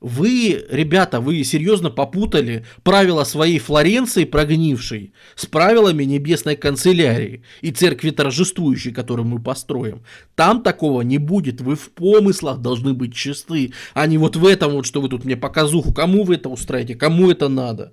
Вы, 0.02 0.66
ребята, 0.68 1.20
вы 1.20 1.44
серьезно 1.44 1.88
попутали 1.88 2.66
правила 2.82 3.22
своей 3.22 3.60
Флоренции 3.60 4.24
прогнившей 4.24 5.14
с 5.36 5.46
правилами 5.46 6.02
небесной 6.02 6.56
канцелярии 6.56 7.44
и 7.60 7.70
церкви 7.70 8.10
торжествующей, 8.10 8.90
которую 8.92 9.28
мы 9.28 9.40
построим. 9.40 10.02
Там 10.34 10.64
такого 10.64 11.02
не 11.02 11.18
будет. 11.18 11.60
Вы 11.60 11.76
в 11.76 11.92
помыслах 11.92 12.58
должны 12.58 12.94
быть 12.94 13.14
чисты, 13.14 13.72
а 13.94 14.08
не 14.08 14.18
вот 14.18 14.34
в 14.34 14.44
этом 14.44 14.72
вот, 14.72 14.86
что 14.86 15.00
вы 15.00 15.08
тут 15.08 15.24
мне 15.24 15.36
показуху. 15.36 15.92
Кому 15.92 16.24
вы 16.24 16.34
это 16.34 16.48
устраиваете, 16.48 16.96
кому 16.96 17.30
это 17.30 17.48
надо? 17.48 17.92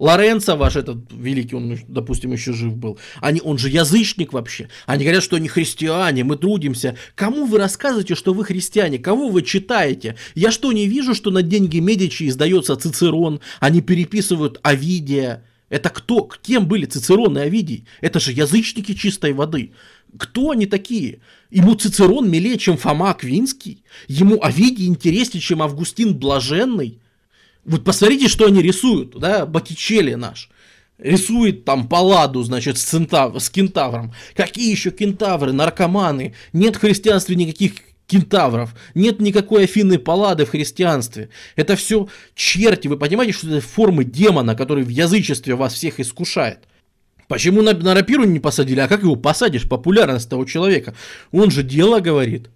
Лоренцо 0.00 0.56
ваш 0.56 0.76
этот 0.76 1.12
великий, 1.12 1.54
он, 1.54 1.78
допустим, 1.86 2.32
еще 2.32 2.54
жив 2.54 2.74
был, 2.74 2.98
они, 3.20 3.42
он 3.44 3.58
же 3.58 3.68
язычник 3.68 4.32
вообще. 4.32 4.70
Они 4.86 5.04
говорят, 5.04 5.22
что 5.22 5.36
они 5.36 5.46
христиане, 5.46 6.24
мы 6.24 6.36
трудимся. 6.36 6.96
Кому 7.14 7.44
вы 7.44 7.58
рассказываете, 7.58 8.14
что 8.14 8.32
вы 8.32 8.46
христиане? 8.46 8.98
Кого 8.98 9.28
вы 9.28 9.42
читаете? 9.42 10.16
Я 10.34 10.52
что, 10.52 10.72
не 10.72 10.88
вижу, 10.88 11.14
что 11.14 11.30
на 11.30 11.42
деньги 11.42 11.80
Медичи 11.80 12.28
издается 12.28 12.76
Цицерон, 12.76 13.40
они 13.60 13.82
переписывают 13.82 14.58
Овидия? 14.62 15.44
Это 15.68 15.90
кто? 15.90 16.30
Кем 16.42 16.66
были 16.66 16.86
Цицерон 16.86 17.36
и 17.36 17.42
Овидий? 17.42 17.86
Это 18.00 18.20
же 18.20 18.32
язычники 18.32 18.94
чистой 18.94 19.34
воды. 19.34 19.72
Кто 20.16 20.50
они 20.50 20.64
такие? 20.64 21.20
Ему 21.50 21.74
Цицерон 21.74 22.28
милее, 22.28 22.56
чем 22.56 22.78
Фома 22.78 23.10
Аквинский? 23.10 23.84
Ему 24.08 24.42
Овидий 24.42 24.86
интереснее, 24.86 25.42
чем 25.42 25.60
Августин 25.60 26.14
Блаженный? 26.14 27.00
Вот 27.64 27.84
посмотрите, 27.84 28.28
что 28.28 28.46
они 28.46 28.62
рисуют, 28.62 29.18
да, 29.18 29.46
Боттичелли 29.46 30.14
наш. 30.14 30.50
Рисует 30.98 31.64
там 31.64 31.88
паладу, 31.88 32.42
значит, 32.42 32.78
с, 32.78 32.82
центав... 32.82 33.40
с 33.40 33.48
кентавром. 33.48 34.12
Какие 34.34 34.70
еще 34.70 34.90
кентавры, 34.90 35.52
наркоманы? 35.52 36.34
Нет 36.52 36.76
в 36.76 36.80
христианстве 36.80 37.36
никаких 37.36 37.72
кентавров. 38.06 38.74
Нет 38.94 39.20
никакой 39.20 39.64
Афины 39.64 39.98
Паллады 39.98 40.44
в 40.44 40.50
христианстве. 40.50 41.30
Это 41.56 41.76
все 41.76 42.08
черти. 42.34 42.88
Вы 42.88 42.98
понимаете, 42.98 43.32
что 43.32 43.48
это 43.48 43.66
формы 43.66 44.04
демона, 44.04 44.54
который 44.54 44.84
в 44.84 44.88
язычестве 44.88 45.54
вас 45.54 45.74
всех 45.74 46.00
искушает? 46.00 46.58
Почему 47.28 47.62
на, 47.62 47.72
на 47.72 47.94
рапиру 47.94 48.24
не 48.24 48.40
посадили? 48.40 48.80
А 48.80 48.88
как 48.88 49.02
его 49.02 49.14
посадишь? 49.14 49.68
Популярность 49.68 50.28
того 50.28 50.44
человека. 50.44 50.94
Он 51.30 51.50
же 51.50 51.62
дело 51.62 52.00
говорит. 52.00 52.50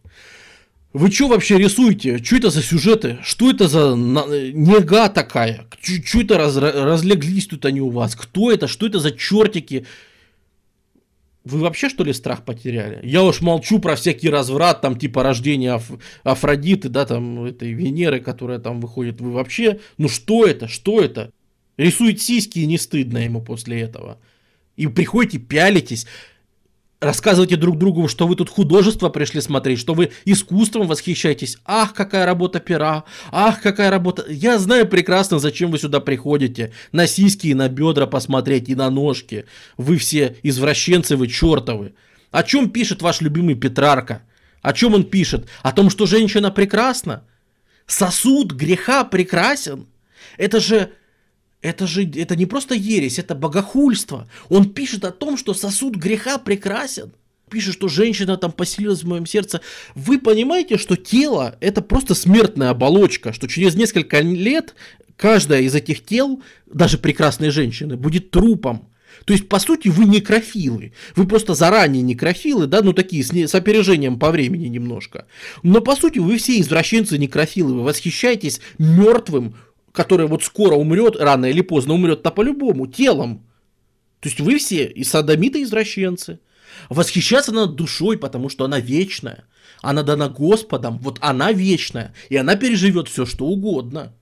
Вы 0.95 1.11
что 1.11 1.26
вообще 1.26 1.59
рисуете? 1.59 2.22
Что 2.22 2.36
это 2.36 2.51
за 2.51 2.62
сюжеты? 2.62 3.18
Что 3.24 3.51
это 3.51 3.66
за 3.66 3.97
нега 3.97 5.09
такая? 5.09 5.66
Что 5.82 6.20
это 6.20 6.38
раз, 6.38 6.57
разлеглись 6.57 7.49
тут 7.49 7.64
они 7.64 7.80
у 7.80 7.90
вас? 7.90 8.14
Кто 8.14 8.53
это? 8.53 8.68
Что 8.68 8.86
это 8.86 9.01
за 9.01 9.11
чертики? 9.11 9.86
Вы 11.42 11.59
вообще 11.59 11.88
что 11.88 12.05
ли 12.05 12.12
страх 12.12 12.45
потеряли? 12.45 13.01
Я 13.03 13.24
уж 13.24 13.40
молчу 13.40 13.80
про 13.80 13.97
всякий 13.97 14.30
разврат, 14.30 14.82
там 14.82 14.97
типа 14.97 15.24
рождения 15.24 15.74
Аф 15.74 15.90
Афродиты, 16.22 16.88
да, 16.88 17.05
там 17.05 17.45
этой 17.45 17.72
Венеры, 17.72 18.20
которая 18.20 18.61
там 18.61 18.80
выходит. 18.80 19.20
Вы 19.20 19.32
вообще, 19.32 19.80
ну 19.99 20.09
что 20.09 20.47
это, 20.47 20.68
что 20.68 21.01
это? 21.01 21.32
Рисует 21.76 22.22
сиськи 22.22 22.61
и 22.61 22.66
не 22.66 22.78
стыдно 22.78 23.18
ему 23.18 23.42
после 23.42 23.80
этого. 23.80 24.20
И 24.76 24.86
приходите, 24.86 25.38
пялитесь 25.38 26.07
рассказывайте 27.05 27.57
друг 27.57 27.78
другу, 27.78 28.09
что 28.09 28.26
вы 28.26 28.36
тут 28.36 28.50
художество 28.50 29.09
пришли 29.09 29.40
смотреть, 29.40 29.78
что 29.78 29.94
вы 29.94 30.11
искусством 30.24 30.86
восхищаетесь. 30.86 31.59
Ах, 31.64 31.94
какая 31.94 32.26
работа 32.26 32.61
пера, 32.61 33.05
ах, 33.30 33.61
какая 33.61 33.90
работа... 33.90 34.24
Я 34.28 34.59
знаю 34.59 34.86
прекрасно, 34.88 35.38
зачем 35.38 35.70
вы 35.70 35.78
сюда 35.78 36.00
приходите. 36.00 36.72
На 36.92 37.07
сиськи 37.07 37.48
и 37.48 37.55
на 37.55 37.68
бедра 37.68 38.07
посмотреть, 38.07 38.68
и 38.68 38.74
на 38.74 38.90
ножки. 38.90 39.44
Вы 39.76 39.96
все 39.98 40.36
извращенцы, 40.42 41.16
вы 41.16 41.28
чертовы. 41.28 41.94
О 42.30 42.42
чем 42.42 42.70
пишет 42.70 43.02
ваш 43.02 43.20
любимый 43.20 43.55
Петрарка? 43.55 44.22
О 44.62 44.72
чем 44.72 44.94
он 44.94 45.05
пишет? 45.05 45.48
О 45.62 45.72
том, 45.72 45.90
что 45.90 46.07
женщина 46.07 46.50
прекрасна? 46.50 47.24
Сосуд 47.86 48.52
греха 48.52 49.05
прекрасен? 49.05 49.86
Это 50.38 50.59
же 50.59 50.90
это 51.65 51.87
же 51.87 52.05
это 52.05 52.37
не 52.37 52.45
просто 52.45 52.75
ересь, 52.75 53.19
это 53.19 53.35
богохульство. 53.35 54.29
Он 54.51 54.69
пишет 54.69 55.05
о 55.05 55.11
том, 55.11 55.39
что 55.39 55.55
сосуд 55.55 55.97
греха 55.97 56.37
прекрасен. 56.37 57.12
Пишет, 57.51 57.75
что 57.75 57.89
женщина 57.89 58.37
там 58.37 58.53
поселилась 58.53 59.03
в 59.03 59.09
моем 59.09 59.25
сердце. 59.25 59.62
Вы 59.95 60.19
понимаете, 60.19 60.77
что 60.77 60.97
тело 60.97 61.57
это 61.61 61.81
просто 61.81 62.15
смертная 62.15 62.71
оболочка, 62.71 63.33
что 63.33 63.49
через 63.49 63.75
несколько 63.77 64.21
лет 64.21 64.75
каждая 65.17 65.62
из 65.62 65.75
этих 65.75 66.05
тел, 66.05 66.43
даже 66.67 66.99
прекрасной 66.99 67.49
женщины, 67.51 67.97
будет 67.97 68.31
трупом. 68.31 68.91
То 69.25 69.33
есть, 69.33 69.49
по 69.49 69.59
сути, 69.59 69.89
вы 69.89 70.05
некрофилы. 70.05 70.93
Вы 71.17 71.27
просто 71.27 71.55
заранее 71.55 72.03
некрофилы, 72.03 72.67
да, 72.67 72.83
ну 72.83 72.93
такие 72.93 73.25
с, 73.25 73.33
не, 73.33 73.47
с 73.47 73.55
опережением 73.55 74.19
по 74.19 74.31
времени 74.31 74.67
немножко. 74.67 75.27
Но, 75.62 75.81
по 75.81 75.97
сути, 75.97 76.19
вы 76.19 76.37
все 76.37 76.61
извращенцы 76.61 77.17
некрофилы. 77.17 77.75
Вы 77.75 77.85
восхищаетесь 77.85 78.61
мертвым, 78.79 79.55
который 79.95 80.26
вот 80.26 80.42
скоро 80.42 80.74
умрет, 80.74 81.16
рано 81.16 81.47
или 81.47 81.61
поздно 81.61 81.95
умрет-то 81.95 82.32
по-любому, 82.32 82.88
телом. 82.88 83.47
То 84.20 84.28
есть 84.28 84.40
вы 84.40 84.59
все 84.59 84.86
и 84.86 85.05
садомиты, 85.05 85.61
и 85.61 85.62
извращенцы. 85.62 86.40
Восхищаться 86.90 87.53
над 87.53 87.76
душой, 87.76 88.18
потому 88.18 88.49
что 88.49 88.64
она 88.64 88.80
вечная. 88.80 89.45
Она 89.82 90.03
дана 90.03 90.28
Господом, 90.28 90.99
вот 90.99 91.18
она 91.20 91.53
вечная, 91.53 92.12
и 92.28 92.36
она 92.36 92.57
переживет 92.57 93.09
все, 93.09 93.24
что 93.24 93.47
угодно. 93.47 94.12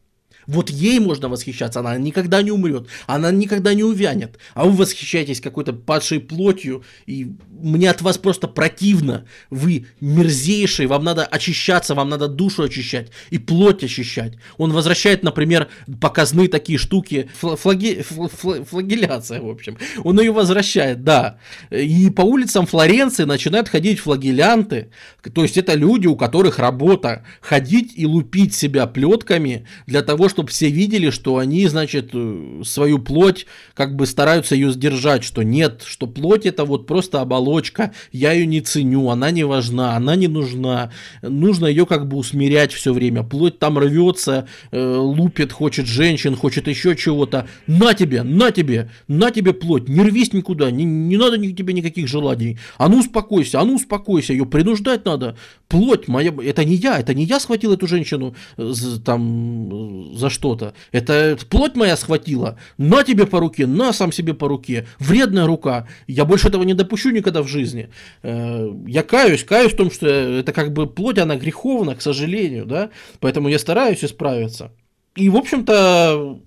Вот 0.46 0.70
ей 0.70 0.98
можно 0.98 1.28
восхищаться, 1.28 1.80
она 1.80 1.96
никогда 1.98 2.42
не 2.42 2.50
умрет, 2.50 2.88
она 3.06 3.30
никогда 3.30 3.74
не 3.74 3.84
увянет. 3.84 4.38
А 4.54 4.64
вы 4.64 4.72
восхищаетесь 4.72 5.40
какой-то 5.40 5.72
падшей 5.72 6.20
плотью, 6.20 6.84
и 7.06 7.32
мне 7.50 7.90
от 7.90 8.02
вас 8.02 8.18
просто 8.18 8.48
противно. 8.48 9.26
Вы 9.50 9.86
мерзейшие, 10.00 10.88
вам 10.88 11.04
надо 11.04 11.24
очищаться, 11.24 11.94
вам 11.94 12.08
надо 12.08 12.28
душу 12.28 12.62
очищать 12.64 13.10
и 13.30 13.38
плоть 13.38 13.84
очищать. 13.84 14.34
Он 14.58 14.72
возвращает, 14.72 15.22
например, 15.22 15.68
показные 16.00 16.48
такие 16.48 16.78
штуки, 16.78 17.30
флаги, 17.34 18.02
флагеляция, 18.02 19.40
в 19.40 19.48
общем. 19.48 19.78
Он 20.04 20.20
ее 20.20 20.32
возвращает, 20.32 21.04
да. 21.04 21.38
И 21.70 22.10
по 22.10 22.22
улицам 22.22 22.66
Флоренции 22.66 23.24
начинают 23.24 23.68
ходить 23.68 24.00
флагелянты, 24.00 24.90
то 25.34 25.42
есть 25.42 25.56
это 25.56 25.74
люди, 25.74 26.06
у 26.06 26.16
которых 26.16 26.58
работа 26.58 27.24
ходить 27.40 27.92
и 27.96 28.06
лупить 28.06 28.54
себя 28.54 28.86
плетками 28.86 29.66
для 29.86 30.02
того, 30.02 30.28
чтобы 30.32 30.48
все 30.48 30.70
видели, 30.70 31.10
что 31.10 31.36
они, 31.36 31.66
значит, 31.68 32.10
э, 32.12 32.62
свою 32.64 32.98
плоть 32.98 33.46
как 33.74 33.94
бы 33.94 34.06
стараются 34.06 34.54
ее 34.54 34.72
сдержать, 34.72 35.22
что 35.22 35.42
нет, 35.42 35.82
что 35.86 36.06
плоть 36.06 36.46
это 36.46 36.64
вот 36.64 36.86
просто 36.86 37.20
оболочка, 37.20 37.92
я 38.10 38.32
ее 38.32 38.46
не 38.46 38.60
ценю, 38.60 39.10
она 39.10 39.30
не 39.30 39.44
важна, 39.44 39.94
она 39.94 40.16
не 40.16 40.26
нужна, 40.26 40.90
нужно 41.22 41.66
ее 41.66 41.86
как 41.86 42.08
бы 42.08 42.16
усмирять 42.16 42.72
все 42.72 42.92
время, 42.92 43.22
плоть 43.22 43.58
там 43.58 43.78
рвется, 43.78 44.48
э, 44.70 44.96
лупит, 44.96 45.52
хочет 45.52 45.86
женщин, 45.86 46.34
хочет 46.34 46.66
еще 46.66 46.96
чего-то, 46.96 47.46
на 47.66 47.94
тебе, 47.94 48.22
на 48.22 48.50
тебе, 48.50 48.90
на 49.08 49.30
тебе 49.30 49.52
плоть, 49.52 49.88
не 49.88 50.02
рвись 50.02 50.32
никуда, 50.32 50.70
не, 50.70 50.84
не 50.84 51.16
надо 51.16 51.38
тебе 51.38 51.74
никаких 51.74 52.08
желаний, 52.08 52.58
а 52.78 52.88
ну 52.88 53.00
успокойся, 53.00 53.60
а 53.60 53.64
ну 53.64 53.74
успокойся, 53.74 54.32
ее 54.32 54.46
принуждать 54.46 55.04
надо, 55.04 55.36
плоть 55.68 56.08
моя, 56.08 56.34
это 56.42 56.64
не 56.64 56.74
я, 56.74 56.98
это 56.98 57.14
не 57.14 57.24
я 57.24 57.38
схватил 57.38 57.72
эту 57.72 57.86
женщину 57.86 58.34
э, 58.56 58.72
там 59.04 60.16
за 60.22 60.30
что-то. 60.30 60.72
Это 60.92 61.36
плоть 61.50 61.74
моя 61.74 61.96
схватила. 61.96 62.56
На 62.78 63.02
тебе 63.02 63.26
по 63.26 63.40
руке, 63.40 63.66
на 63.66 63.92
сам 63.92 64.12
себе 64.12 64.32
по 64.34 64.48
руке. 64.48 64.86
Вредная 64.98 65.46
рука. 65.46 65.86
Я 66.06 66.24
больше 66.24 66.48
этого 66.48 66.62
не 66.62 66.74
допущу 66.74 67.10
никогда 67.10 67.42
в 67.42 67.48
жизни. 67.48 67.90
Э, 68.22 68.72
я 68.86 69.02
каюсь, 69.02 69.44
каюсь 69.44 69.72
в 69.72 69.76
том, 69.76 69.90
что 69.90 70.06
это 70.06 70.52
как 70.52 70.72
бы 70.72 70.86
плоть, 70.86 71.18
она 71.18 71.36
греховна, 71.36 71.94
к 71.94 72.02
сожалению, 72.02 72.64
да. 72.64 72.90
Поэтому 73.20 73.48
я 73.48 73.58
стараюсь 73.58 74.04
исправиться. 74.04 74.70
И, 75.16 75.28
в 75.28 75.36
общем-то, 75.36 76.38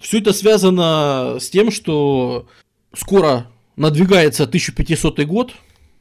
все 0.00 0.18
это 0.20 0.32
связано 0.32 1.36
с 1.40 1.50
тем, 1.50 1.70
что 1.70 2.46
скоро 2.94 3.46
надвигается 3.76 4.44
1500 4.44 5.20
год, 5.24 5.52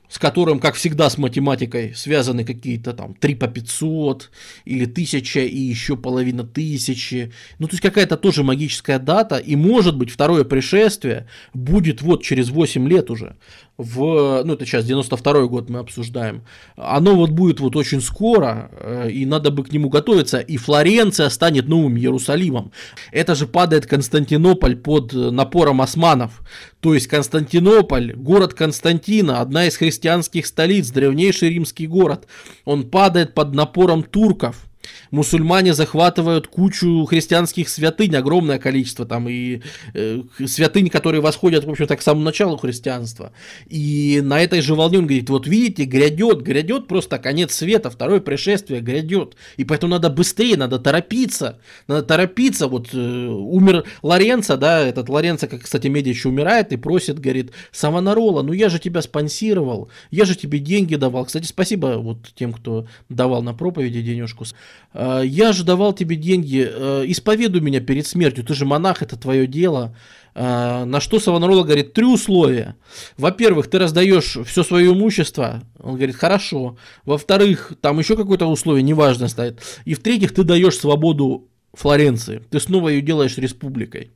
с 0.10 0.18
которым, 0.18 0.60
как 0.60 0.76
всегда, 0.76 1.10
с 1.10 1.18
математикой 1.18 1.93
связаны 1.95 2.43
какие-то 2.43 2.93
там 2.93 3.14
3 3.14 3.36
по 3.36 3.47
500 3.47 4.32
или 4.66 4.86
1000 4.86 5.45
и 5.45 5.57
еще 5.57 5.95
половина 5.95 6.43
тысячи. 6.43 7.32
Ну, 7.60 7.68
то 7.68 7.74
есть 7.74 7.82
какая-то 7.82 8.18
тоже 8.18 8.43
магическая 8.43 8.99
дата, 8.99 9.38
и 9.38 9.55
может 9.55 9.95
быть 9.95 10.10
второе 10.10 10.43
пришествие 10.43 11.28
будет 11.53 12.01
вот 12.01 12.24
через 12.24 12.49
8 12.49 12.88
лет 12.89 13.12
уже 13.12 13.38
в, 13.80 14.44
ну 14.44 14.54
это 14.54 14.66
сейчас 14.66 14.84
92 14.84 15.48
год 15.48 15.70
мы 15.70 15.80
обсуждаем, 15.80 16.44
оно 16.76 17.16
вот 17.16 17.30
будет 17.30 17.62
вот 17.62 17.78
очень 17.78 18.02
скоро, 18.02 18.70
э, 18.74 19.10
и 19.10 19.26
надо 19.26 19.52
бы 19.52 19.64
к 19.64 19.72
нему 19.72 19.88
готовиться, 19.88 20.40
и 20.40 20.58
Флоренция 20.58 21.30
станет 21.30 21.70
новым 21.70 21.98
Иерусалимом. 21.98 22.74
Это 23.14 23.36
же 23.36 23.48
падает 23.48 23.86
Константинополь 23.86 24.76
под 24.76 25.14
напором 25.14 25.82
османов, 25.82 26.42
то 26.82 26.94
есть 26.94 27.08
Константинополь, 27.08 28.14
город 28.16 28.54
Константина, 28.54 29.40
одна 29.40 29.66
из 29.66 29.78
христианских 29.78 30.46
столиц, 30.46 30.90
древнейший 30.90 31.50
римский 31.50 31.88
город, 31.88 32.28
он 32.66 32.90
падает 32.90 33.34
под 33.34 33.54
напором 33.54 34.04
турков, 34.04 34.68
мусульмане 35.12 35.74
захватывают 35.74 36.48
кучу 36.48 37.06
христианских 37.06 37.70
святынь, 37.70 38.16
огромное 38.16 38.60
количество 38.60 39.06
там, 39.06 39.28
и 39.30 39.62
э, 39.94 40.22
святынь, 40.46 40.90
которые 40.90 41.22
восходят, 41.22 41.66
в 41.66 41.70
общем-то, 41.70 41.96
к 41.96 42.02
самому 42.02 42.26
началу 42.26 42.58
христианства. 42.58 43.32
И 43.68 44.22
на 44.24 44.42
этой 44.42 44.62
же 44.62 44.76
волне 44.76 45.00
он 45.00 45.06
говорит, 45.06 45.30
вот 45.30 45.48
видите, 45.48 45.86
грядет, 45.86 46.42
грядет 46.42 46.88
просто 46.88 47.18
конец 47.18 47.54
света, 47.54 47.90
второе 47.90 48.20
пришествие 48.20 48.82
грядет. 48.82 49.36
И 49.58 49.64
поэтому 49.64 49.92
надо 49.92 50.10
быстрее, 50.10 50.58
надо 50.58 50.80
торопиться, 50.80 51.60
надо 51.88 52.04
торопиться. 52.04 52.68
Вот 52.68 52.90
э, 52.94 52.98
умер 52.98 53.86
Лоренцо, 54.02 54.58
да, 54.58 54.80
этот 54.80 55.10
Лоренцо, 55.10 55.48
как, 55.48 55.64
кстати, 55.64 55.88
Медичи 55.88 56.28
умирает 56.28 56.72
и 56.72 56.78
просит, 56.78 57.20
говорит, 57.20 57.52
Савонарола, 57.72 58.42
ну 58.44 58.54
я 58.54 58.70
же 58.70 58.80
тебя 58.80 59.02
спонсировал, 59.02 59.90
я 60.12 60.26
же 60.26 60.36
тебе 60.36 60.60
деньги 60.60 60.96
давал. 60.96 61.26
Кстати, 61.26 61.46
спасибо 61.46 61.98
вот 61.98 62.30
тем, 62.36 62.54
кто 62.54 62.88
давал 63.10 63.42
на 63.42 63.54
проповеди 63.54 64.02
денежку. 64.02 64.46
«Э, 64.94 65.22
я 65.26 65.54
же 65.54 65.64
давал 65.64 65.94
тебе 65.94 66.16
деньги, 66.16 66.68
э, 66.70 67.04
исповедуй 67.08 67.62
меня 67.62 67.80
перед 67.80 68.08
смертью, 68.08 68.44
ты 68.44 68.54
же 68.54 68.66
монах, 68.66 69.02
это 69.02 69.18
твое 69.18 69.48
дело. 69.48 69.96
Э, 70.36 70.84
на 70.86 71.02
что 71.02 71.20
Савонарола 71.20 71.64
говорит, 71.64 71.94
три 71.94 72.06
условия. 72.06 72.76
Во-первых, 73.18 73.70
ты 73.70 73.80
раздаешь 73.80 74.38
все 74.46 74.64
свое 74.64 74.92
имущество, 74.92 75.64
он 75.80 75.96
говорит, 75.96 76.16
хорошо. 76.16 76.78
Во-вторых, 77.06 77.74
там 77.82 78.00
еще 78.00 78.16
какое-то 78.16 78.46
условие, 78.46 78.84
неважно 78.84 79.28
стоит. 79.28 79.60
И 79.86 79.94
в-третьих, 79.94 80.34
ты 80.34 80.44
даешь 80.44 80.78
свободу 80.78 81.50
Флоренции, 81.74 82.42
ты 82.50 82.60
снова 82.60 82.90
ее 82.90 83.02
делаешь 83.02 83.38
республикой. 83.38 84.12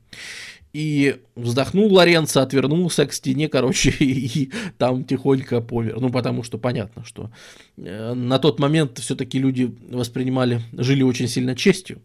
И 0.74 1.20
вздохнул 1.36 1.94
Лоренцо, 1.94 2.40
отвернулся 2.40 3.06
к 3.06 3.12
стене, 3.12 3.48
короче, 3.48 3.90
и 4.00 4.50
там 4.76 5.04
тихонько 5.04 5.60
помер. 5.60 6.00
Ну, 6.00 6.10
потому 6.10 6.42
что 6.42 6.58
понятно, 6.58 7.04
что 7.04 7.30
э, 7.76 8.12
на 8.12 8.40
тот 8.40 8.58
момент 8.58 8.98
все-таки 8.98 9.38
люди 9.38 9.72
воспринимали, 9.88 10.62
жили 10.72 11.04
очень 11.04 11.28
сильно 11.28 11.54
честью. 11.54 12.02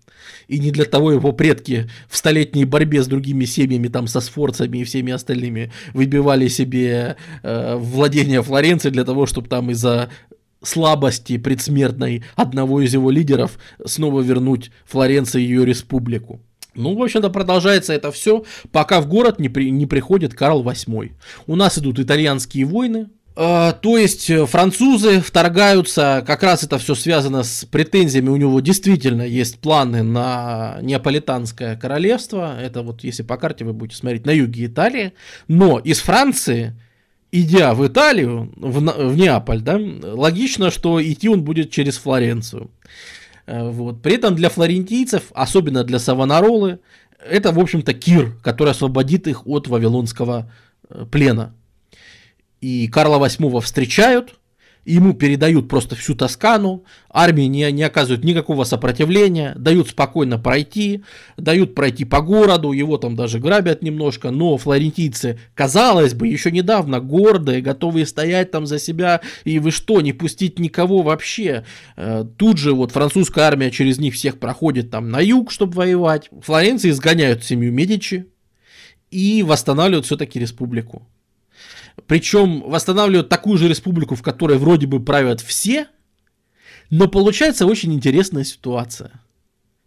И 0.47 0.59
не 0.59 0.69
для 0.69 0.85
того 0.85 1.11
его 1.11 1.31
предки 1.31 1.89
в 2.07 2.15
столетней 2.15 2.65
борьбе 2.65 3.01
с 3.01 3.07
другими 3.07 3.45
семьями, 3.45 3.87
там, 3.87 4.05
со 4.05 4.21
сфорцами 4.21 4.77
и 4.77 4.83
всеми 4.83 5.11
остальными, 5.11 5.71
выбивали 5.95 6.47
себе 6.47 7.17
э, 7.41 7.75
владение 7.75 8.43
Флоренции 8.43 8.91
для 8.91 9.03
того, 9.03 9.25
чтобы 9.25 9.47
там 9.47 9.71
из-за 9.71 10.11
слабости 10.61 11.39
предсмертной 11.39 12.23
одного 12.35 12.81
из 12.81 12.93
его 12.93 13.09
лидеров 13.09 13.57
снова 13.83 14.21
вернуть 14.21 14.69
Флоренции 14.85 15.41
ее 15.41 15.65
республику. 15.65 16.39
Ну, 16.75 16.95
в 16.95 17.03
общем-то, 17.03 17.29
продолжается 17.29 17.93
это 17.93 18.11
все, 18.11 18.43
пока 18.71 19.01
в 19.01 19.07
город 19.07 19.39
не, 19.39 19.49
при, 19.49 19.71
не 19.71 19.85
приходит 19.85 20.33
Карл 20.33 20.63
VIII. 20.63 21.11
У 21.47 21.55
нас 21.55 21.77
идут 21.77 21.99
итальянские 21.99 22.65
войны, 22.65 23.09
э, 23.35 23.73
то 23.81 23.97
есть 23.97 24.29
э, 24.29 24.45
французы 24.45 25.19
вторгаются, 25.19 26.23
как 26.25 26.43
раз 26.43 26.63
это 26.63 26.77
все 26.77 26.93
связано 26.93 27.43
с 27.43 27.65
претензиями, 27.65 28.29
у 28.29 28.35
него 28.35 28.59
действительно 28.59 29.23
есть 29.23 29.59
планы 29.59 30.03
на 30.03 30.77
Неаполитанское 30.81 31.75
королевство, 31.75 32.55
это 32.59 32.83
вот 32.83 33.03
если 33.03 33.23
по 33.23 33.37
карте 33.37 33.65
вы 33.65 33.73
будете 33.73 33.97
смотреть 33.97 34.25
на 34.25 34.31
юге 34.31 34.67
Италии, 34.67 35.13
но 35.47 35.79
из 35.79 35.99
Франции 35.99 36.75
идя 37.31 37.73
в 37.73 37.85
Италию, 37.85 38.51
в, 38.55 38.79
в 38.79 39.17
Неаполь, 39.17 39.61
да, 39.61 39.79
логично, 39.79 40.71
что 40.71 41.03
идти 41.03 41.29
он 41.29 41.43
будет 41.43 41.71
через 41.71 41.97
Флоренцию. 41.97 42.69
Э, 43.49 43.67
вот. 43.67 44.01
При 44.03 44.13
этом 44.13 44.35
для 44.35 44.49
флорентийцев, 44.49 45.31
особенно 45.33 45.83
для 45.83 45.97
Савонаролы, 45.97 46.79
это, 47.19 47.51
в 47.51 47.59
общем-то, 47.59 47.93
Кир, 47.93 48.33
который 48.43 48.71
освободит 48.71 49.27
их 49.27 49.47
от 49.47 49.67
вавилонского 49.67 50.51
э, 50.89 51.05
плена. 51.11 51.55
И 52.61 52.87
Карла 52.89 53.17
VIII 53.25 53.59
встречают, 53.61 54.39
ему 54.93 55.13
передают 55.13 55.67
просто 55.67 55.95
всю 55.95 56.15
Тоскану, 56.15 56.83
армии 57.09 57.43
не, 57.43 57.71
не 57.71 57.83
оказывают 57.83 58.23
никакого 58.23 58.63
сопротивления, 58.63 59.53
дают 59.55 59.89
спокойно 59.89 60.39
пройти, 60.39 61.03
дают 61.37 61.75
пройти 61.75 62.05
по 62.05 62.21
городу, 62.21 62.71
его 62.71 62.97
там 62.97 63.15
даже 63.15 63.39
грабят 63.39 63.83
немножко, 63.83 64.31
но 64.31 64.57
флорентийцы, 64.57 65.39
казалось 65.53 66.13
бы, 66.15 66.27
еще 66.27 66.51
недавно 66.51 66.99
гордые, 66.99 67.61
готовые 67.61 68.07
стоять 68.07 68.51
там 68.51 68.65
за 68.65 68.79
себя, 68.79 69.21
и 69.43 69.59
вы 69.59 69.71
что, 69.71 70.01
не 70.01 70.11
пустить 70.11 70.57
никого 70.57 71.03
вообще. 71.03 71.65
Э, 71.95 72.25
тут 72.37 72.57
же 72.57 72.73
вот 72.73 72.91
французская 72.91 73.41
армия 73.41 73.69
через 73.69 73.99
них 73.99 74.15
всех 74.15 74.39
проходит 74.39 74.89
там 74.89 75.11
на 75.11 75.19
юг, 75.19 75.51
чтобы 75.51 75.73
воевать. 75.73 76.29
Флоренции 76.41 76.89
изгоняют 76.89 77.43
семью 77.43 77.71
Медичи 77.71 78.25
и 79.11 79.43
восстанавливают 79.43 80.07
все-таки 80.07 80.39
республику. 80.39 81.07
Причем 82.07 82.61
восстанавливают 82.61 83.29
такую 83.29 83.57
же 83.57 83.67
республику, 83.67 84.15
в 84.15 84.21
которой 84.21 84.57
вроде 84.57 84.87
бы 84.87 85.03
правят 85.03 85.41
все, 85.41 85.87
но 86.89 87.07
получается 87.07 87.65
очень 87.65 87.93
интересная 87.93 88.43
ситуация. 88.43 89.11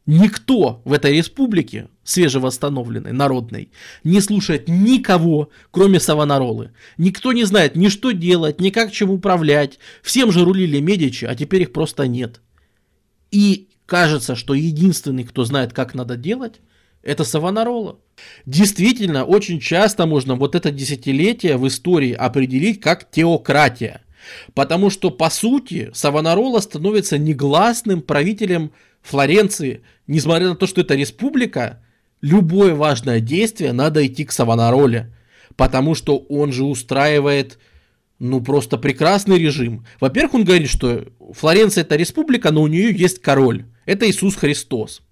Никто 0.05 0.83
в 0.85 0.93
этой 0.93 1.17
республике, 1.17 1.89
свежевосстановленной, 2.03 3.13
народной, 3.13 3.71
не 4.03 4.21
слушает 4.21 4.67
никого, 4.67 5.51
кроме 5.71 6.01
Савонаролы. 6.01 6.73
Никто 6.99 7.33
не 7.33 7.45
знает 7.45 7.77
ни 7.77 7.87
что 7.89 8.11
делать, 8.11 8.61
ни 8.61 8.71
как 8.71 8.91
чем 8.91 9.11
управлять. 9.11 9.79
Всем 10.03 10.33
же 10.33 10.45
рулили 10.45 10.81
Медичи, 10.81 11.25
а 11.25 11.37
теперь 11.37 11.63
их 11.63 11.73
просто 11.73 12.09
нет. 12.09 12.41
И 13.31 13.69
кажется, 13.87 14.35
что 14.35 14.55
единственный, 14.55 15.23
кто 15.23 15.45
знает, 15.45 15.73
как 15.73 15.95
надо 15.95 16.17
делать, 16.17 16.61
это 17.03 17.25
Савонарола. 17.25 17.99
Действительно, 18.47 19.25
очень 19.25 19.61
часто 19.61 20.07
можно 20.07 20.37
вот 20.37 20.55
это 20.55 20.71
десятилетие 20.71 21.57
в 21.57 21.67
истории 21.67 22.13
определить 22.13 22.81
как 22.81 23.11
теократия. 23.11 24.03
Потому 24.55 24.91
что, 24.91 25.11
по 25.11 25.31
сути, 25.31 25.91
Савонарола 25.95 26.61
становится 26.61 27.19
негласным 27.19 28.03
правителем 28.03 28.73
Флоренции. 29.03 29.83
Несмотря 30.07 30.51
на 30.51 30.55
то, 30.55 30.67
что 30.67 30.83
это 30.83 30.95
республика, 30.95 31.83
любое 32.21 32.75
важное 32.75 33.19
действие 33.19 33.73
надо 33.73 34.07
идти 34.07 34.25
к 34.25 34.33
Савонароле. 34.33 35.13
Потому 35.57 35.95
что 35.95 36.19
он 36.19 36.53
же 36.53 36.65
устраивает 36.65 37.59
ну, 38.21 38.41
просто 38.41 38.79
прекрасный 38.79 39.39
режим. 39.39 39.85
Во-первых, 39.99 40.35
он 40.35 40.45
говорит, 40.45 40.71
что 40.71 41.05
Флоренция 41.33 41.83
это 41.83 41.97
республика, 41.97 42.53
но 42.53 42.63
у 42.63 42.69
нее 42.69 42.93
есть 42.95 43.21
король. 43.21 43.65
Это 43.85 44.09
Иисус 44.09 44.37
Христос. 44.37 45.03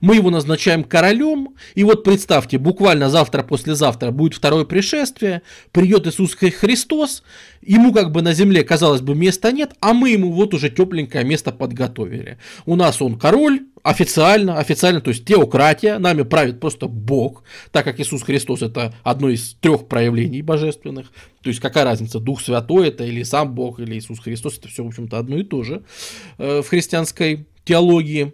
Мы 0.00 0.16
его 0.16 0.30
назначаем 0.30 0.84
королем, 0.84 1.54
и 1.74 1.84
вот 1.84 2.04
представьте, 2.04 2.58
буквально 2.58 3.10
завтра-послезавтра 3.10 4.10
будет 4.10 4.34
второе 4.34 4.64
пришествие, 4.64 5.42
придет 5.72 6.06
Иисус 6.06 6.34
Христос, 6.34 7.22
ему 7.62 7.92
как 7.92 8.12
бы 8.12 8.22
на 8.22 8.34
земле, 8.34 8.64
казалось 8.64 9.00
бы, 9.00 9.14
места 9.14 9.52
нет, 9.52 9.72
а 9.80 9.92
мы 9.92 10.10
ему 10.10 10.32
вот 10.32 10.54
уже 10.54 10.70
тепленькое 10.70 11.24
место 11.24 11.52
подготовили. 11.52 12.38
У 12.66 12.76
нас 12.76 13.00
он 13.00 13.18
король, 13.18 13.60
официально, 13.82 14.58
официально, 14.58 15.00
то 15.00 15.10
есть 15.10 15.26
теократия, 15.26 15.98
нами 15.98 16.22
правит 16.22 16.58
просто 16.58 16.88
Бог, 16.88 17.44
так 17.70 17.84
как 17.84 18.00
Иисус 18.00 18.22
Христос 18.22 18.62
это 18.62 18.94
одно 19.02 19.28
из 19.28 19.54
трех 19.60 19.86
проявлений 19.88 20.42
божественных. 20.42 21.08
То 21.42 21.50
есть 21.50 21.60
какая 21.60 21.84
разница, 21.84 22.18
Дух 22.18 22.40
Святой 22.40 22.88
это 22.88 23.04
или 23.04 23.22
сам 23.22 23.54
Бог, 23.54 23.80
или 23.80 23.94
Иисус 23.96 24.20
Христос, 24.20 24.58
это 24.58 24.68
все, 24.68 24.82
в 24.82 24.88
общем-то, 24.88 25.18
одно 25.18 25.36
и 25.36 25.44
то 25.44 25.62
же 25.62 25.82
э, 26.38 26.62
в 26.62 26.68
христианской 26.68 27.46
теологии. 27.64 28.32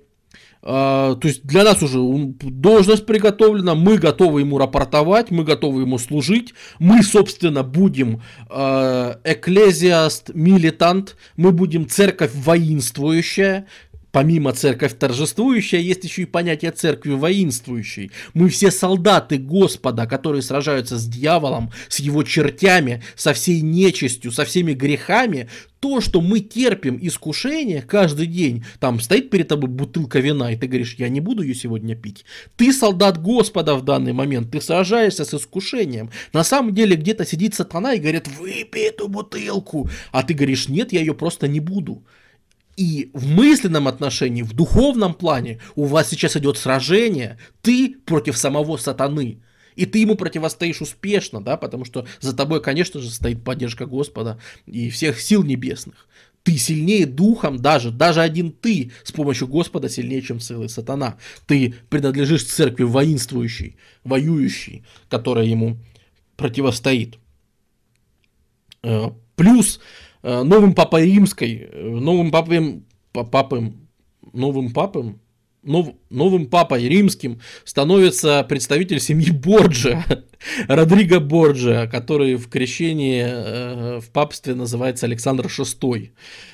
А, 0.62 1.14
то 1.16 1.28
есть 1.28 1.44
для 1.44 1.64
нас 1.64 1.82
уже 1.82 1.98
должность 2.00 3.06
приготовлена, 3.06 3.74
мы 3.74 3.96
готовы 3.96 4.40
ему 4.40 4.58
рапортовать, 4.58 5.30
мы 5.30 5.44
готовы 5.44 5.82
ему 5.82 5.98
служить, 5.98 6.54
мы, 6.78 7.02
собственно, 7.02 7.62
будем 7.62 8.22
экклезиаст, 8.48 10.30
милитант, 10.34 11.16
мы 11.36 11.52
будем 11.52 11.88
церковь 11.88 12.32
воинствующая, 12.34 13.66
помимо 14.12 14.52
церковь 14.52 14.96
торжествующая, 14.98 15.80
есть 15.80 16.04
еще 16.04 16.22
и 16.22 16.26
понятие 16.26 16.70
церкви 16.72 17.12
воинствующей. 17.12 18.11
Мы 18.34 18.48
все 18.48 18.70
солдаты 18.70 19.38
Господа, 19.38 20.06
которые 20.06 20.42
сражаются 20.42 20.98
с 20.98 21.06
дьяволом, 21.06 21.70
с 21.88 22.00
его 22.00 22.22
чертями, 22.22 23.02
со 23.16 23.32
всей 23.32 23.61
нечистью, 23.61 24.32
со 24.32 24.44
всеми 24.44 24.72
грехами. 24.72 25.48
То, 25.80 26.02
что 26.02 26.20
мы 26.20 26.40
терпим 26.40 26.98
искушение 27.00 27.80
каждый 27.80 28.26
день, 28.26 28.64
там 28.80 29.00
стоит 29.00 29.30
перед 29.30 29.48
тобой 29.48 29.70
бутылка 29.70 30.20
вина, 30.20 30.52
и 30.52 30.56
ты 30.56 30.66
говоришь, 30.66 30.96
я 30.98 31.08
не 31.08 31.20
буду 31.20 31.42
ее 31.42 31.54
сегодня 31.54 31.96
пить. 31.96 32.26
Ты 32.56 32.70
солдат 32.72 33.20
Господа 33.20 33.74
в 33.76 33.84
данный 33.84 34.12
момент, 34.12 34.50
ты 34.50 34.61
сражаешься 34.61 35.24
с 35.24 35.32
искушением. 35.32 36.11
На 36.34 36.44
самом 36.44 36.74
деле 36.74 36.96
где-то 36.96 37.24
сидит 37.24 37.54
сатана 37.54 37.94
и 37.94 37.98
говорит, 37.98 38.28
выпей 38.28 38.88
эту 38.88 39.08
бутылку. 39.08 39.88
А 40.12 40.22
ты 40.22 40.34
говоришь, 40.34 40.68
нет, 40.68 40.92
я 40.92 41.00
ее 41.00 41.14
просто 41.14 41.48
не 41.48 41.61
буду. 41.61 42.04
И 42.81 43.11
в 43.12 43.28
мысленном 43.28 43.89
отношении, 43.89 44.41
в 44.41 44.55
духовном 44.55 45.12
плане 45.12 45.61
у 45.74 45.85
вас 45.85 46.09
сейчас 46.09 46.35
идет 46.39 46.57
сражение, 46.57 47.37
ты 47.61 47.95
против 48.07 48.39
самого 48.39 48.78
сатаны. 48.78 49.43
И 49.76 49.85
ты 49.85 49.99
ему 49.99 50.14
противостоишь 50.14 50.81
успешно, 50.81 51.45
да, 51.45 51.59
потому 51.59 51.85
что 51.85 52.07
за 52.20 52.35
тобой, 52.35 52.62
конечно 52.62 52.99
же, 52.99 53.11
стоит 53.11 53.45
поддержка 53.45 53.85
Господа 53.85 54.41
и 54.64 54.89
всех 54.89 55.20
сил 55.20 55.43
небесных. 55.43 56.09
Ты 56.43 56.57
сильнее 56.57 57.05
духом 57.05 57.59
даже, 57.59 57.91
даже 57.91 58.22
один 58.22 58.51
ты 58.51 58.93
с 59.05 59.12
помощью 59.12 59.47
Господа 59.47 59.91
сильнее, 59.91 60.22
чем 60.22 60.41
целый 60.41 60.70
сатана. 60.70 61.18
Ты 61.47 61.74
принадлежишь 61.91 62.47
церкви 62.47 62.85
воинствующей, 62.85 63.76
воюющей, 64.05 64.87
которая 65.11 65.45
ему 65.45 65.76
противостоит. 66.39 67.18
Э, 68.83 69.11
плюс 69.37 69.81
новым 70.23 70.75
папой 70.75 71.07
римской, 71.07 71.68
э, 71.71 71.83
новым 71.83 72.31
папой, 72.31 72.83
папом, 73.12 73.89
новым 74.33 74.73
папом, 74.73 75.21
нов, 75.62 75.95
новым 76.11 76.47
папой 76.47 76.89
римским 76.89 77.41
становится 77.64 78.45
представитель 78.49 79.01
семьи 79.01 79.31
Борджа, 79.31 80.05
Родриго 80.68 81.21
Борджа, 81.21 81.87
который 81.87 82.37
в 82.37 82.49
крещении 82.49 83.25
э, 83.27 84.01
в 84.01 84.11
папстве 84.11 84.55
называется 84.55 85.07
Александр 85.07 85.47
VI. 85.47 86.11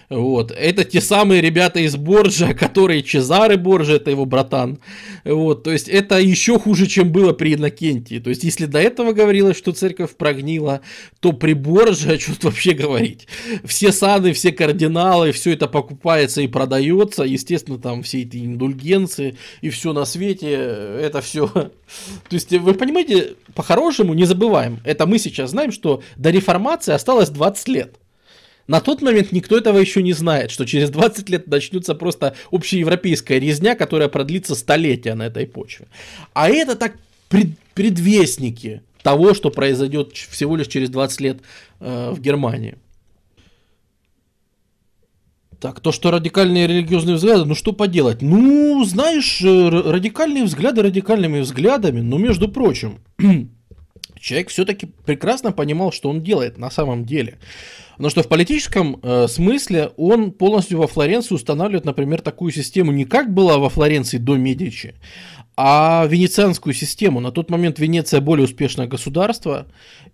Вот. 0.08 0.52
Это 0.52 0.84
те 0.84 1.00
самые 1.00 1.40
ребята 1.40 1.80
из 1.80 1.96
Борджа, 1.96 2.54
которые 2.54 3.02
Чезары 3.02 3.56
Борджа, 3.56 3.94
это 3.94 4.10
его 4.10 4.24
братан. 4.24 4.78
Вот. 5.24 5.64
То 5.64 5.72
есть 5.72 5.88
это 5.88 6.18
еще 6.18 6.58
хуже, 6.58 6.86
чем 6.86 7.10
было 7.10 7.32
при 7.32 7.54
Иннокентии. 7.54 8.18
То 8.18 8.30
есть 8.30 8.44
если 8.44 8.66
до 8.66 8.78
этого 8.78 9.12
говорилось, 9.12 9.56
что 9.56 9.72
церковь 9.72 10.16
прогнила, 10.16 10.80
то 11.20 11.32
при 11.32 11.54
Борже, 11.54 12.18
что 12.18 12.32
тут 12.32 12.44
вообще 12.44 12.72
говорить. 12.72 13.26
Все 13.64 13.92
сады, 13.92 14.32
все 14.32 14.52
кардиналы, 14.52 15.32
все 15.32 15.52
это 15.52 15.66
покупается 15.66 16.40
и 16.40 16.46
продается. 16.46 17.24
Естественно, 17.24 17.78
там 17.78 18.02
все 18.02 18.22
эти 18.22 18.38
индульгенции 18.38 19.36
и 19.60 19.70
все 19.70 19.92
на 19.92 20.04
свете, 20.04 20.52
это 20.52 21.20
все. 21.20 21.46
То 21.48 21.72
есть 22.30 22.52
вы 22.52 22.74
понимаете, 22.74 23.34
по-хорошему 23.54 24.14
не 24.14 24.24
забываем. 24.24 24.80
Это 24.84 25.06
мы 25.06 25.18
сейчас 25.18 25.50
знаем, 25.50 25.72
что 25.72 26.02
до 26.16 26.30
реформации 26.30 26.92
осталось 26.92 27.30
20 27.30 27.68
лет. 27.68 27.96
На 28.66 28.80
тот 28.80 29.00
момент 29.00 29.32
никто 29.32 29.56
этого 29.56 29.78
еще 29.78 30.02
не 30.02 30.12
знает, 30.12 30.50
что 30.50 30.64
через 30.64 30.90
20 30.90 31.28
лет 31.28 31.46
начнется 31.46 31.94
просто 31.94 32.34
общеевропейская 32.50 33.38
резня, 33.38 33.76
которая 33.76 34.08
продлится 34.08 34.54
столетия 34.54 35.14
на 35.14 35.26
этой 35.26 35.46
почве. 35.46 35.86
А 36.34 36.48
это 36.48 36.74
так 36.74 36.96
пред, 37.28 37.58
предвестники 37.74 38.82
того, 39.02 39.34
что 39.34 39.50
произойдет 39.50 40.12
всего 40.14 40.56
лишь 40.56 40.66
через 40.66 40.90
20 40.90 41.20
лет 41.20 41.38
э, 41.78 42.10
в 42.10 42.20
Германии. 42.20 42.76
Так, 45.60 45.80
то, 45.80 45.90
что 45.90 46.10
радикальные 46.10 46.66
религиозные 46.66 47.16
взгляды, 47.16 47.44
ну 47.44 47.54
что 47.54 47.72
поделать? 47.72 48.20
Ну, 48.20 48.84
знаешь, 48.84 49.40
э, 49.42 49.68
радикальные 49.68 50.44
взгляды 50.44 50.82
радикальными 50.82 51.40
взглядами, 51.40 52.00
но 52.00 52.18
между 52.18 52.48
прочим, 52.48 52.98
человек 54.18 54.48
все-таки 54.48 54.86
прекрасно 55.04 55.52
понимал, 55.52 55.92
что 55.92 56.10
он 56.10 56.22
делает 56.22 56.58
на 56.58 56.70
самом 56.70 57.04
деле. 57.04 57.38
Но 57.98 58.10
что 58.10 58.22
в 58.22 58.28
политическом 58.28 58.98
э, 59.02 59.26
смысле 59.28 59.92
он 59.96 60.32
полностью 60.32 60.78
во 60.78 60.86
Флоренции 60.86 61.34
устанавливает, 61.34 61.84
например, 61.84 62.20
такую 62.20 62.52
систему 62.52 62.92
не 62.92 63.04
как 63.04 63.32
была 63.32 63.58
во 63.58 63.70
Флоренции 63.70 64.18
до 64.18 64.36
Медичи, 64.36 64.94
а 65.56 66.06
венецианскую 66.06 66.74
систему. 66.74 67.20
На 67.20 67.32
тот 67.32 67.50
момент 67.50 67.78
Венеция 67.78 68.20
более 68.20 68.44
успешное 68.44 68.86
государство, 68.86 69.66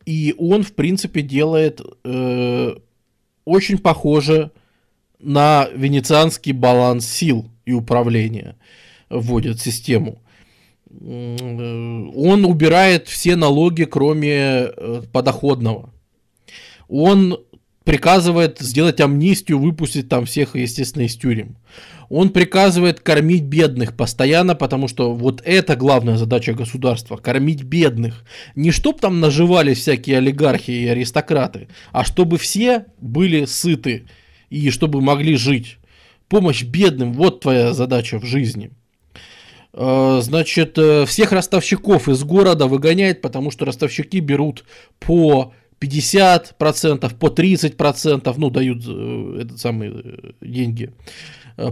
и 0.06 0.34
он, 0.38 0.62
в 0.62 0.72
принципе, 0.74 1.22
делает 1.22 1.80
э, 2.04 2.76
очень 3.44 3.78
похоже 3.78 4.52
на 5.18 5.68
венецианский 5.74 6.52
баланс 6.52 7.06
сил 7.06 7.50
и 7.64 7.72
управления, 7.72 8.56
вводит 9.10 9.60
систему. 9.60 10.21
Э, 11.00 12.10
он 12.14 12.44
убирает 12.44 13.08
все 13.08 13.36
налоги, 13.36 13.84
кроме 13.84 14.32
э, 14.32 15.02
подоходного. 15.12 15.90
Он 16.88 17.38
приказывает 17.84 18.58
сделать 18.60 19.00
амнистию, 19.00 19.58
выпустить 19.58 20.08
там 20.08 20.24
всех, 20.24 20.54
естественно, 20.54 21.02
из 21.02 21.16
тюрем. 21.16 21.56
Он 22.08 22.28
приказывает 22.28 23.00
кормить 23.00 23.44
бедных 23.44 23.96
постоянно, 23.96 24.54
потому 24.54 24.86
что 24.86 25.14
вот 25.14 25.40
это 25.44 25.76
главная 25.76 26.16
задача 26.16 26.52
государства– 26.52 27.16
кормить 27.22 27.62
бедных. 27.62 28.24
Не 28.54 28.70
чтоб 28.70 29.00
там 29.00 29.20
наживались 29.20 29.78
всякие 29.78 30.18
олигархи 30.18 30.70
и 30.70 30.86
аристократы, 30.86 31.68
а 31.90 32.04
чтобы 32.04 32.36
все 32.36 32.84
были 33.00 33.46
сыты 33.46 34.04
и 34.50 34.68
чтобы 34.70 35.00
могли 35.00 35.36
жить. 35.36 35.78
Помощь 36.28 36.62
бедным– 36.62 37.12
вот 37.14 37.40
твоя 37.40 37.72
задача 37.72 38.18
в 38.18 38.24
жизни. 38.26 38.70
Э, 39.74 40.20
значит, 40.22 40.76
э, 40.78 41.06
всех 41.06 41.32
ростовщиков 41.32 42.08
из 42.08 42.22
города 42.24 42.66
выгоняет, 42.66 43.22
потому 43.22 43.50
что 43.50 43.64
ростовщики 43.64 44.20
берут 44.20 44.64
по 45.00 45.54
50%, 45.80 47.14
по 47.18 47.28
30%, 47.28 48.34
ну, 48.36 48.50
дают 48.50 48.84
э, 48.86 49.42
этот 49.42 49.60
самые 49.60 49.92
э, 49.92 50.32
деньги 50.40 50.92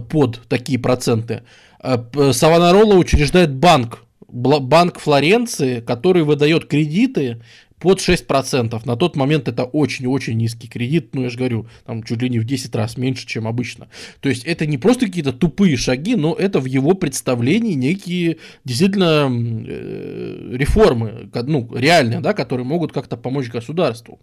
под 0.09 0.41
такие 0.47 0.77
проценты. 0.77 1.41
Савонарола 1.79 2.93
учреждает 2.93 3.51
банк, 3.51 4.03
банк 4.27 4.99
Флоренции, 4.99 5.79
который 5.79 6.21
выдает 6.21 6.65
кредиты 6.65 7.41
под 7.81 7.99
6%. 7.99 8.79
На 8.85 8.95
тот 8.95 9.15
момент 9.15 9.47
это 9.47 9.63
очень-очень 9.63 10.37
низкий 10.37 10.67
кредит, 10.67 11.09
ну 11.13 11.23
я 11.23 11.29
же 11.29 11.37
говорю, 11.37 11.67
там 11.85 12.03
чуть 12.03 12.21
ли 12.21 12.29
не 12.29 12.39
в 12.39 12.45
10 12.45 12.75
раз 12.75 12.95
меньше, 12.95 13.25
чем 13.25 13.47
обычно. 13.47 13.87
То 14.21 14.29
есть 14.29 14.45
это 14.45 14.65
не 14.67 14.77
просто 14.77 15.07
какие-то 15.07 15.33
тупые 15.33 15.75
шаги, 15.77 16.15
но 16.15 16.33
это 16.33 16.59
в 16.59 16.65
его 16.65 16.93
представлении 16.93 17.73
некие 17.73 18.37
действительно 18.63 19.29
э, 19.31 20.55
реформы, 20.55 21.29
ну 21.33 21.67
реальные, 21.75 22.19
да, 22.19 22.33
которые 22.33 22.65
могут 22.65 22.93
как-то 22.93 23.17
помочь 23.17 23.49
государству. 23.49 24.19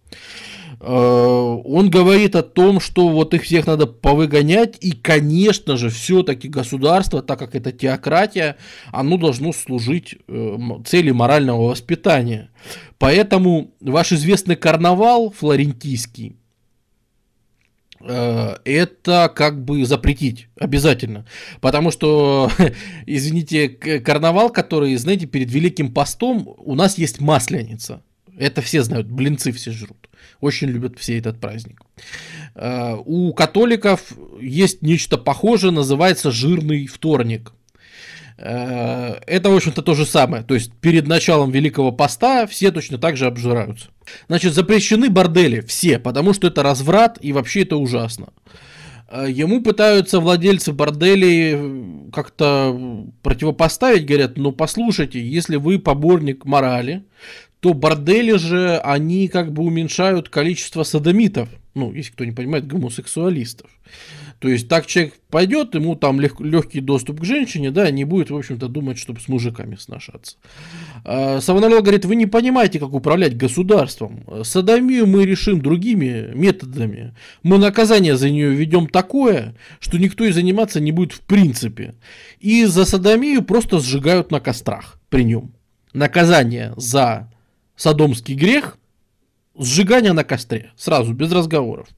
Э, 0.81 1.61
он 1.65 1.91
говорит 1.91 2.37
о 2.37 2.43
том, 2.43 2.81
что 2.81 3.09
вот 3.09 3.35
их 3.35 3.43
всех 3.43 3.67
надо 3.67 3.87
повыгонять, 3.87 4.77
и, 4.81 4.93
конечно 4.93 5.77
же, 5.77 5.91
все-таки 5.91 6.49
государство, 6.49 7.23
так 7.23 7.39
как 7.39 7.55
это 7.55 7.73
теократия, 7.73 8.57
оно 8.93 9.17
должно 9.17 9.53
служить 9.53 10.17
э, 10.29 10.59
цели 10.87 11.11
морального 11.11 11.69
воспитания. 11.69 12.51
Поэтому 12.99 13.75
ваш 13.81 14.13
известный 14.13 14.57
карнавал 14.57 15.31
флорентийский, 15.31 16.37
э, 18.01 18.57
это 18.65 19.33
как 19.35 19.65
бы 19.65 19.85
запретить 19.85 20.49
обязательно. 20.59 21.25
Потому 21.61 21.93
что, 21.93 22.51
извините, 23.07 23.69
карнавал, 23.69 24.51
который, 24.51 24.97
знаете, 24.97 25.27
перед 25.27 25.51
Великим 25.51 25.93
постом 25.93 26.55
у 26.59 26.75
нас 26.75 26.99
есть 26.99 27.21
масленица. 27.21 28.03
Это 28.37 28.63
все 28.63 28.83
знают, 28.83 29.09
блинцы 29.09 29.53
все 29.53 29.73
жрут. 29.73 30.09
Очень 30.41 30.69
любят 30.69 30.99
все 30.99 31.19
этот 31.19 31.41
праздник. 31.41 31.81
Э, 32.57 32.97
у 33.05 33.33
католиков 33.33 34.13
есть 34.41 34.83
нечто 34.83 35.19
похожее, 35.19 35.71
называется 35.71 36.33
жирный 36.33 36.87
вторник. 36.87 37.53
Э, 38.39 39.17
это, 39.27 39.51
в 39.51 39.57
общем-то, 39.57 39.83
то 39.83 39.95
же 39.95 40.07
самое. 40.07 40.43
То 40.43 40.55
есть 40.55 40.73
перед 40.73 41.07
началом 41.07 41.51
Великого 41.51 41.91
Поста 41.93 42.47
все 42.47 42.71
точно 42.71 42.99
так 42.99 43.17
же 43.17 43.27
обжираются. 43.27 43.89
Значит, 44.29 44.55
запрещены 44.55 45.11
бордели 45.11 45.61
все, 45.61 45.99
потому 45.99 46.33
что 46.33 46.47
это 46.47 46.63
разврат 46.63 47.19
и 47.21 47.33
вообще 47.33 47.63
это 47.63 47.77
ужасно. 47.77 48.29
Э, 49.11 49.27
ему 49.29 49.63
пытаются 49.63 50.21
владельцы 50.21 50.73
борделей 50.73 52.11
как-то 52.13 53.07
противопоставить, 53.23 54.07
говорят, 54.07 54.37
ну 54.37 54.53
послушайте, 54.53 55.21
если 55.21 55.57
вы 55.57 55.81
поборник 55.81 56.45
морали, 56.45 57.05
то 57.61 57.75
бордели 57.75 58.37
же, 58.37 58.79
они 58.79 59.27
как 59.27 59.53
бы 59.53 59.65
уменьшают 59.65 60.29
количество 60.29 60.85
садомитов, 60.85 61.49
ну, 61.75 61.93
если 61.93 62.13
кто 62.13 62.25
не 62.25 62.31
понимает, 62.31 62.69
гомосексуалистов. 62.69 63.69
То 64.39 64.49
есть 64.49 64.69
так 64.69 64.87
человек 64.87 65.15
пойдет, 65.31 65.75
ему 65.75 65.97
там 65.97 66.21
лег, 66.21 66.41
легкий 66.41 66.81
доступ 66.81 67.21
к 67.21 67.25
женщине, 67.25 67.71
да, 67.73 67.91
не 67.91 68.05
будет, 68.05 68.31
в 68.31 68.37
общем-то, 68.37 68.69
думать, 68.69 68.99
чтобы 68.99 69.21
с 69.21 69.27
мужиками 69.27 69.75
сношаться. 69.75 70.37
А, 71.05 71.41
Савонарол 71.41 71.83
говорит, 71.83 72.05
вы 72.05 72.15
не 72.15 72.27
понимаете, 72.27 72.79
как 72.79 72.93
управлять 72.93 73.37
государством. 73.37 74.25
Садомию 74.45 75.07
мы 75.07 75.27
решим 75.27 75.61
другими 75.61 76.31
методами. 76.35 77.15
Мы 77.43 77.59
наказание 77.59 78.17
за 78.17 78.31
нее 78.31 78.51
ведем 78.51 78.87
такое, 78.87 79.57
что 79.81 79.99
никто 79.99 80.25
и 80.25 80.31
заниматься 80.31 80.81
не 80.81 80.93
будет 80.93 81.13
в 81.13 81.21
принципе. 81.21 81.97
И 82.39 82.65
за 82.65 82.85
садомию 82.85 83.43
просто 83.43 83.81
сжигают 83.81 84.31
на 84.31 84.39
кострах 84.39 85.01
при 85.09 85.25
нем. 85.25 85.53
Наказание 85.93 86.75
за 86.77 87.33
садомский 87.75 88.35
грех– 88.35 88.79
сжигание 89.59 90.13
на 90.13 90.25
костре, 90.25 90.71
сразу, 90.77 91.13
без 91.13 91.33
разговоров. 91.33 91.89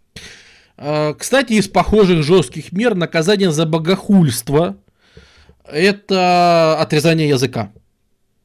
А, 0.83 1.13
кстати, 1.13 1.53
из 1.53 1.69
похожих 1.69 2.23
жестких 2.23 2.73
мер 2.73 2.95
наказание 2.95 3.53
за 3.53 3.67
богохульство– 3.67 4.79
это 5.71 6.79
отрезание 6.81 7.29
языка. 7.29 7.71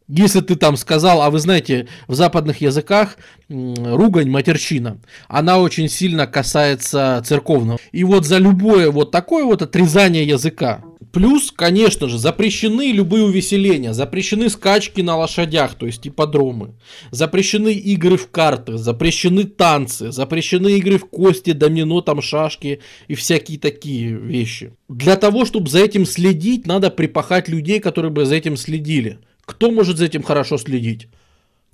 Если 0.07 0.41
ты 0.41 0.55
там 0.55 0.77
сказал, 0.77 1.21
а 1.21 1.29
вы 1.31 1.39
знаете, 1.39 1.87
в 2.07 2.13
западных 2.13 2.61
языках 2.61 3.17
ругань, 3.49 4.29
матерщина, 4.29 4.99
она 5.27 5.59
очень 5.59 5.89
сильно 5.89 6.27
касается 6.27 7.23
церковного. 7.25 7.79
И 7.91 8.03
вот 8.03 8.25
за 8.25 8.37
любое 8.37 8.91
вот 8.91 9.11
такое 9.11 9.45
вот 9.45 9.61
отрезание 9.61 10.27
языка, 10.27 10.83
Плюс, 11.15 11.49
конечно 11.49 12.09
же, 12.09 12.17
запрещены 12.17 12.91
любые 12.91 13.23
увеселения, 13.23 13.93
запрещены 13.93 14.49
скачки 14.49 14.99
на 14.99 15.15
лошадях, 15.15 15.75
то 15.75 15.85
есть 15.85 16.05
ипподромы, 16.05 16.73
запрещены 17.09 17.71
игры 17.71 18.17
в 18.17 18.29
карты, 18.29 18.77
запрещены 18.77 19.45
танцы, 19.45 20.11
запрещены 20.11 20.77
игры 20.77 20.97
в 20.97 21.05
кости, 21.05 21.53
домино, 21.53 22.01
там 22.01 22.21
шашки 22.21 22.81
и 23.07 23.15
всякие 23.15 23.59
такие 23.59 24.09
вещи. 24.13 24.73
Для 24.89 25.15
того, 25.15 25.45
чтобы 25.45 25.69
за 25.69 25.79
этим 25.79 26.05
следить, 26.05 26.67
надо 26.67 26.91
припахать 26.91 27.47
людей, 27.47 27.79
которые 27.79 28.11
бы 28.11 28.25
за 28.25 28.35
этим 28.35 28.57
следили. 28.57 29.19
Кто 29.45 29.71
может 29.71 29.97
за 29.97 30.05
этим 30.05 30.23
хорошо 30.23 30.57
следить? 30.57 31.07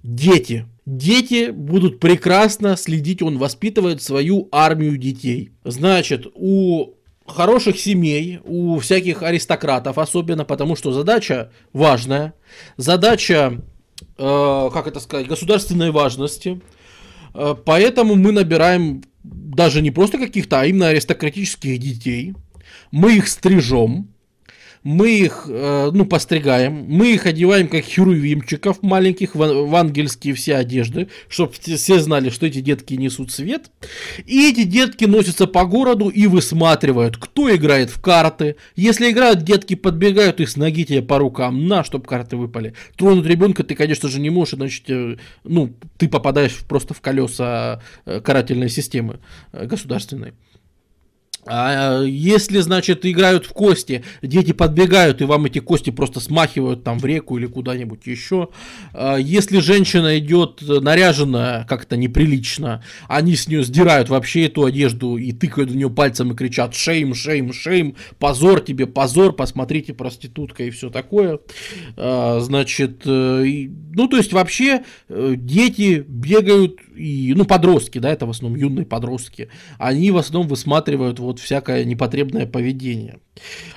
Дети. 0.03 0.65
Дети 0.85 1.51
будут 1.51 1.99
прекрасно 1.99 2.75
следить, 2.75 3.21
он 3.21 3.37
воспитывает 3.37 4.01
свою 4.01 4.49
армию 4.51 4.97
детей. 4.97 5.51
Значит, 5.63 6.27
у 6.33 6.95
хороших 7.25 7.79
семей, 7.79 8.39
у 8.43 8.79
всяких 8.79 9.23
аристократов, 9.23 9.97
особенно 9.97 10.43
потому, 10.43 10.75
что 10.75 10.91
задача 10.91 11.51
важная, 11.71 12.33
задача, 12.77 13.61
э, 14.17 14.69
как 14.73 14.87
это 14.87 14.99
сказать, 14.99 15.27
государственной 15.27 15.91
важности. 15.91 16.61
Э, 17.33 17.55
поэтому 17.63 18.15
мы 18.15 18.31
набираем 18.31 19.03
даже 19.23 19.81
не 19.81 19.91
просто 19.91 20.17
каких-то, 20.17 20.61
а 20.61 20.65
именно 20.65 20.87
аристократических 20.87 21.77
детей. 21.77 22.33
Мы 22.91 23.17
их 23.17 23.27
стрижем, 23.27 24.09
мы 24.83 25.11
их, 25.11 25.45
э, 25.47 25.91
ну, 25.93 26.05
постригаем, 26.05 26.85
мы 26.87 27.13
их 27.13 27.25
одеваем 27.25 27.67
как 27.67 27.83
херувимчиков 27.83 28.81
маленьких 28.81 29.35
в, 29.35 29.75
ангельские 29.75 30.33
все 30.33 30.55
одежды, 30.55 31.09
чтобы 31.29 31.53
все 31.53 31.99
знали, 31.99 32.29
что 32.29 32.47
эти 32.47 32.61
детки 32.61 32.95
несут 32.95 33.31
свет. 33.31 33.69
И 34.25 34.49
эти 34.49 34.63
детки 34.63 35.05
носятся 35.05 35.45
по 35.45 35.65
городу 35.65 36.09
и 36.09 36.25
высматривают, 36.25 37.17
кто 37.17 37.53
играет 37.55 37.89
в 37.91 38.01
карты. 38.01 38.55
Если 38.75 39.11
играют, 39.11 39.43
детки 39.43 39.75
подбегают 39.75 40.39
и 40.39 40.45
с 40.45 40.55
ноги 40.55 40.83
тебе 40.83 41.01
по 41.01 41.19
рукам, 41.19 41.67
на, 41.67 41.83
чтобы 41.83 42.05
карты 42.05 42.35
выпали. 42.35 42.73
Тронуть 42.95 43.25
ребенка 43.25 43.63
ты, 43.63 43.75
конечно 43.75 44.09
же, 44.09 44.19
не 44.19 44.31
можешь, 44.31 44.55
иначе, 44.55 44.83
э, 44.87 45.15
ну, 45.43 45.73
ты 45.97 46.09
попадаешь 46.09 46.57
просто 46.67 46.93
в 46.95 47.01
колеса 47.01 47.81
э, 48.05 48.19
карательной 48.21 48.69
системы 48.69 49.19
государственной. 49.53 50.33
А 51.47 52.03
если, 52.03 52.59
значит, 52.59 53.05
играют 53.05 53.45
в 53.45 53.53
кости, 53.53 54.03
дети 54.21 54.51
подбегают 54.51 55.21
и 55.21 55.25
вам 55.25 55.45
эти 55.45 55.59
кости 55.59 55.89
просто 55.89 56.19
смахивают 56.19 56.83
там 56.83 56.99
в 56.99 57.05
реку 57.05 57.37
или 57.37 57.47
куда-нибудь 57.47 58.05
еще. 58.05 58.49
А 58.93 59.17
если 59.17 59.59
женщина 59.59 60.19
идет 60.19 60.61
наряженная 60.61 61.65
как-то 61.65 61.97
неприлично, 61.97 62.83
они 63.07 63.35
с 63.35 63.47
нее 63.47 63.63
сдирают 63.63 64.09
вообще 64.09 64.45
эту 64.45 64.65
одежду 64.65 65.17
и 65.17 65.31
тыкают 65.31 65.71
в 65.71 65.75
нее 65.75 65.89
пальцем 65.89 66.31
и 66.31 66.35
кричат 66.35 66.75
«шейм, 66.75 67.15
шейм, 67.15 67.53
шейм, 67.53 67.95
позор 68.19 68.61
тебе, 68.61 68.85
позор, 68.85 69.33
посмотрите, 69.33 69.93
проститутка» 69.93 70.63
и 70.63 70.69
все 70.69 70.91
такое. 70.91 71.39
А, 71.97 72.39
значит, 72.39 73.01
э, 73.05 73.67
ну 73.93 74.07
то 74.07 74.17
есть 74.17 74.31
вообще 74.31 74.83
э, 75.09 75.33
дети 75.35 76.05
бегают 76.07 76.79
и, 76.95 77.33
ну, 77.35 77.45
подростки, 77.45 77.97
да, 77.99 78.11
это 78.11 78.25
в 78.25 78.29
основном 78.29 78.59
юные 78.59 78.85
подростки, 78.85 79.49
они 79.77 80.11
в 80.11 80.17
основном 80.17 80.47
высматривают 80.47 81.19
вот 81.19 81.30
всякое 81.39 81.83
непотребное 81.85 82.45
поведение. 82.45 83.19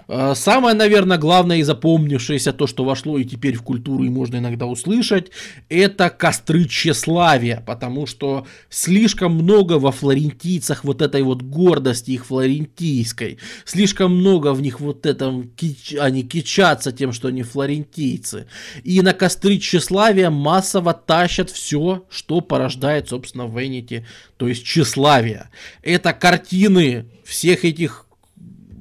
А, 0.07 0.35
самое, 0.35 0.75
наверное, 0.75 1.17
главное 1.17 1.59
и 1.59 1.63
запомнившееся, 1.63 2.53
то, 2.53 2.67
что 2.67 2.85
вошло 2.85 3.19
и 3.19 3.25
теперь 3.25 3.57
в 3.57 3.63
культуру, 3.63 4.05
и 4.05 4.11
можно 4.11 4.37
иногда 4.37 4.67
услышать, 4.67 5.31
это 5.69 6.11
костры 6.11 6.67
тщеславия, 6.67 7.63
потому 7.67 8.07
что 8.07 8.47
слишком 8.69 9.35
много 9.35 9.75
во 9.75 9.93
флорентийцах 9.93 10.85
вот 10.85 11.01
этой 11.01 11.23
вот 11.23 11.43
гордости 11.43 12.11
их 12.11 12.27
флорентийской, 12.27 13.39
слишком 13.65 14.17
много 14.17 14.53
в 14.53 14.61
них 14.61 14.81
вот 14.81 15.07
этом, 15.07 15.49
кич, 15.57 15.95
они 15.99 16.23
кичатся 16.23 16.93
тем, 16.93 17.13
что 17.13 17.29
они 17.29 17.43
флорентийцы, 17.43 18.47
и 18.83 19.01
на 19.01 19.15
костры 19.15 19.59
тщеславия 19.59 20.31
массово 20.31 20.93
тащат 20.93 21.51
все, 21.51 22.05
что 22.11 22.41
порождает, 22.41 23.09
собственно, 23.09 23.49
Венити, 23.49 24.05
то 24.37 24.49
есть 24.49 24.65
тщеславие. 24.65 25.49
Это 25.83 26.13
картины 26.13 27.07
всех 27.25 27.65
этих 27.65 28.07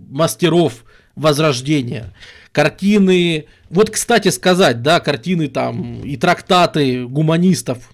мастеров 0.09 0.83
Возрождения. 1.15 2.11
Картины, 2.51 3.45
вот, 3.69 3.91
кстати 3.91 4.29
сказать, 4.29 4.81
да, 4.81 4.99
картины 4.99 5.47
там 5.47 6.01
и 6.01 6.17
трактаты 6.17 7.05
гуманистов, 7.05 7.93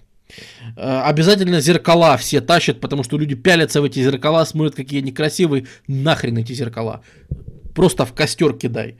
э, 0.76 1.00
обязательно 1.04 1.60
зеркала 1.60 2.16
все 2.16 2.40
тащат, 2.40 2.80
потому 2.80 3.02
что 3.02 3.18
люди 3.18 3.34
пялятся 3.34 3.82
в 3.82 3.84
эти 3.84 4.02
зеркала, 4.02 4.44
смотрят, 4.46 4.74
какие 4.74 5.02
они 5.02 5.12
красивые, 5.12 5.66
нахрен 5.86 6.38
эти 6.38 6.54
зеркала. 6.54 7.02
Просто 7.74 8.06
в 8.06 8.14
костер 8.14 8.54
кидай. 8.54 8.96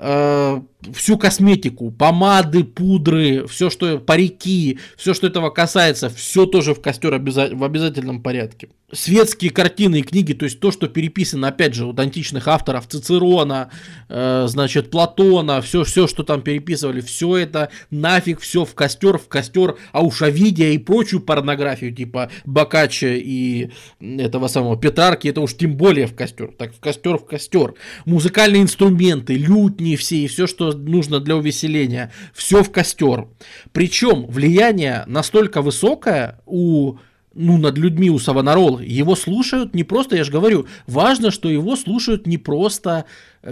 Э, 0.00 0.60
всю 0.92 1.18
косметику, 1.18 1.90
помады, 1.90 2.62
пудры, 2.62 3.46
все, 3.48 3.68
что 3.68 3.98
парики, 3.98 4.78
все, 4.96 5.12
что 5.12 5.26
этого 5.26 5.50
касается, 5.50 6.08
все 6.08 6.46
тоже 6.46 6.72
в 6.72 6.80
костер 6.80 7.14
обяза- 7.14 7.52
в 7.52 7.64
обязательном 7.64 8.22
порядке. 8.22 8.68
Светские 8.92 9.50
картины 9.50 9.98
и 9.98 10.02
книги, 10.02 10.32
то 10.32 10.44
есть 10.44 10.60
то, 10.60 10.70
что 10.70 10.86
переписано, 10.86 11.48
опять 11.48 11.74
же, 11.74 11.84
от 11.84 11.98
античных 11.98 12.46
авторов, 12.46 12.86
Цицерона, 12.86 13.70
э, 14.08 14.44
значит, 14.46 14.90
Платона, 14.90 15.60
все, 15.60 15.82
все, 15.82 16.06
что 16.06 16.22
там 16.22 16.42
переписывали, 16.42 17.00
все 17.00 17.36
это 17.36 17.70
нафиг, 17.90 18.40
все 18.40 18.64
в 18.64 18.74
костер, 18.74 19.18
в 19.18 19.26
костер, 19.26 19.76
а 19.92 20.02
уж 20.02 20.22
Овидия 20.22 20.70
и 20.70 20.78
прочую 20.78 21.20
порнографию, 21.20 21.92
типа 21.92 22.30
Бокаччо 22.46 23.08
и 23.08 23.70
этого 24.00 24.46
самого 24.46 24.76
Петрарки, 24.78 25.26
это 25.26 25.40
уж 25.40 25.54
тем 25.54 25.76
более 25.76 26.06
в 26.06 26.14
костер, 26.14 26.52
так 26.56 26.72
в 26.72 26.78
костер, 26.78 27.18
в 27.18 27.26
костер. 27.26 27.74
Музыкальные 28.06 28.62
инструменты, 28.62 29.34
лютни 29.34 29.87
все, 29.96 30.16
и 30.16 30.26
все, 30.26 30.46
что 30.46 30.72
нужно 30.72 31.20
для 31.20 31.36
увеселения, 31.36 32.12
все 32.34 32.62
в 32.62 32.70
костер. 32.70 33.28
Причем 33.72 34.26
влияние 34.26 35.04
настолько 35.06 35.62
высокое 35.62 36.40
у 36.46 36.96
ну, 37.34 37.56
над 37.56 37.78
людьми 37.78 38.10
у 38.10 38.18
Савонарола. 38.18 38.80
Его 38.80 39.14
слушают 39.14 39.72
не 39.74 39.84
просто, 39.84 40.16
я 40.16 40.24
же 40.24 40.32
говорю, 40.32 40.66
важно, 40.86 41.30
что 41.30 41.48
его 41.48 41.76
слушают 41.76 42.26
не 42.26 42.36
просто 42.36 43.04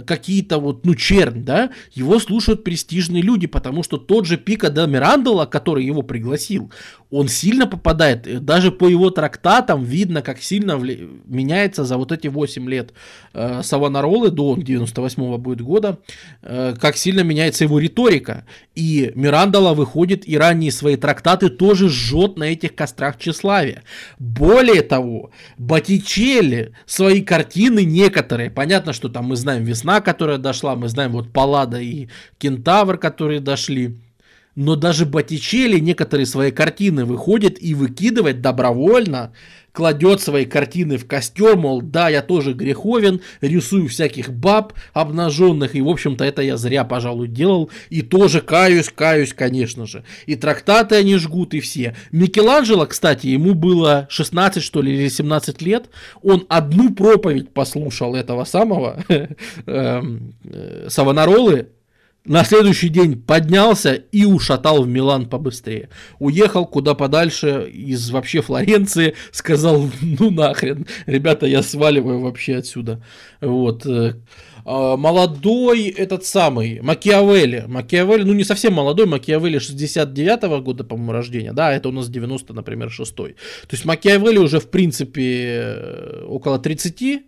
какие-то 0.05 0.59
вот, 0.59 0.85
ну, 0.85 0.95
чернь, 0.95 1.43
да, 1.43 1.69
его 1.93 2.19
слушают 2.19 2.63
престижные 2.63 3.21
люди, 3.23 3.47
потому 3.47 3.83
что 3.83 3.97
тот 3.97 4.25
же 4.25 4.37
Пика 4.37 4.69
де 4.69 4.85
Мирандола, 4.85 5.45
который 5.45 5.85
его 5.85 6.01
пригласил, 6.01 6.71
он 7.09 7.27
сильно 7.29 7.67
попадает, 7.67 8.27
э, 8.27 8.39
даже 8.39 8.71
по 8.71 8.87
его 8.87 9.09
трактатам 9.09 9.83
видно, 9.83 10.21
как 10.21 10.41
сильно 10.41 10.77
вли... 10.77 11.07
меняется 11.25 11.85
за 11.85 11.97
вот 11.97 12.11
эти 12.11 12.27
8 12.27 12.69
лет 12.69 12.93
э, 13.33 13.61
Савонаролы, 13.63 14.29
до 14.29 14.55
98 14.57 15.37
будет 15.37 15.61
года, 15.61 15.99
э, 16.41 16.75
как 16.79 16.97
сильно 16.97 17.21
меняется 17.21 17.63
его 17.63 17.79
риторика, 17.79 18.45
и 18.75 19.11
Мирандола 19.15 19.73
выходит 19.73 20.27
и 20.27 20.37
ранние 20.37 20.71
свои 20.71 20.97
трактаты 20.97 21.49
тоже 21.49 21.89
жжет 21.89 22.37
на 22.37 22.45
этих 22.45 22.75
кострах 22.75 23.17
тщеславия. 23.17 23.83
Более 24.19 24.81
того, 24.81 25.31
Боттичелли 25.57 26.73
свои 26.85 27.21
картины 27.21 27.85
некоторые, 27.85 28.51
понятно, 28.51 28.91
что 28.91 29.07
там 29.07 29.25
мы 29.25 29.35
знаем 29.35 29.63
весна, 29.77 30.01
которая 30.01 30.37
дошла, 30.37 30.75
мы 30.75 30.89
знаем 30.89 31.11
вот 31.11 31.31
Паллада 31.31 31.79
и 31.79 32.07
Кентавр, 32.39 32.97
которые 32.97 33.39
дошли. 33.39 33.95
но 34.55 34.75
даже 34.75 35.05
Боттичелли 35.05 35.77
некоторые 35.79 36.25
свои 36.25 36.51
картины 36.51 37.05
выходит 37.05 37.61
и 37.61 37.75
выкидывает 37.75 38.41
добровольно, 38.41 39.31
кладет 39.77 40.21
свои 40.21 40.45
картины 40.45 40.97
в 40.97 41.05
костер, 41.05 41.55
мол, 41.55 41.83
да, 41.83 42.09
я 42.09 42.23
тоже 42.23 42.53
греховен, 42.53 43.21
рисую 43.41 43.89
всяких 43.89 44.33
баб 44.33 44.73
обнаженных, 44.93 45.75
и, 45.75 45.81
в 45.81 45.87
общем-то, 45.87 46.23
это 46.25 46.41
я 46.41 46.57
зря, 46.57 46.83
пожалуй, 46.83 47.27
делал, 47.27 47.69
и 47.91 48.01
тоже 48.01 48.41
каюсь, 48.41 48.89
каюсь, 48.89 49.33
конечно 49.33 49.85
же. 49.85 50.03
И 50.25 50.35
трактаты 50.35 50.95
они 50.95 51.15
жгут, 51.17 51.53
и 51.53 51.59
все. 51.59 51.95
Микеланджело, 52.11 52.87
кстати, 52.87 53.27
ему 53.27 53.53
было 53.53 54.07
16, 54.09 54.63
что 54.63 54.81
ли, 54.81 54.95
или 54.95 55.09
17 55.09 55.61
лет, 55.61 55.91
он 56.23 56.47
одну 56.49 56.91
проповедь 56.95 57.53
послушал 57.53 58.15
этого 58.15 58.45
самого 58.45 59.03
эм, 59.67 60.33
э, 60.43 60.87
Савонаролы, 60.89 61.67
на 62.27 62.43
следующий 62.43 62.89
день 62.89 63.15
поднялся 63.15 63.93
и 63.93 64.25
ушатал 64.25 64.83
в 64.83 64.87
Милан 64.87 65.29
побыстрее. 65.29 65.89
Уехал 66.19 66.65
куда 66.65 66.93
подальше 66.93 67.69
из 67.73 68.09
вообще 68.09 68.41
Флоренции, 68.41 69.15
сказал, 69.31 69.89
ну 70.01 70.29
нахрен, 70.29 70.85
ребята, 71.05 71.45
я 71.45 71.63
сваливаю 71.63 72.19
вообще 72.19 72.57
отсюда. 72.57 73.01
Вот. 73.39 73.85
Э, 73.85 74.15
а, 74.65 74.97
молодой 74.97 75.87
этот 75.87 76.25
самый, 76.25 76.81
Макиавелли. 76.81 77.63
Макиавелли, 77.67 78.23
ну 78.23 78.33
не 78.33 78.43
совсем 78.43 78.73
молодой, 78.73 79.05
Макиавелли 79.05 79.59
69-го 79.59 80.61
года, 80.61 80.83
по-моему, 80.83 81.13
рождения. 81.13 81.53
Да, 81.53 81.71
это 81.71 81.87
у 81.87 81.93
нас 81.93 82.09
90, 82.09 82.53
например, 82.53 82.91
6 82.91 83.15
То 83.15 83.33
есть 83.71 83.85
Макиавелли 83.85 84.37
уже, 84.37 84.59
в 84.59 84.69
принципе, 84.69 85.47
э, 85.77 86.25
около 86.27 86.59
30. 86.59 87.23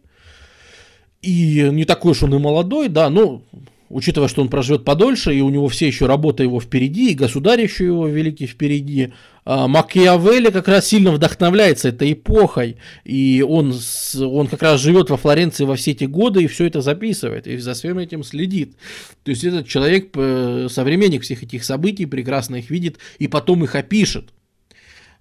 И 1.22 1.70
не 1.72 1.86
такой 1.86 2.12
уж 2.12 2.24
он 2.24 2.36
и 2.36 2.38
молодой, 2.38 2.90
да, 2.90 3.10
ну, 3.10 3.44
учитывая, 3.90 4.28
что 4.28 4.42
он 4.42 4.50
проживет 4.50 4.86
подольше, 4.86 5.34
и 5.34 5.42
у 5.42 5.50
него 5.50 5.68
все 5.68 5.88
еще 5.88 6.06
работа 6.06 6.44
его 6.44 6.60
впереди, 6.60 7.12
и 7.12 7.16
государь 7.16 7.62
еще 7.62 7.86
его 7.86 8.08
великий 8.08 8.46
впереди, 8.46 9.14
а, 9.46 9.68
Макиавелли 9.68 10.52
как 10.52 10.68
раз 10.68 10.88
сильно 10.88 11.12
вдохновляется 11.12 11.90
этой 11.90 12.14
эпохой, 12.14 12.78
и 13.04 13.44
он, 13.48 13.74
он 14.20 14.48
как 14.48 14.62
раз 14.62 14.80
живет 14.80 15.10
во 15.10 15.18
Флоренции 15.18 15.66
во 15.66 15.76
все 15.76 15.92
эти 15.92 16.04
годы 16.04 16.44
и 16.44 16.48
все 16.48 16.66
это 16.66 16.82
записывает, 16.82 17.48
и 17.48 17.58
за 17.58 17.74
всем 17.74 17.98
этим 17.98 18.24
следит. 18.24 18.76
То 19.24 19.32
есть 19.32 19.44
этот 19.44 19.68
человек, 19.68 20.10
э, 20.16 20.68
современник 20.70 21.24
всех 21.24 21.44
этих 21.44 21.64
событий, 21.64 22.06
прекрасно 22.06 22.58
их 22.58 22.70
видит 22.70 22.98
и 23.18 23.28
потом 23.28 23.64
их 23.64 23.76
опишет. 23.76 24.30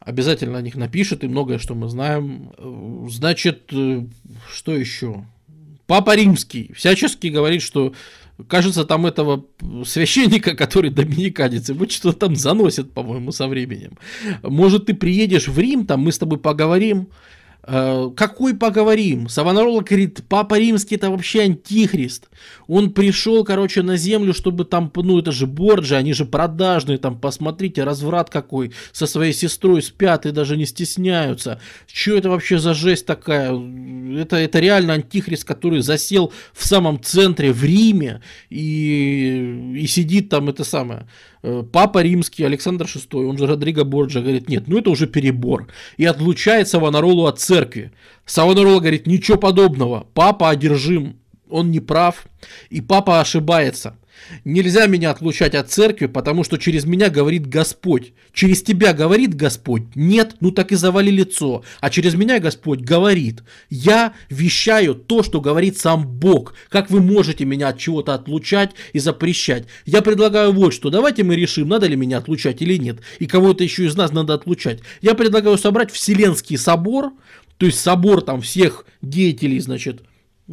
Обязательно 0.00 0.58
о 0.58 0.62
них 0.62 0.76
напишет, 0.76 1.24
и 1.24 1.28
многое, 1.28 1.58
что 1.58 1.74
мы 1.74 1.88
знаем. 1.88 2.52
Значит, 3.08 3.70
э, 3.72 4.04
что 4.52 4.76
еще? 4.76 5.24
Папа 5.86 6.14
Римский 6.14 6.70
всячески 6.74 7.28
говорит, 7.28 7.62
что 7.62 7.94
Кажется, 8.46 8.84
там 8.84 9.04
этого 9.04 9.44
священника, 9.84 10.54
который 10.54 10.90
доминиканец, 10.90 11.68
ему 11.70 11.88
что-то 11.88 12.18
там 12.18 12.36
заносит, 12.36 12.92
по-моему, 12.92 13.32
со 13.32 13.48
временем. 13.48 13.98
Может, 14.42 14.86
ты 14.86 14.94
приедешь 14.94 15.48
в 15.48 15.58
Рим, 15.58 15.86
там 15.86 16.00
мы 16.02 16.12
с 16.12 16.18
тобой 16.18 16.38
поговорим, 16.38 17.08
какой 17.68 18.54
поговорим? 18.54 19.28
Савонарола 19.28 19.82
говорит, 19.82 20.22
папа 20.28 20.58
римский 20.58 20.94
это 20.94 21.10
вообще 21.10 21.42
антихрист. 21.42 22.28
Он 22.66 22.92
пришел, 22.92 23.44
короче, 23.44 23.82
на 23.82 23.96
землю, 23.96 24.32
чтобы 24.32 24.64
там, 24.64 24.90
ну 24.94 25.18
это 25.18 25.32
же 25.32 25.46
Борджи, 25.46 25.94
они 25.94 26.14
же 26.14 26.24
продажные, 26.24 26.96
там, 26.96 27.18
посмотрите, 27.18 27.84
разврат 27.84 28.30
какой, 28.30 28.72
со 28.92 29.06
своей 29.06 29.34
сестрой 29.34 29.82
спят 29.82 30.24
и 30.24 30.30
даже 30.30 30.56
не 30.56 30.64
стесняются. 30.64 31.60
Что 31.92 32.16
это 32.16 32.30
вообще 32.30 32.58
за 32.58 32.72
жесть 32.72 33.04
такая? 33.04 33.52
Это, 34.16 34.36
это 34.36 34.60
реально 34.60 34.94
антихрист, 34.94 35.44
который 35.44 35.80
засел 35.80 36.32
в 36.54 36.66
самом 36.66 37.02
центре, 37.02 37.52
в 37.52 37.62
Риме, 37.62 38.22
и, 38.48 39.74
и 39.76 39.86
сидит 39.86 40.30
там, 40.30 40.48
это 40.48 40.64
самое, 40.64 41.06
Э, 41.37 41.37
папа 41.72 42.02
римский 42.02 42.44
Александр 42.44 42.86
VI, 42.86 43.24
он 43.26 43.38
же 43.38 43.46
Родриго 43.46 43.84
Борджа, 43.84 44.20
говорит, 44.20 44.48
нет, 44.48 44.64
ну 44.66 44.78
это 44.78 44.90
уже 44.90 45.06
перебор. 45.06 45.68
И 45.96 46.04
отлучает 46.04 46.68
Савонаролу 46.68 47.26
от 47.26 47.38
церкви. 47.38 47.92
Савонарола 48.26 48.80
говорит, 48.80 49.06
ничего 49.06 49.38
подобного, 49.38 50.06
папа 50.14 50.50
одержим, 50.50 51.16
он 51.50 51.70
не 51.70 51.80
прав, 51.80 52.26
и 52.70 52.80
папа 52.80 53.20
ошибается. 53.20 53.96
Нельзя 54.44 54.86
меня 54.86 55.10
отлучать 55.10 55.54
от 55.54 55.70
церкви, 55.70 56.06
потому 56.06 56.44
что 56.44 56.58
через 56.58 56.84
меня 56.84 57.10
говорит 57.10 57.46
Господь. 57.46 58.12
Через 58.32 58.62
тебя 58.62 58.92
говорит 58.92 59.34
Господь? 59.34 59.82
Нет, 59.94 60.36
ну 60.40 60.50
так 60.50 60.72
и 60.72 60.76
завали 60.76 61.10
лицо. 61.10 61.64
А 61.80 61.90
через 61.90 62.14
меня 62.14 62.38
Господь 62.38 62.80
говорит. 62.80 63.42
Я 63.70 64.14
вещаю 64.28 64.94
то, 64.94 65.22
что 65.22 65.40
говорит 65.40 65.78
сам 65.78 66.06
Бог. 66.06 66.54
Как 66.68 66.90
вы 66.90 67.00
можете 67.00 67.44
меня 67.44 67.68
от 67.68 67.78
чего-то 67.78 68.14
отлучать 68.14 68.72
и 68.92 68.98
запрещать? 68.98 69.66
Я 69.86 70.02
предлагаю 70.02 70.52
вот 70.52 70.74
что. 70.74 70.90
Давайте 70.90 71.24
мы 71.24 71.36
решим, 71.36 71.68
надо 71.68 71.86
ли 71.86 71.96
меня 71.96 72.18
отлучать 72.18 72.62
или 72.62 72.76
нет. 72.76 73.00
И 73.18 73.26
кого-то 73.26 73.64
еще 73.64 73.86
из 73.86 73.96
нас 73.96 74.12
надо 74.12 74.34
отлучать. 74.34 74.80
Я 75.00 75.14
предлагаю 75.14 75.58
собрать 75.58 75.90
Вселенский 75.90 76.58
собор, 76.58 77.12
то 77.56 77.66
есть 77.66 77.80
собор 77.80 78.22
там 78.22 78.40
всех 78.40 78.86
деятелей, 79.02 79.58
значит, 79.60 80.02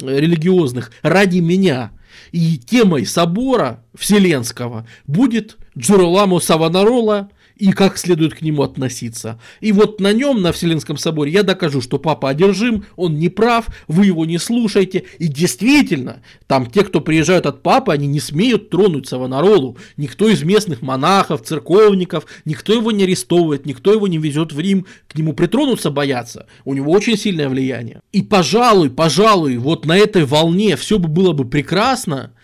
религиозных 0.00 0.92
ради 1.02 1.38
меня– 1.38 1.92
и 2.32 2.58
темой 2.58 3.06
собора 3.06 3.82
Вселенского 3.94 4.86
будет 5.06 5.56
Джураламу 5.76 6.40
Саванарола 6.40 7.30
и 7.56 7.72
как 7.72 7.96
следует 7.96 8.34
к 8.34 8.42
нему 8.42 8.62
относиться. 8.62 9.40
И 9.60 9.72
вот 9.72 10.00
на 10.00 10.12
нем, 10.12 10.42
на 10.42 10.52
Вселенском 10.52 10.98
соборе, 10.98 11.32
я 11.32 11.42
докажу, 11.42 11.80
что 11.80 11.98
папа 11.98 12.30
одержим, 12.30 12.84
он 12.96 13.18
не 13.18 13.28
прав, 13.28 13.66
вы 13.88 14.06
его 14.06 14.26
не 14.26 14.38
слушаете. 14.38 15.04
И 15.18 15.26
действительно, 15.28 16.22
там 16.46 16.66
те, 16.66 16.84
кто 16.84 17.00
приезжают 17.00 17.46
от 17.46 17.62
папы, 17.62 17.92
они 17.92 18.06
не 18.06 18.20
смеют 18.20 18.70
тронуть 18.70 19.08
Савонаролу. 19.08 19.78
Никто 19.96 20.28
из 20.28 20.42
местных 20.42 20.82
монахов, 20.82 21.42
церковников, 21.42 22.26
никто 22.44 22.74
его 22.74 22.92
не 22.92 23.04
арестовывает, 23.04 23.64
никто 23.64 23.92
его 23.92 24.06
не 24.06 24.18
везет 24.18 24.52
в 24.52 24.60
Рим, 24.60 24.86
к 25.08 25.16
нему 25.16 25.32
притронуться 25.32 25.90
боятся. 25.90 26.46
У 26.64 26.74
него 26.74 26.92
очень 26.92 27.16
сильное 27.16 27.48
влияние. 27.48 28.00
И 28.12 28.22
пожалуй, 28.22 28.90
пожалуй, 28.90 29.56
вот 29.56 29.86
на 29.86 29.96
этой 29.96 30.24
волне 30.24 30.76
все 30.76 30.98
бы 30.98 31.08
было 31.08 31.32
бы 31.32 31.46
прекрасно, 31.46 32.34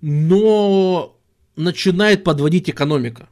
но 0.00 1.16
начинает 1.56 2.22
подводить 2.22 2.70
экономика. 2.70 3.28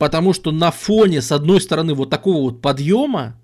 Потому 0.00 0.32
что 0.32 0.50
на 0.50 0.70
фоне, 0.70 1.20
с 1.20 1.30
одной 1.30 1.60
стороны, 1.60 1.92
вот 1.92 2.08
такого 2.08 2.44
вот 2.44 2.62
подъема 2.62 3.38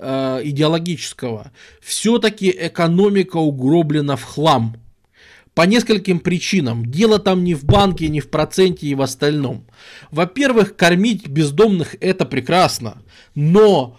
э, 0.00 0.40
идеологического, 0.42 1.52
все-таки 1.80 2.50
экономика 2.50 3.36
угроблена 3.36 4.16
в 4.16 4.24
хлам. 4.24 4.74
По 5.54 5.62
нескольким 5.62 6.18
причинам. 6.18 6.84
Дело 6.86 7.20
там 7.20 7.44
не 7.44 7.54
в 7.54 7.62
банке, 7.62 8.08
не 8.08 8.18
в 8.18 8.30
проценте 8.30 8.88
и 8.88 8.96
в 8.96 9.00
остальном. 9.00 9.64
Во-первых, 10.10 10.74
кормить 10.74 11.28
бездомных 11.28 11.94
это 12.00 12.24
прекрасно. 12.24 13.00
Но 13.36 13.96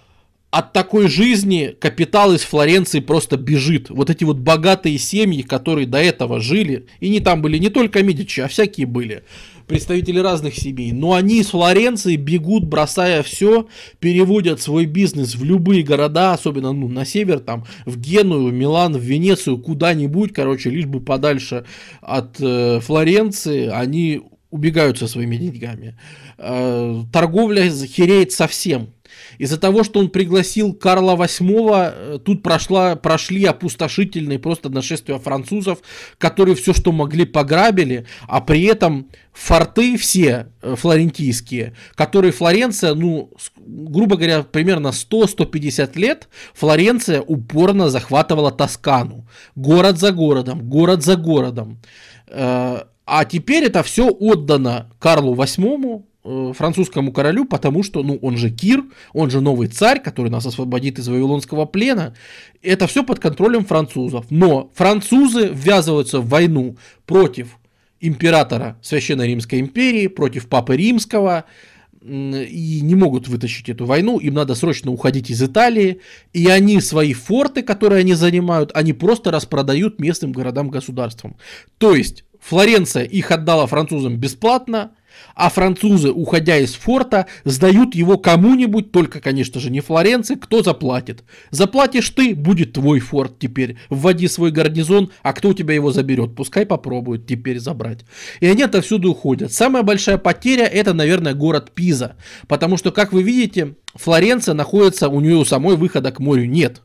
от 0.50 0.74
такой 0.74 1.08
жизни 1.08 1.74
капитал 1.80 2.34
из 2.34 2.42
Флоренции 2.42 3.00
просто 3.00 3.38
бежит. 3.38 3.90
Вот 3.90 4.10
эти 4.10 4.26
вот 4.26 4.38
богатые 4.40 4.98
семьи, 4.98 5.42
которые 5.42 5.88
до 5.88 6.00
этого 6.00 6.42
жили, 6.42 6.88
и 7.00 7.08
не 7.08 7.22
там 7.22 7.42
были 7.42 7.58
не 7.58 7.70
только 7.70 8.04
Медичи, 8.04 8.42
а 8.42 8.50
всякие 8.50 8.86
были, 8.86 9.24
представители 9.72 10.20
разных 10.20 10.56
семей, 10.56 10.92
но 10.92 11.14
они 11.14 11.40
из 11.40 11.48
Флоренции 11.48 12.18
бегут, 12.18 12.66
бросая 12.66 13.24
все, 13.24 13.70
переводят 14.00 14.60
свой 14.60 14.86
бизнес 14.86 15.36
в 15.36 15.46
любые 15.46 15.82
города, 15.82 16.34
особенно 16.34 16.74
ну, 16.74 16.90
на 16.90 17.06
север, 17.06 17.40
там, 17.40 17.64
в 17.86 17.98
Геную, 17.98 18.48
в 18.48 18.54
Милан, 18.54 18.98
в 18.98 19.02
Венецию, 19.02 19.60
куда-нибудь, 19.60 20.34
короче, 20.34 20.70
лишь 20.70 20.88
бы 20.88 21.00
подальше 21.00 21.64
от 22.02 22.36
э, 22.42 22.82
Флоренции, 22.82 23.68
они 23.68 24.24
убегают 24.50 24.98
со 24.98 25.08
своими 25.08 25.38
деньгами. 25.38 25.98
Э, 26.38 27.04
торговля 27.14 27.70
хереет 27.70 28.34
совсем. 28.34 28.90
Из-за 29.38 29.58
того, 29.58 29.84
что 29.84 30.00
он 30.00 30.10
пригласил 30.10 30.74
Карла 30.74 31.16
VIII, 31.16 31.94
э, 31.94 32.20
тут 32.24 32.44
прошла, 32.44 32.96
прошли 32.96 33.46
опустошительные 33.46 34.40
просто 34.40 34.70
нашествия 34.70 35.18
французов, 35.18 35.80
которые 36.18 36.56
все, 36.56 36.74
что 36.74 36.92
могли, 36.92 37.26
пограбили, 37.26 38.06
а 38.28 38.42
при 38.42 38.64
этом 38.64 39.08
форты 39.34 39.98
все 39.98 40.48
э, 40.62 40.76
флорентийские, 40.76 41.74
которые 41.96 42.32
Флоренция, 42.32 42.94
ну, 42.94 43.32
грубо 43.58 44.16
говоря, 44.18 44.44
примерно 44.44 44.88
100-150 44.90 45.98
лет 45.98 46.28
Флоренция 46.54 47.22
упорно 47.22 47.90
захватывала 47.90 48.52
Тоскану. 48.52 49.28
Город 49.56 50.00
за 50.00 50.12
городом, 50.12 50.70
город 50.70 51.04
за 51.04 51.16
городом. 51.16 51.80
Э, 52.28 52.84
а 53.06 53.26
теперь 53.26 53.66
это 53.66 53.84
все 53.84 54.08
отдано 54.08 54.90
Карлу 55.00 55.36
VIII, 55.36 56.04
французскому 56.24 57.12
королю, 57.12 57.46
потому 57.46 57.84
что, 57.84 58.04
ну, 58.04 58.18
он 58.22 58.38
же 58.38 58.50
Кир, 58.50 58.84
он 59.14 59.30
же 59.30 59.42
новый 59.42 59.68
царь, 59.68 60.02
который 60.02 60.30
нас 60.30 60.46
освободит 60.46 61.00
из 61.00 61.08
вавилонского 61.08 61.66
плена. 61.66 62.16
Это 62.62 62.88
все 62.88 63.04
под 63.04 63.20
контролем 63.20 63.66
французов. 63.66 64.26
Но 64.30 64.72
французы 64.76 65.50
ввязываются 65.52 66.20
в 66.20 66.30
войну 66.30 66.78
против 67.06 67.58
императора 68.00 68.78
Священной 68.82 69.28
Римской 69.28 69.60
империи, 69.60 70.08
против 70.08 70.48
Папы 70.48 70.76
Римского, 70.76 71.46
и 72.04 72.80
не 72.82 72.96
могут 72.96 73.28
вытащить 73.28 73.70
эту 73.70 73.86
войну, 73.86 74.18
им 74.18 74.34
надо 74.34 74.56
срочно 74.56 74.92
уходить 74.92 75.30
из 75.30 75.42
Италии, 75.44 76.02
и 76.34 76.48
они 76.48 76.82
свои 76.82 77.14
форты, 77.14 77.62
которые 77.62 78.00
они 78.00 78.16
занимают, 78.16 78.72
они 78.74 78.94
просто 78.94 79.30
распродают 79.30 80.00
местным 80.00 80.32
городам-государствам. 80.32 81.38
То 81.78 81.94
есть 81.94 82.24
Флоренция 82.40 83.04
их 83.04 83.30
отдала 83.30 83.68
французам 83.68 84.18
бесплатно, 84.18 84.92
А 85.36 85.50
французы, 85.50 86.12
уходя 86.12 86.58
из 86.58 86.74
форта, 86.74 87.28
сдают 87.46 87.96
его 87.96 88.18
кому-нибудь, 88.18 88.92
только, 88.92 89.20
конечно 89.20 89.60
же, 89.60 89.70
не 89.70 89.80
Флоренции, 89.80 90.36
кто 90.36 90.62
заплатит. 90.64 91.24
Заплатишь 91.50 92.10
ты, 92.10 92.36
будет 92.36 92.74
твой 92.74 93.00
форт 93.00 93.40
теперь. 93.40 93.78
Вводи 93.90 94.28
свой 94.28 94.52
гарнизон, 94.52 95.12
а 95.24 95.34
кто 95.34 95.50
у 95.50 95.54
тебя 95.54 95.74
его 95.74 95.92
заберет? 95.92 96.36
Пускай 96.36 96.66
попробует 96.66 97.26
теперь 97.26 97.60
забрать. 97.60 98.00
И 98.40 98.46
они 98.46 98.64
отовсюду 98.64 99.12
уходят. 99.12 99.52
Самая 99.54 99.84
большая 99.84 100.18
потеря 100.18 100.66
это, 100.66 100.94
наверное, 100.94 101.34
город 101.34 101.72
Пиза. 101.74 102.16
Потому 102.48 102.78
что, 102.78 102.92
как 102.92 103.14
вы 103.14 103.24
видите, 103.24 103.76
Флоренция 103.96 104.54
находится, 104.54 105.10
у 105.10 105.20
нее 105.20 105.36
у 105.36 105.46
самой 105.46 105.76
выхода 105.76 106.12
к 106.12 106.20
морю 106.20 106.46
нет. 106.46 106.82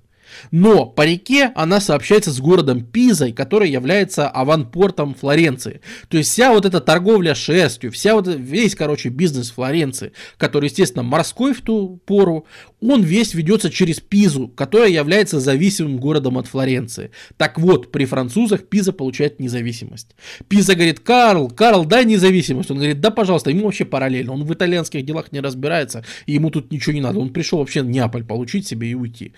Но 0.51 0.87
по 0.87 1.05
реке 1.05 1.53
она 1.55 1.81
сообщается 1.81 2.31
с 2.31 2.41
городом 2.41 2.85
Пизой, 2.85 3.33
который 3.33 3.71
является 3.71 4.29
аванпортом 4.29 5.15
Флоренции. 5.15 5.81
То 6.09 6.19
есть 6.19 6.31
вся 6.31 6.53
вот 6.53 6.65
эта 6.65 6.81
торговля 6.81 7.35
шерстью, 7.35 7.93
вся 7.93 8.15
вот 8.15 8.27
весь, 8.27 8.75
короче, 8.75 9.09
бизнес 9.09 9.51
Флоренции, 9.51 10.13
который, 10.37 10.67
естественно, 10.67 11.03
морской 11.03 11.53
в 11.55 11.63
ту 11.63 12.01
пору, 12.05 12.47
он 12.81 13.03
весь 13.03 13.35
ведется 13.35 13.71
через 13.71 14.01
Пизу, 14.01 14.49
которая 14.49 14.91
является 14.91 15.41
зависимым 15.41 15.99
городом 15.99 16.39
от 16.39 16.47
Флоренции. 16.47 17.11
Так 17.37 17.59
вот, 17.59 17.91
при 17.91 18.05
французах 18.05 18.69
Пиза 18.69 18.93
получает 18.93 19.41
независимость. 19.41 20.15
Пиза 20.49 20.75
говорит, 20.75 21.01
Карл, 21.01 21.49
Карл, 21.51 21.85
дай 21.85 22.05
независимость. 22.05 22.71
Он 22.71 22.77
говорит, 22.77 23.01
да, 23.01 23.11
пожалуйста, 23.11 23.51
ему 23.51 23.65
вообще 23.65 23.85
параллельно. 23.85 24.33
Он 24.33 24.45
в 24.45 24.53
итальянских 24.53 25.05
делах 25.05 25.33
не 25.33 25.41
разбирается, 25.41 26.05
и 26.27 26.33
ему 26.33 26.51
тут 26.51 26.71
ничего 26.71 26.93
не 26.93 27.01
надо. 27.01 27.19
Он 27.19 27.33
пришел 27.33 27.59
вообще 27.59 27.81
Неаполь 27.81 28.25
получить 28.25 28.67
себе 28.67 28.89
и 28.89 28.95
уйти. 28.95 29.33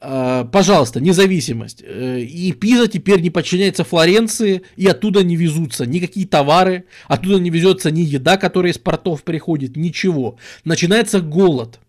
А, 0.00 0.44
пожалуйста, 0.44 1.00
независимость. 1.00 1.82
Э, 1.84 2.20
и 2.20 2.52
Пиза 2.52 2.88
теперь 2.88 3.20
не 3.20 3.30
подчиняется 3.30 3.84
Флоренции, 3.84 4.62
и 4.76 4.86
оттуда 4.86 5.22
не 5.22 5.36
везутся 5.36 5.86
никакие 5.86 6.26
товары, 6.26 6.84
оттуда 7.06 7.38
не 7.38 7.50
везется 7.50 7.90
ни 7.90 8.00
еда, 8.00 8.36
которая 8.36 8.72
из 8.72 8.78
портов 8.78 9.24
приходит, 9.24 9.76
ничего. 9.76 10.38
Начинается 10.64 11.20
голод. 11.20 11.80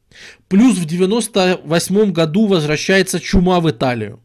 Плюс 0.48 0.78
в 0.78 0.86
98 0.86 2.12
году 2.12 2.48
возвращается 2.48 3.20
чума 3.20 3.60
в 3.60 3.70
Италию 3.70 4.20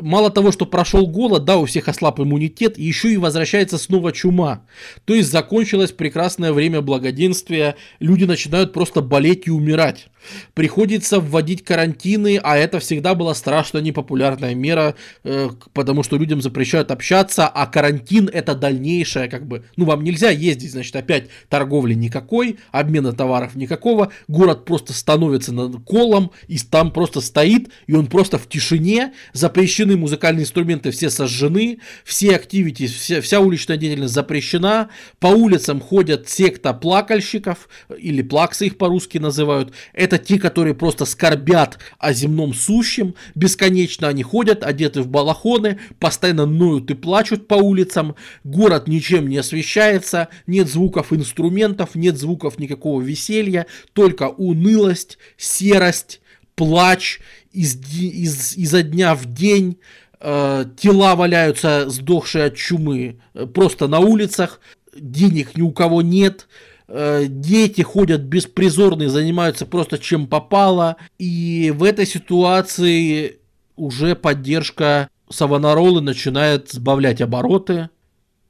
мало 0.00 0.30
того, 0.30 0.52
что 0.52 0.66
прошел 0.66 1.06
голод, 1.06 1.44
да, 1.44 1.58
у 1.58 1.66
всех 1.66 1.88
ослаб 1.88 2.20
иммунитет, 2.20 2.78
еще 2.78 3.12
и 3.12 3.16
возвращается 3.16 3.78
снова 3.78 4.12
чума. 4.12 4.64
То 5.04 5.14
есть 5.14 5.30
закончилось 5.30 5.92
прекрасное 5.92 6.52
время 6.52 6.80
благоденствия, 6.80 7.76
люди 8.00 8.24
начинают 8.24 8.72
просто 8.72 9.00
болеть 9.00 9.46
и 9.46 9.50
умирать. 9.50 10.08
Приходится 10.54 11.20
вводить 11.20 11.64
карантины, 11.64 12.40
а 12.42 12.56
это 12.56 12.78
всегда 12.78 13.14
была 13.14 13.34
страшно 13.34 13.78
непопулярная 13.78 14.54
мера, 14.54 14.94
э, 15.24 15.50
потому 15.72 16.02
что 16.02 16.16
людям 16.16 16.42
запрещают 16.42 16.90
общаться, 16.90 17.48
а 17.48 17.66
карантин 17.66 18.28
это 18.32 18.54
дальнейшее, 18.54 19.28
как 19.28 19.46
бы, 19.46 19.64
ну 19.76 19.84
вам 19.84 20.04
нельзя 20.04 20.30
ездить, 20.30 20.72
значит 20.72 20.94
опять 20.96 21.28
торговли 21.48 21.94
никакой, 21.94 22.58
обмена 22.70 23.12
товаров 23.12 23.54
никакого, 23.54 24.12
город 24.28 24.64
просто 24.64 24.92
становится 24.92 25.52
над 25.52 25.82
колом, 25.84 26.30
и 26.48 26.58
там 26.58 26.92
просто 26.92 27.20
стоит, 27.20 27.70
и 27.86 27.94
он 27.94 28.06
просто 28.06 28.38
в 28.38 28.48
тишине, 28.48 29.12
запрещены 29.32 29.96
музыкальные 29.96 30.44
инструменты, 30.44 30.90
все 30.90 31.10
сожжены, 31.10 31.80
все 32.04 32.36
активити, 32.36 32.86
вся, 32.86 33.20
вся 33.20 33.40
уличная 33.40 33.76
деятельность 33.76 34.14
запрещена, 34.14 34.88
по 35.18 35.28
улицам 35.28 35.80
ходят 35.80 36.28
секта 36.28 36.72
плакальщиков, 36.72 37.68
или 37.98 38.22
плаксы 38.22 38.66
их 38.66 38.78
по-русски 38.78 39.18
называют, 39.18 39.72
это 39.92 40.11
те, 40.18 40.38
которые 40.38 40.74
просто 40.74 41.04
скорбят 41.04 41.78
о 41.98 42.12
земном 42.12 42.54
сущем, 42.54 43.14
бесконечно 43.34 44.08
они 44.08 44.22
ходят, 44.22 44.64
одеты 44.64 45.02
в 45.02 45.08
балахоны, 45.08 45.78
постоянно 45.98 46.46
ноют 46.46 46.90
и 46.90 46.94
плачут 46.94 47.48
по 47.48 47.54
улицам, 47.54 48.14
город 48.44 48.88
ничем 48.88 49.28
не 49.28 49.38
освещается, 49.38 50.28
нет 50.46 50.68
звуков 50.68 51.12
инструментов, 51.12 51.94
нет 51.94 52.18
звуков 52.18 52.58
никакого 52.58 53.00
веселья, 53.00 53.66
только 53.92 54.28
унылость, 54.28 55.18
серость, 55.36 56.20
плач 56.54 57.20
из, 57.52 57.76
из, 57.92 58.56
изо 58.56 58.82
дня 58.82 59.14
в 59.14 59.26
день, 59.26 59.78
э, 60.20 60.64
тела 60.76 61.16
валяются 61.16 61.88
сдохшие 61.88 62.46
от 62.46 62.56
чумы 62.56 63.20
э, 63.34 63.46
просто 63.46 63.88
на 63.88 64.00
улицах, 64.00 64.60
денег 64.94 65.56
ни 65.56 65.62
у 65.62 65.72
кого 65.72 66.02
нет, 66.02 66.48
дети 66.92 67.80
ходят 67.82 68.20
беспризорные, 68.22 69.08
занимаются 69.08 69.64
просто 69.64 69.98
чем 69.98 70.26
попало, 70.26 70.96
и 71.18 71.72
в 71.74 71.84
этой 71.84 72.06
ситуации 72.06 73.38
уже 73.76 74.14
поддержка 74.14 75.08
Савонаролы 75.30 76.02
начинает 76.02 76.70
сбавлять 76.70 77.20
обороты, 77.20 77.88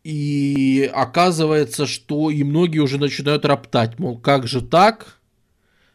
и 0.03 0.91
оказывается, 0.93 1.87
что 1.87 2.31
и 2.31 2.43
многие 2.43 2.81
уже 2.81 2.99
начинают 2.99 3.45
роптать, 3.45 3.99
мол, 4.01 4.19
как 4.19 4.49
же 4.49 4.61
так, 4.61 5.21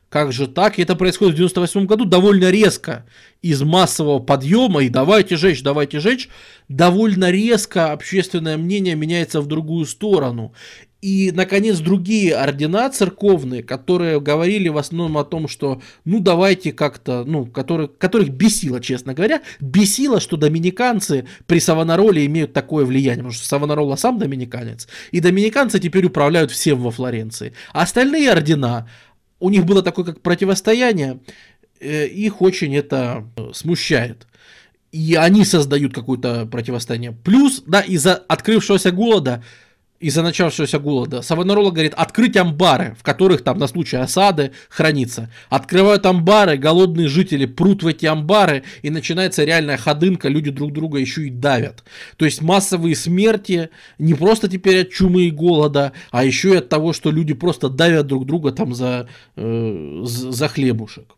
как 0.09 0.31
же 0.31 0.47
так? 0.47 0.79
И 0.79 0.81
это 0.81 0.95
происходит 0.95 1.33
в 1.33 1.37
98 1.37 1.85
году 1.85 2.05
довольно 2.05 2.49
резко. 2.49 3.05
Из 3.41 3.61
массового 3.61 4.19
подъема 4.19 4.83
и 4.83 4.89
давайте 4.89 5.35
жечь, 5.35 5.61
давайте 5.61 5.99
жечь, 5.99 6.29
довольно 6.69 7.29
резко 7.29 7.91
общественное 7.91 8.55
мнение 8.57 8.95
меняется 8.95 9.41
в 9.41 9.47
другую 9.47 9.85
сторону. 9.85 10.53
И, 11.01 11.31
наконец, 11.31 11.77
другие 11.77 12.35
ордена 12.35 12.89
церковные, 12.89 13.61
которые 13.61 14.19
говорили 14.19 14.67
в 14.67 14.77
основном 14.77 15.19
о 15.19 15.23
том, 15.23 15.47
что, 15.47 15.79
ну, 16.05 16.19
давайте 16.19 16.73
как-то, 16.73 17.23
ну, 17.23 17.45
которые, 17.45 17.87
которых 17.87 18.29
бесило, 18.29 18.81
честно 18.81 19.13
говоря, 19.13 19.43
бесило, 19.59 20.19
что 20.19 20.37
доминиканцы 20.37 21.27
при 21.45 21.59
Савонароле 21.59 22.25
имеют 22.25 22.53
такое 22.53 22.83
влияние, 22.83 23.17
потому 23.17 23.33
что 23.33 23.45
Савонарола 23.45 23.95
сам 23.95 24.17
доминиканец, 24.17 24.87
и 25.11 25.19
доминиканцы 25.19 25.79
теперь 25.79 26.05
управляют 26.05 26.49
всем 26.49 26.81
во 26.81 26.89
Флоренции. 26.89 27.53
А 27.73 27.83
остальные 27.83 28.31
ордена, 28.31 28.89
у 29.39 29.51
них 29.51 29.65
было 29.65 29.83
такое 29.83 30.03
как 30.03 30.21
противостояние, 30.21 31.19
э, 31.79 32.07
их 32.07 32.41
очень 32.41 32.75
это 32.75 33.23
э, 33.35 33.51
смущает. 33.53 34.25
И 34.91 35.13
они 35.13 35.45
создают 35.45 35.93
какое-то 35.93 36.47
противостояние. 36.47 37.11
Плюс, 37.11 37.61
да, 37.67 37.81
из-за 37.81 38.15
открывшегося 38.15 38.91
голода 38.91 39.43
из-за 39.99 40.21
начавшегося 40.21 40.79
голода. 40.79 41.21
Савонарола 41.21 41.71
говорит, 41.71 41.93
открыть 41.95 42.37
амбары, 42.37 42.95
в 42.99 43.03
которых 43.03 43.43
там 43.43 43.57
на 43.57 43.67
случай 43.67 43.97
осады 43.97 44.51
хранится. 44.69 45.31
Открывают 45.49 46.05
амбары, 46.05 46.57
голодные 46.57 47.07
жители 47.07 47.45
прут 47.45 47.83
в 47.83 47.87
эти 47.87 48.05
амбары, 48.05 48.63
и 48.81 48.89
начинается 48.89 49.43
реальная 49.43 49.77
ходынка, 49.77 50.29
люди 50.29 50.51
друг 50.51 50.73
друга 50.73 50.99
еще 50.99 51.27
и 51.27 51.29
давят. 51.29 51.83
То 52.17 52.25
есть 52.25 52.41
массовые 52.41 52.95
смерти 52.95 53.69
не 53.97 54.13
просто 54.13 54.47
теперь 54.47 54.81
от 54.81 54.91
чумы 54.91 55.23
и 55.23 55.31
голода, 55.31 55.93
а 56.11 56.23
еще 56.23 56.53
и 56.53 56.57
от 56.57 56.69
того, 56.69 56.93
что 56.93 57.11
люди 57.11 57.33
просто 57.33 57.69
давят 57.69 58.07
друг 58.07 58.25
друга 58.25 58.51
там 58.51 58.75
за, 58.75 59.07
э, 59.35 60.01
за 60.03 60.47
хлебушек. 60.47 61.17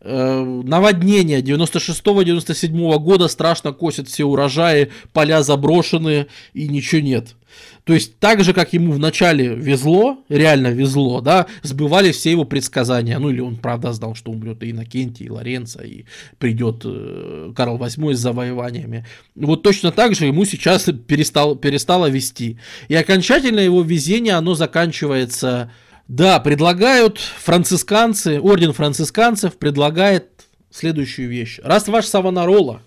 Э, 0.00 0.42
наводнение 0.42 1.40
96-97 1.40 2.98
года 2.98 3.28
страшно 3.28 3.72
косят 3.72 4.08
все 4.08 4.24
урожаи, 4.24 4.90
поля 5.12 5.42
заброшены 5.42 6.26
и 6.54 6.68
ничего 6.68 7.00
нет. 7.00 7.34
То 7.84 7.92
есть 7.92 8.18
так 8.18 8.42
же, 8.42 8.52
как 8.52 8.72
ему 8.72 8.92
вначале 8.92 9.54
везло, 9.54 10.18
реально 10.28 10.68
везло, 10.68 11.20
да, 11.20 11.46
сбывали 11.62 12.12
все 12.12 12.32
его 12.32 12.44
предсказания. 12.44 13.18
Ну 13.18 13.30
или 13.30 13.40
он 13.40 13.56
правда 13.56 13.92
знал, 13.92 14.14
что 14.14 14.32
умрет 14.32 14.62
и 14.62 14.70
Иннокентий, 14.70 15.26
и 15.26 15.30
Лоренцо, 15.30 15.82
и 15.82 16.04
придет 16.38 16.82
э, 16.84 17.52
Карл 17.54 17.78
VIII 17.78 18.14
с 18.14 18.18
завоеваниями. 18.18 19.06
Вот 19.34 19.62
точно 19.62 19.92
так 19.92 20.14
же 20.14 20.26
ему 20.26 20.44
сейчас 20.44 20.88
перестал, 21.06 21.54
перестало 21.54 22.06
вести. 22.06 22.58
И 22.88 22.94
окончательно 22.94 23.60
его 23.60 23.82
везение, 23.82 24.34
оно 24.34 24.54
заканчивается 24.54 25.70
да, 26.08 26.38
предлагают 26.38 27.18
францисканцы, 27.18 28.40
орден 28.40 28.72
францисканцев 28.72 29.56
предлагает 29.56 30.46
следующую 30.70 31.28
вещь. 31.28 31.58
Раз 31.62 31.88
ваш 31.88 32.06
Савонарола 32.06 32.82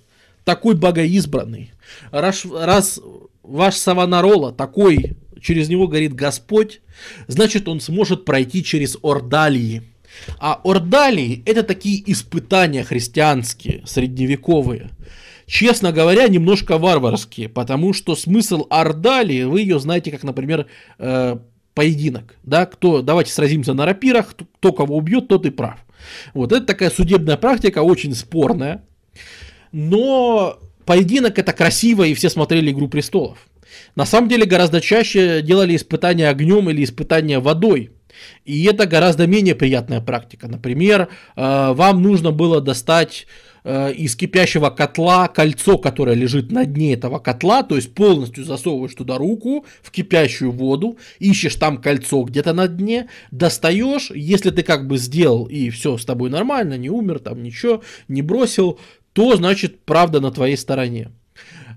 такой 0.46 0.76
богоизбранный, 0.76 1.72
раз, 2.12 2.46
раз 2.46 3.00
ваш 3.50 3.76
Савонарола 3.76 4.52
такой, 4.52 5.18
через 5.42 5.70
него 5.70 5.88
горит 5.88 6.14
Господь, 6.14 6.82
значит 7.28 7.68
он 7.68 7.80
сможет 7.80 8.26
пройти 8.26 8.64
через 8.64 8.98
Ордалии. 9.02 9.84
А 10.40 10.60
Ордалии 10.64 11.44
это 11.46 11.64
такие 11.64 12.02
испытания 12.12 12.84
христианские, 12.84 13.84
средневековые. 13.86 14.92
Честно 15.46 15.92
говоря, 15.92 16.28
немножко 16.28 16.78
варварские, 16.78 17.50
потому 17.50 17.94
что 17.94 18.16
смысл 18.16 18.68
Ордалии, 18.70 19.44
вы 19.44 19.62
ее 19.62 19.80
знаете, 19.80 20.12
как, 20.12 20.24
например, 20.24 20.68
э, 21.00 21.38
поединок, 21.74 22.36
да, 22.44 22.68
кто, 22.68 23.02
давайте 23.02 23.32
сразимся 23.32 23.74
на 23.74 23.86
рапирах, 23.86 24.36
кто 24.36 24.72
кого 24.74 24.98
убьет, 24.98 25.28
тот 25.28 25.46
и 25.48 25.50
прав. 25.50 25.80
Вот, 26.34 26.52
это 26.52 26.66
такая 26.66 26.92
судебная 26.92 27.38
практика, 27.38 27.80
очень 27.80 28.14
спорная, 28.14 28.84
но 29.72 30.60
поединок 30.90 31.38
это 31.38 31.54
красиво, 31.54 32.04
и 32.04 32.16
все 32.16 32.32
смотрели 32.32 32.72
«Игру 32.72 32.88
престолов». 32.88 33.38
На 33.96 34.08
самом 34.08 34.28
деле 34.28 34.46
гораздо 34.46 34.82
чаще 34.82 35.44
делали 35.44 35.76
испытания 35.76 36.28
огнем 36.28 36.68
или 36.68 36.84
испытания 36.84 37.40
водой. 37.40 37.92
И 38.44 38.64
это 38.64 38.88
гораздо 38.88 39.28
менее 39.28 39.54
приятная 39.54 40.02
практика. 40.02 40.48
Например, 40.48 41.10
э, 41.36 41.74
вам 41.74 42.02
нужно 42.02 42.32
было 42.32 42.60
достать 42.60 43.28
э, 43.64 43.94
из 43.94 44.16
кипящего 44.16 44.72
котла 44.72 45.28
кольцо, 45.28 45.78
которое 45.78 46.16
лежит 46.16 46.52
на 46.52 46.66
дне 46.66 46.96
этого 46.96 47.20
котла, 47.20 47.62
то 47.62 47.76
есть 47.76 47.94
полностью 47.94 48.44
засовываешь 48.44 48.96
туда 48.96 49.20
руку 49.20 49.68
в 49.84 49.92
кипящую 49.92 50.52
воду, 50.52 50.98
ищешь 51.20 51.56
там 51.56 51.78
кольцо 51.78 52.24
где-то 52.24 52.54
на 52.54 52.68
дне, 52.68 53.10
достаешь, 53.30 54.10
если 54.10 54.50
ты 54.50 54.64
как 54.64 54.88
бы 54.88 54.98
сделал 54.98 55.46
и 55.46 55.70
все 55.70 55.98
с 56.00 56.06
тобой 56.06 56.32
нормально, 56.32 56.78
не 56.80 56.90
умер 56.90 57.20
там 57.20 57.44
ничего, 57.44 57.84
не 58.08 58.24
бросил, 58.24 58.80
то 59.20 59.36
значит 59.36 59.84
правда 59.84 60.22
на 60.22 60.32
твоей 60.32 60.56
стороне. 60.56 61.10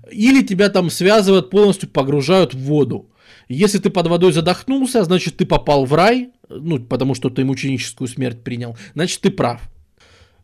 Или 0.09 0.43
тебя 0.43 0.69
там 0.69 0.89
связывают, 0.89 1.49
полностью 1.49 1.89
погружают 1.89 2.53
в 2.53 2.59
воду. 2.59 3.09
Если 3.49 3.79
ты 3.79 3.89
под 3.89 4.07
водой 4.07 4.31
задохнулся, 4.31 5.03
значит 5.03 5.35
ты 5.35 5.45
попал 5.45 5.83
в 5.83 5.93
рай, 5.93 6.29
ну, 6.47 6.79
потому 6.79 7.15
что 7.15 7.29
ты 7.29 7.43
мученическую 7.43 8.07
смерть 8.07 8.45
принял, 8.45 8.77
значит 8.95 9.19
ты 9.19 9.29
прав. 9.29 9.59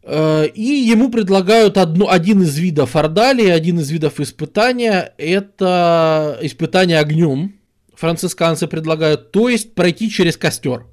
Э, 0.03 0.45
и 0.53 0.61
ему 0.61 1.09
предлагают 1.09 1.77
одну, 1.77 2.09
один 2.09 2.41
из 2.41 2.57
видов 2.57 2.97
ордалии, 2.97 3.47
один 3.47 3.79
из 3.79 3.89
видов 3.91 4.19
испытания, 4.19 5.13
это 5.17 6.37
испытание 6.41 6.99
огнем. 6.99 7.55
Францисканцы 7.95 8.67
предлагают, 8.67 9.31
то 9.31 9.47
есть 9.47 9.73
пройти 9.73 10.09
через 10.09 10.35
костер. 10.35 10.85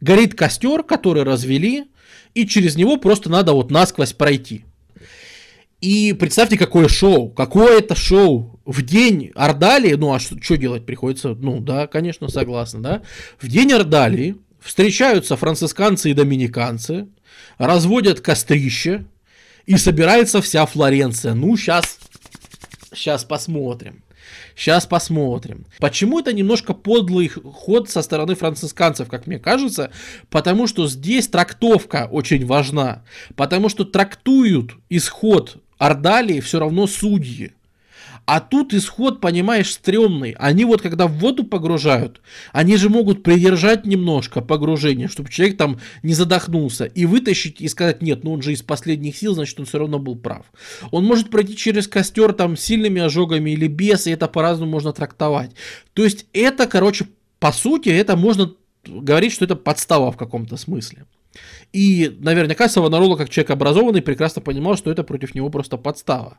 Горит 0.00 0.36
костер, 0.36 0.84
который 0.84 1.24
развели, 1.24 1.86
и 2.34 2.46
через 2.46 2.76
него 2.76 2.98
просто 2.98 3.28
надо 3.30 3.52
вот 3.52 3.72
насквозь 3.72 4.12
пройти. 4.12 4.64
И 5.84 6.14
представьте, 6.14 6.56
какое 6.56 6.88
шоу, 6.88 7.28
какое 7.28 7.80
это 7.80 7.94
шоу. 7.94 8.58
В 8.64 8.80
день 8.80 9.32
Ордалии, 9.34 9.92
ну 9.92 10.14
а 10.14 10.18
что, 10.18 10.56
делать 10.56 10.86
приходится? 10.86 11.34
Ну 11.34 11.60
да, 11.60 11.86
конечно, 11.86 12.28
согласна, 12.28 12.82
да. 12.82 13.02
В 13.38 13.48
день 13.48 13.70
Ордалии 13.70 14.36
встречаются 14.62 15.36
францисканцы 15.36 16.10
и 16.10 16.14
доминиканцы, 16.14 17.08
разводят 17.58 18.22
кострище, 18.22 19.04
и 19.66 19.76
собирается 19.76 20.40
вся 20.40 20.64
Флоренция. 20.64 21.34
Ну, 21.34 21.54
сейчас, 21.58 21.98
сейчас 22.94 23.24
посмотрим. 23.24 24.02
Сейчас 24.56 24.86
посмотрим. 24.86 25.66
Почему 25.80 26.20
это 26.20 26.32
немножко 26.32 26.72
подлый 26.72 27.28
ход 27.28 27.90
со 27.90 28.00
стороны 28.00 28.34
францисканцев, 28.34 29.08
как 29.08 29.26
мне 29.26 29.38
кажется? 29.38 29.90
Потому 30.30 30.66
что 30.66 30.88
здесь 30.88 31.28
трактовка 31.28 32.08
очень 32.10 32.46
важна. 32.46 33.02
Потому 33.36 33.68
что 33.68 33.84
трактуют 33.84 34.76
исход 34.88 35.58
Ордалии 35.78 36.40
все 36.40 36.58
равно 36.58 36.86
судьи. 36.86 37.52
А 38.26 38.40
тут 38.40 38.72
исход, 38.72 39.20
понимаешь, 39.20 39.72
стрёмный. 39.72 40.34
Они 40.38 40.64
вот 40.64 40.80
когда 40.80 41.06
в 41.06 41.12
воду 41.18 41.44
погружают, 41.44 42.22
они 42.52 42.76
же 42.76 42.88
могут 42.88 43.22
придержать 43.22 43.84
немножко 43.84 44.40
погружение, 44.40 45.08
чтобы 45.08 45.28
человек 45.28 45.58
там 45.58 45.78
не 46.02 46.14
задохнулся, 46.14 46.86
и 46.86 47.04
вытащить 47.04 47.60
и 47.60 47.68
сказать, 47.68 48.00
нет, 48.00 48.24
ну 48.24 48.32
он 48.32 48.42
же 48.42 48.52
из 48.52 48.62
последних 48.62 49.16
сил, 49.16 49.34
значит 49.34 49.60
он 49.60 49.66
все 49.66 49.78
равно 49.78 49.98
был 49.98 50.16
прав. 50.16 50.46
Он 50.90 51.04
может 51.04 51.30
пройти 51.30 51.54
через 51.54 51.86
костер 51.86 52.32
там 52.32 52.56
сильными 52.56 53.02
ожогами 53.02 53.50
или 53.50 53.66
без, 53.66 54.06
и 54.06 54.12
это 54.12 54.26
по-разному 54.26 54.72
можно 54.72 54.92
трактовать. 54.92 55.50
То 55.92 56.02
есть 56.02 56.26
это, 56.32 56.66
короче, 56.66 57.06
по 57.40 57.52
сути, 57.52 57.90
это 57.90 58.16
можно 58.16 58.54
говорить, 58.86 59.32
что 59.32 59.44
это 59.44 59.56
подстава 59.56 60.10
в 60.10 60.16
каком-то 60.16 60.56
смысле. 60.56 61.04
И 61.72 62.16
наверняка 62.20 62.68
Савонарола, 62.68 63.16
как 63.16 63.28
человек 63.28 63.50
образованный, 63.50 64.02
прекрасно 64.02 64.40
понимал, 64.42 64.76
что 64.76 64.90
это 64.90 65.02
против 65.02 65.34
него 65.34 65.50
просто 65.50 65.76
подстава. 65.76 66.38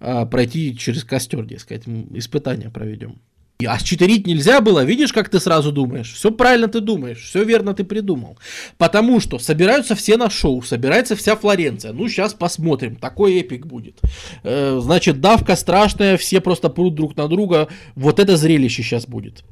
А, 0.00 0.26
пройти 0.26 0.76
через 0.76 1.04
костер, 1.04 1.44
дескать, 1.44 1.86
испытания 1.86 2.70
проведем. 2.70 3.20
А 3.66 3.76
считерить 3.80 4.24
нельзя 4.24 4.60
было, 4.60 4.84
видишь, 4.84 5.12
как 5.12 5.30
ты 5.30 5.40
сразу 5.40 5.72
думаешь. 5.72 6.12
Все 6.12 6.30
правильно 6.30 6.68
ты 6.68 6.78
думаешь, 6.78 7.18
все 7.18 7.42
верно 7.42 7.74
ты 7.74 7.82
придумал. 7.82 8.38
Потому 8.76 9.18
что 9.18 9.40
собираются 9.40 9.96
все 9.96 10.16
на 10.16 10.30
шоу, 10.30 10.62
собирается 10.62 11.16
вся 11.16 11.34
Флоренция. 11.34 11.92
Ну, 11.92 12.08
сейчас 12.08 12.34
посмотрим, 12.34 12.94
такой 12.94 13.40
эпик 13.40 13.66
будет. 13.66 13.98
Э, 14.44 14.78
значит, 14.80 15.20
давка 15.20 15.56
страшная, 15.56 16.16
все 16.18 16.40
просто 16.40 16.68
прут 16.68 16.94
друг 16.94 17.16
на 17.16 17.26
друга. 17.26 17.66
Вот 17.96 18.20
это 18.20 18.36
зрелище 18.36 18.84
сейчас 18.84 19.08
будет. 19.08 19.42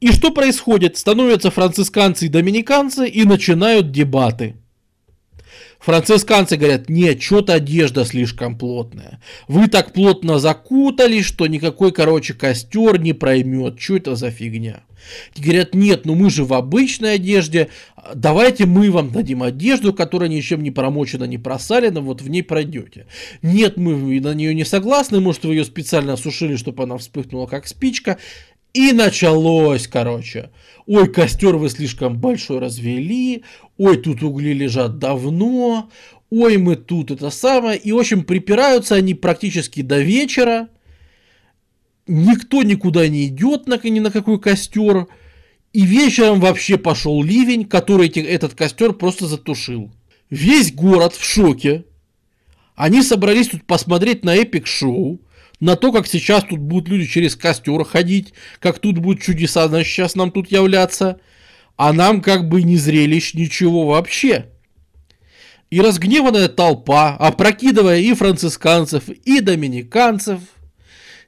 И 0.00 0.12
что 0.12 0.30
происходит? 0.30 0.96
Становятся 0.96 1.50
францисканцы 1.50 2.24
и 2.24 2.28
доминиканцы 2.30 3.06
и 3.06 3.24
начинают 3.24 3.92
дебаты. 3.92 4.61
Францисканцы 5.82 6.56
говорят, 6.56 6.88
нет, 6.88 7.20
что-то 7.20 7.54
одежда 7.54 8.04
слишком 8.04 8.56
плотная. 8.56 9.20
Вы 9.48 9.66
так 9.66 9.92
плотно 9.92 10.38
закутались, 10.38 11.24
что 11.24 11.48
никакой, 11.48 11.90
короче, 11.92 12.34
костер 12.34 13.00
не 13.00 13.12
проймет. 13.12 13.80
Что 13.80 13.96
это 13.96 14.14
за 14.14 14.30
фигня? 14.30 14.84
И 15.34 15.42
говорят, 15.42 15.74
нет, 15.74 16.04
ну 16.04 16.14
мы 16.14 16.30
же 16.30 16.44
в 16.44 16.52
обычной 16.52 17.14
одежде, 17.14 17.68
давайте 18.14 18.66
мы 18.66 18.92
вам 18.92 19.10
дадим 19.10 19.42
одежду, 19.42 19.92
которая 19.92 20.28
ничем 20.28 20.62
не 20.62 20.70
промочена, 20.70 21.24
не 21.24 21.38
просалена, 21.38 22.00
вот 22.00 22.22
в 22.22 22.30
ней 22.30 22.42
пройдете. 22.42 23.06
Нет, 23.42 23.76
мы 23.76 24.20
на 24.20 24.34
нее 24.34 24.54
не 24.54 24.64
согласны, 24.64 25.20
может 25.20 25.44
вы 25.44 25.54
ее 25.54 25.64
специально 25.64 26.12
осушили, 26.12 26.54
чтобы 26.54 26.84
она 26.84 26.96
вспыхнула 26.98 27.46
как 27.46 27.66
спичка. 27.66 28.18
И 28.72 28.92
началось, 28.92 29.86
короче. 29.86 30.50
Ой, 30.86 31.12
костер 31.12 31.56
вы 31.56 31.68
слишком 31.68 32.18
большой 32.18 32.58
развели. 32.58 33.44
Ой, 33.76 33.96
тут 33.98 34.22
угли 34.22 34.52
лежат 34.52 34.98
давно. 34.98 35.90
Ой, 36.30 36.56
мы 36.56 36.76
тут 36.76 37.10
это 37.10 37.30
самое. 37.30 37.78
И, 37.78 37.92
в 37.92 37.98
общем, 37.98 38.24
припираются 38.24 38.94
они 38.94 39.14
практически 39.14 39.82
до 39.82 40.00
вечера. 40.00 40.68
Никто 42.06 42.62
никуда 42.62 43.06
не 43.08 43.26
идет 43.26 43.66
ни 43.66 44.00
на 44.00 44.10
какой 44.10 44.40
костер. 44.40 45.06
И 45.72 45.82
вечером 45.82 46.40
вообще 46.40 46.78
пошел 46.78 47.22
ливень, 47.22 47.66
который 47.66 48.08
этот 48.08 48.54
костер 48.54 48.92
просто 48.92 49.26
затушил. 49.26 49.90
Весь 50.30 50.72
город 50.72 51.14
в 51.14 51.24
шоке. 51.24 51.84
Они 52.74 53.02
собрались 53.02 53.48
тут 53.48 53.64
посмотреть 53.64 54.24
на 54.24 54.34
эпик-шоу 54.34 55.20
на 55.62 55.76
то, 55.76 55.92
как 55.92 56.08
сейчас 56.08 56.42
тут 56.42 56.58
будут 56.58 56.88
люди 56.88 57.06
через 57.06 57.36
костер 57.36 57.84
ходить, 57.84 58.34
как 58.58 58.80
тут 58.80 58.98
будут 58.98 59.22
чудеса, 59.22 59.68
значит, 59.68 59.92
сейчас 59.92 60.16
нам 60.16 60.32
тут 60.32 60.50
являться, 60.50 61.20
а 61.76 61.92
нам 61.92 62.20
как 62.20 62.48
бы 62.48 62.64
не 62.64 62.76
зрелищ 62.76 63.34
ничего 63.34 63.86
вообще. 63.86 64.46
И 65.70 65.80
разгневанная 65.80 66.48
толпа, 66.48 67.16
опрокидывая 67.16 68.00
и 68.00 68.12
францисканцев, 68.12 69.08
и 69.08 69.38
доминиканцев, 69.38 70.40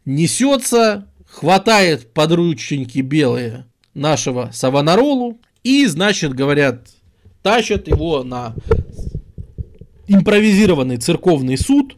несется, 0.05 1.07
хватает 1.29 2.13
подрученьки 2.13 2.99
белые 2.99 3.67
нашего 3.95 4.51
Савонаролу 4.53 5.39
и, 5.63 5.87
значит, 5.87 6.35
говорят, 6.35 6.89
тащат 7.45 7.87
его 7.87 8.25
на 8.25 8.57
импровизированный 10.09 10.97
церковный 10.97 11.57
суд, 11.57 11.95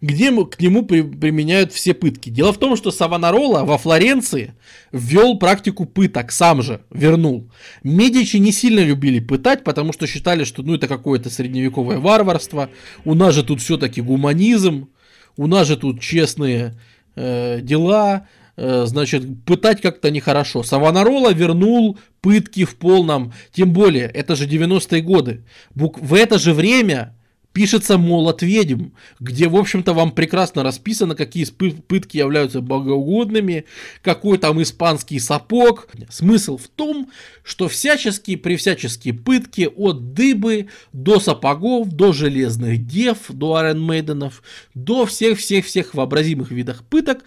где 0.00 0.30
к 0.44 0.60
нему 0.60 0.84
при, 0.84 1.02
применяют 1.02 1.72
все 1.72 1.94
пытки. 1.94 2.30
Дело 2.30 2.52
в 2.52 2.58
том, 2.58 2.76
что 2.76 2.90
Савонарола 2.90 3.64
во 3.64 3.78
Флоренции 3.78 4.54
ввел 4.92 5.38
практику 5.38 5.86
пыток, 5.86 6.32
сам 6.32 6.62
же 6.62 6.82
вернул. 6.90 7.50
Медичи 7.82 8.36
не 8.36 8.52
сильно 8.52 8.80
любили 8.80 9.20
пытать, 9.20 9.64
потому 9.64 9.92
что 9.92 10.06
считали, 10.06 10.44
что 10.44 10.62
ну 10.62 10.74
это 10.74 10.88
какое-то 10.88 11.30
средневековое 11.30 11.98
варварство, 11.98 12.70
у 13.04 13.14
нас 13.14 13.34
же 13.34 13.42
тут 13.42 13.60
все-таки 13.60 14.00
гуманизм, 14.00 14.88
у 15.36 15.46
нас 15.46 15.68
же 15.68 15.76
тут 15.76 16.00
честные 16.00 16.78
э, 17.14 17.60
дела, 17.62 18.26
э, 18.56 18.84
значит, 18.86 19.44
пытать 19.44 19.80
как-то 19.80 20.10
нехорошо. 20.10 20.62
Савонарола 20.62 21.32
вернул 21.32 21.98
пытки 22.20 22.64
в 22.64 22.76
полном, 22.76 23.32
тем 23.52 23.72
более, 23.72 24.06
это 24.06 24.36
же 24.36 24.46
90-е 24.46 25.00
годы. 25.02 25.44
В 25.74 26.14
это 26.14 26.38
же 26.38 26.52
время 26.52 27.14
пишется 27.52 27.98
«Молот 27.98 28.42
ведьм», 28.42 28.90
где, 29.20 29.48
в 29.48 29.56
общем-то, 29.56 29.92
вам 29.92 30.12
прекрасно 30.12 30.62
расписано, 30.62 31.14
какие 31.14 31.44
пытки 31.44 32.16
являются 32.16 32.60
богоугодными, 32.60 33.64
какой 34.02 34.38
там 34.38 34.62
испанский 34.62 35.18
сапог. 35.18 35.88
Смысл 36.08 36.56
в 36.56 36.68
том, 36.68 37.10
что 37.42 37.68
всяческие, 37.68 38.36
превсяческие 38.36 39.14
пытки 39.14 39.68
от 39.74 40.12
дыбы 40.12 40.68
до 40.92 41.20
сапогов, 41.20 41.88
до 41.88 42.12
железных 42.12 42.86
дев, 42.86 43.18
до 43.28 43.56
аренмейденов, 43.56 44.42
до 44.74 45.06
всех-всех-всех 45.06 45.94
вообразимых 45.94 46.50
видах 46.50 46.84
пыток 46.84 47.24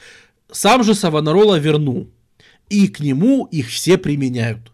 сам 0.52 0.84
же 0.84 0.96
Савонарола 0.96 1.58
вернул. 1.58 2.10
И 2.70 2.88
к 2.88 3.00
нему 3.00 3.46
их 3.52 3.68
все 3.68 3.98
применяют. 3.98 4.72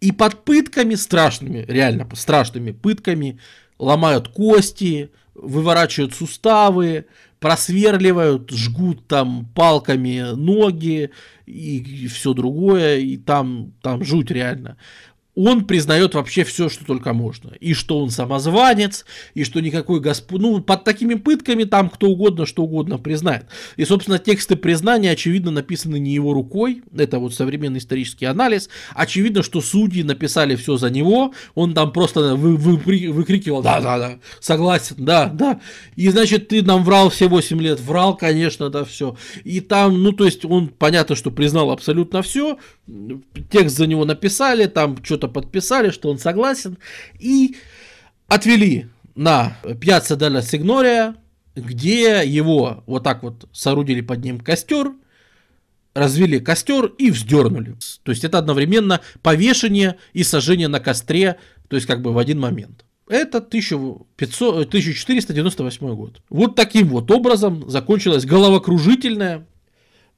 И 0.00 0.12
под 0.12 0.44
пытками 0.44 0.94
страшными, 0.94 1.64
реально 1.68 2.08
страшными 2.14 2.70
пытками, 2.70 3.38
ломают 3.78 4.28
кости, 4.28 5.10
выворачивают 5.34 6.14
суставы, 6.14 7.06
просверливают, 7.40 8.50
жгут 8.50 9.06
там 9.06 9.48
палками 9.54 10.34
ноги 10.34 11.10
и, 11.46 12.08
все 12.08 12.34
другое, 12.34 12.98
и 12.98 13.16
там, 13.16 13.72
там 13.80 14.04
жуть 14.04 14.30
реально. 14.30 14.76
Он 15.44 15.64
признает 15.66 16.14
вообще 16.14 16.42
все, 16.42 16.68
что 16.68 16.84
только 16.84 17.12
можно. 17.12 17.52
И 17.60 17.72
что 17.72 18.00
он 18.00 18.10
самозванец, 18.10 19.04
и 19.34 19.44
что 19.44 19.60
никакой 19.60 20.00
господ... 20.00 20.40
Ну, 20.40 20.60
под 20.60 20.82
такими 20.82 21.14
пытками 21.14 21.62
там 21.62 21.90
кто 21.90 22.08
угодно, 22.08 22.44
что 22.44 22.64
угодно 22.64 22.98
признает. 22.98 23.46
И, 23.76 23.84
собственно, 23.84 24.18
тексты 24.18 24.56
признания, 24.56 25.12
очевидно, 25.12 25.52
написаны 25.52 26.00
не 26.00 26.12
его 26.12 26.34
рукой. 26.34 26.82
Это 26.96 27.20
вот 27.20 27.34
современный 27.34 27.78
исторический 27.78 28.24
анализ. 28.24 28.68
Очевидно, 28.94 29.44
что 29.44 29.60
судьи 29.60 30.02
написали 30.02 30.56
все 30.56 30.76
за 30.76 30.90
него. 30.90 31.32
Он 31.54 31.72
там 31.72 31.92
просто 31.92 32.34
вы, 32.34 32.56
вы, 32.56 32.76
выкрикивал, 33.12 33.62
да-да-да, 33.62 34.18
согласен, 34.40 34.96
да, 34.98 35.26
да. 35.26 35.60
И, 35.94 36.08
значит, 36.08 36.48
ты 36.48 36.62
нам 36.62 36.82
врал 36.82 37.10
все 37.10 37.28
8 37.28 37.62
лет. 37.62 37.80
Врал, 37.80 38.16
конечно, 38.16 38.70
да, 38.70 38.84
все. 38.84 39.16
И 39.44 39.60
там, 39.60 40.02
ну, 40.02 40.10
то 40.10 40.24
есть, 40.24 40.44
он, 40.44 40.66
понятно, 40.66 41.14
что 41.14 41.30
признал 41.30 41.70
абсолютно 41.70 42.22
все. 42.22 42.58
Текст 43.50 43.76
за 43.76 43.86
него 43.86 44.04
написали, 44.04 44.66
там 44.66 44.96
что-то 45.04 45.27
подписали, 45.28 45.90
что 45.90 46.10
он 46.10 46.18
согласен, 46.18 46.78
и 47.18 47.56
отвели 48.26 48.88
на 49.14 49.56
Пьяцца 49.80 50.16
Делла 50.16 50.42
Сигнория, 50.42 51.14
где 51.56 52.22
его 52.24 52.82
вот 52.86 53.04
так 53.04 53.22
вот 53.22 53.48
соорудили 53.52 54.00
под 54.00 54.24
ним 54.24 54.40
костер, 54.40 54.92
развели 55.94 56.38
костер 56.40 56.86
и 56.86 57.10
вздернули. 57.10 57.76
То 58.02 58.12
есть 58.12 58.24
это 58.24 58.38
одновременно 58.38 59.00
повешение 59.22 59.96
и 60.12 60.22
сожжение 60.22 60.68
на 60.68 60.80
костре, 60.80 61.38
то 61.68 61.76
есть 61.76 61.86
как 61.86 62.02
бы 62.02 62.12
в 62.12 62.18
один 62.18 62.38
момент. 62.38 62.84
Это 63.08 63.38
1500, 63.38 64.68
1498 64.68 65.94
год. 65.94 66.20
Вот 66.28 66.54
таким 66.54 66.88
вот 66.88 67.10
образом 67.10 67.68
закончилась 67.68 68.26
головокружительная 68.26 69.46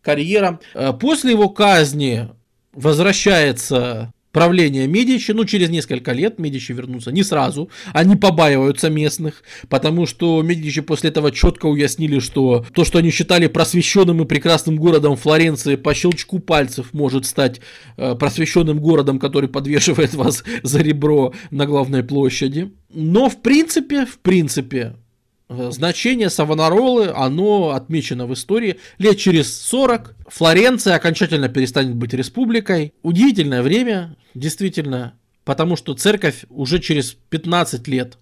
карьера. 0.02 0.60
Э, 0.74 0.93
после 0.93 1.32
его 1.32 1.48
казни 1.48 2.28
возвращается 2.72 4.12
правление 4.32 4.86
Медичи, 4.86 5.32
ну, 5.32 5.44
через 5.44 5.70
несколько 5.70 6.12
лет 6.12 6.39
Медичи 6.39 6.73
вернутся, 6.73 7.12
не 7.12 7.23
сразу, 7.23 7.70
они 7.93 8.16
побаиваются 8.16 8.90
местных, 8.90 9.43
потому 9.69 10.07
что 10.07 10.43
Медичи 10.43 10.81
после 10.81 11.11
этого 11.11 11.32
четко 11.32 11.66
уяснили, 11.66 12.19
что 12.19 12.65
то, 12.74 12.85
что 12.85 12.98
они 12.98 13.11
считали 13.11 13.47
просвещенным 13.47 14.23
и 14.23 14.27
прекрасным 14.27 14.77
городом 14.77 15.16
Флоренции, 15.16 15.77
по 15.77 15.94
щелчку 15.94 16.39
пальцев 16.39 16.93
может 16.93 17.27
стать 17.27 17.61
э, 17.97 18.15
просвещенным 18.15 18.81
городом, 18.81 19.19
который 19.19 19.48
подвешивает 19.48 20.15
вас 20.15 20.44
за 20.62 20.81
ребро 20.81 21.32
на 21.51 21.66
главной 21.66 22.02
площади. 22.02 22.73
Но, 22.93 23.28
в 23.28 23.40
принципе, 23.43 24.07
в 24.07 24.19
принципе, 24.19 24.94
значение 25.51 26.31
Савонаролы, 26.31 27.09
оно 27.09 27.70
отмечено 27.70 28.27
в 28.27 28.35
истории. 28.35 28.78
Лет 28.98 29.18
через 29.18 29.60
40 29.62 30.14
Флоренция 30.28 30.94
окончательно 30.94 31.48
перестанет 31.48 31.97
быть 31.97 32.14
республикой. 32.14 32.94
Удивительное 33.02 33.62
время, 33.62 34.16
действительно, 34.35 35.14
потому 35.44 35.77
что 35.77 35.94
церковь 35.94 36.44
уже 36.51 36.78
через 36.78 37.16
15 37.31 37.89
лет, 37.89 38.18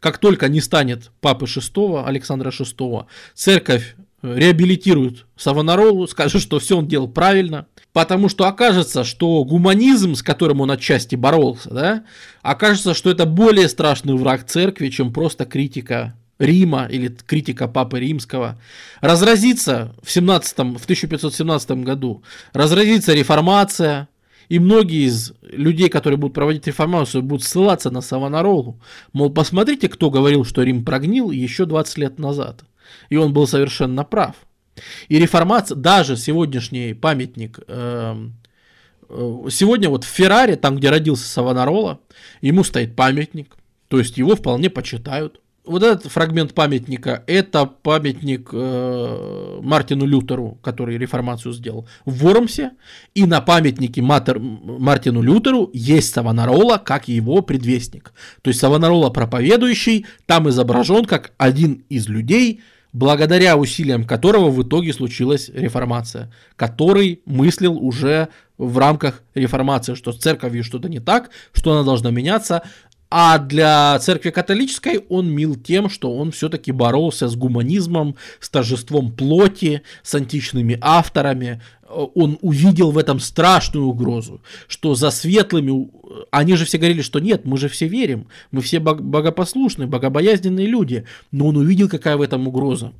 как 0.00 0.16
только 0.16 0.48
не 0.48 0.60
станет 0.60 1.10
папы 1.20 1.44
VI, 1.44 2.04
Александра 2.06 2.50
VI, 2.50 3.04
церковь 3.34 3.94
э, 4.22 4.34
реабилитирует 4.34 5.26
Савонаролу, 5.36 6.06
скажет, 6.06 6.40
что 6.40 6.58
все 6.58 6.78
он 6.78 6.88
делал 6.88 7.08
правильно, 7.08 7.66
потому 7.92 8.30
что 8.30 8.46
окажется, 8.46 9.04
что 9.04 9.44
гуманизм, 9.44 10.14
с 10.14 10.22
которым 10.22 10.62
он 10.62 10.70
отчасти 10.70 11.16
боролся, 11.16 11.68
да, 11.68 12.04
окажется, 12.40 12.94
что 12.94 13.10
это 13.10 13.26
более 13.26 13.68
страшный 13.68 14.14
враг 14.14 14.46
церкви, 14.46 14.88
чем 14.88 15.12
просто 15.12 15.44
критика 15.44 16.14
Рима 16.42 16.86
или 16.90 17.08
критика 17.08 17.68
Папы 17.68 18.00
Римского, 18.00 18.60
разразится 19.00 19.94
в, 20.02 20.10
17, 20.10 20.58
в 20.58 20.84
1517 20.84 21.70
году, 21.84 22.22
разразится 22.52 23.14
реформация, 23.14 24.08
и 24.48 24.58
многие 24.58 25.06
из 25.06 25.32
людей, 25.42 25.88
которые 25.88 26.18
будут 26.18 26.34
проводить 26.34 26.66
реформацию, 26.66 27.22
будут 27.22 27.44
ссылаться 27.44 27.90
на 27.90 28.00
Савонаролу. 28.00 28.80
Мол, 29.12 29.30
посмотрите, 29.30 29.88
кто 29.88 30.10
говорил, 30.10 30.44
что 30.44 30.62
Рим 30.62 30.84
прогнил 30.84 31.30
еще 31.30 31.64
20 31.64 31.98
лет 31.98 32.18
назад. 32.18 32.64
И 33.08 33.16
он 33.16 33.32
был 33.32 33.46
совершенно 33.46 34.04
прав. 34.04 34.34
И 35.08 35.18
реформация, 35.18 35.76
даже 35.76 36.16
сегодняшний 36.16 36.92
памятник, 36.92 37.60
эм, 37.68 38.34
э, 39.08 39.48
сегодня 39.50 39.88
вот 39.88 40.04
в 40.04 40.08
Ферраре, 40.08 40.56
там, 40.56 40.76
где 40.76 40.90
родился 40.90 41.26
Савонарола, 41.28 42.00
ему 42.40 42.64
стоит 42.64 42.96
памятник, 42.96 43.56
то 43.88 43.98
есть 43.98 44.18
его 44.18 44.34
вполне 44.34 44.70
почитают 44.70 45.40
вот 45.64 45.82
этот 45.82 46.10
фрагмент 46.10 46.54
памятника, 46.54 47.22
это 47.26 47.66
памятник 47.66 48.50
э, 48.52 49.60
Мартину 49.62 50.06
Лютеру, 50.06 50.58
который 50.62 50.98
реформацию 50.98 51.52
сделал 51.52 51.86
в 52.04 52.18
Вормсе, 52.18 52.72
и 53.14 53.26
на 53.26 53.40
памятнике 53.40 54.02
Матер, 54.02 54.40
Мартину 54.40 55.22
Лютеру 55.22 55.70
есть 55.72 56.12
Савонарола 56.12 56.78
как 56.78 57.06
его 57.06 57.42
предвестник. 57.42 58.12
То 58.42 58.48
есть 58.48 58.60
Савонарола 58.60 59.10
проповедующий 59.10 60.06
там 60.26 60.48
изображен 60.48 61.04
как 61.04 61.32
один 61.38 61.84
из 61.88 62.08
людей, 62.08 62.60
благодаря 62.92 63.56
усилиям 63.56 64.04
которого 64.04 64.50
в 64.50 64.62
итоге 64.62 64.92
случилась 64.92 65.48
реформация, 65.48 66.32
который 66.56 67.22
мыслил 67.24 67.78
уже 67.78 68.28
в 68.58 68.78
рамках 68.78 69.22
реформации, 69.34 69.94
что 69.94 70.12
с 70.12 70.18
церковью 70.18 70.64
что-то 70.64 70.88
не 70.88 71.00
так, 71.00 71.30
что 71.52 71.72
она 71.72 71.84
должна 71.84 72.10
меняться, 72.10 72.62
а 73.14 73.38
для 73.38 73.98
церкви 73.98 74.30
католической 74.30 75.04
он 75.10 75.30
мил 75.30 75.54
тем, 75.54 75.90
что 75.90 76.16
он 76.16 76.32
все-таки 76.32 76.72
боролся 76.72 77.28
с 77.28 77.36
гуманизмом, 77.36 78.16
с 78.40 78.48
торжеством 78.48 79.12
плоти, 79.12 79.82
с 80.02 80.14
античными 80.14 80.78
авторами. 80.80 81.60
Он 81.90 82.38
увидел 82.40 82.90
в 82.90 82.96
этом 82.96 83.20
страшную 83.20 83.84
угрозу, 83.84 84.40
что 84.66 84.94
за 84.94 85.10
светлыми... 85.10 85.90
Они 86.30 86.56
же 86.56 86.64
все 86.64 86.78
говорили, 86.78 87.02
что 87.02 87.18
нет, 87.18 87.44
мы 87.44 87.58
же 87.58 87.68
все 87.68 87.86
верим, 87.86 88.28
мы 88.50 88.62
все 88.62 88.80
богопослушные, 88.80 89.86
богобоязненные 89.86 90.66
люди. 90.66 91.04
Но 91.32 91.48
он 91.48 91.58
увидел, 91.58 91.90
какая 91.90 92.16
в 92.16 92.22
этом 92.22 92.48
угроза 92.48 92.94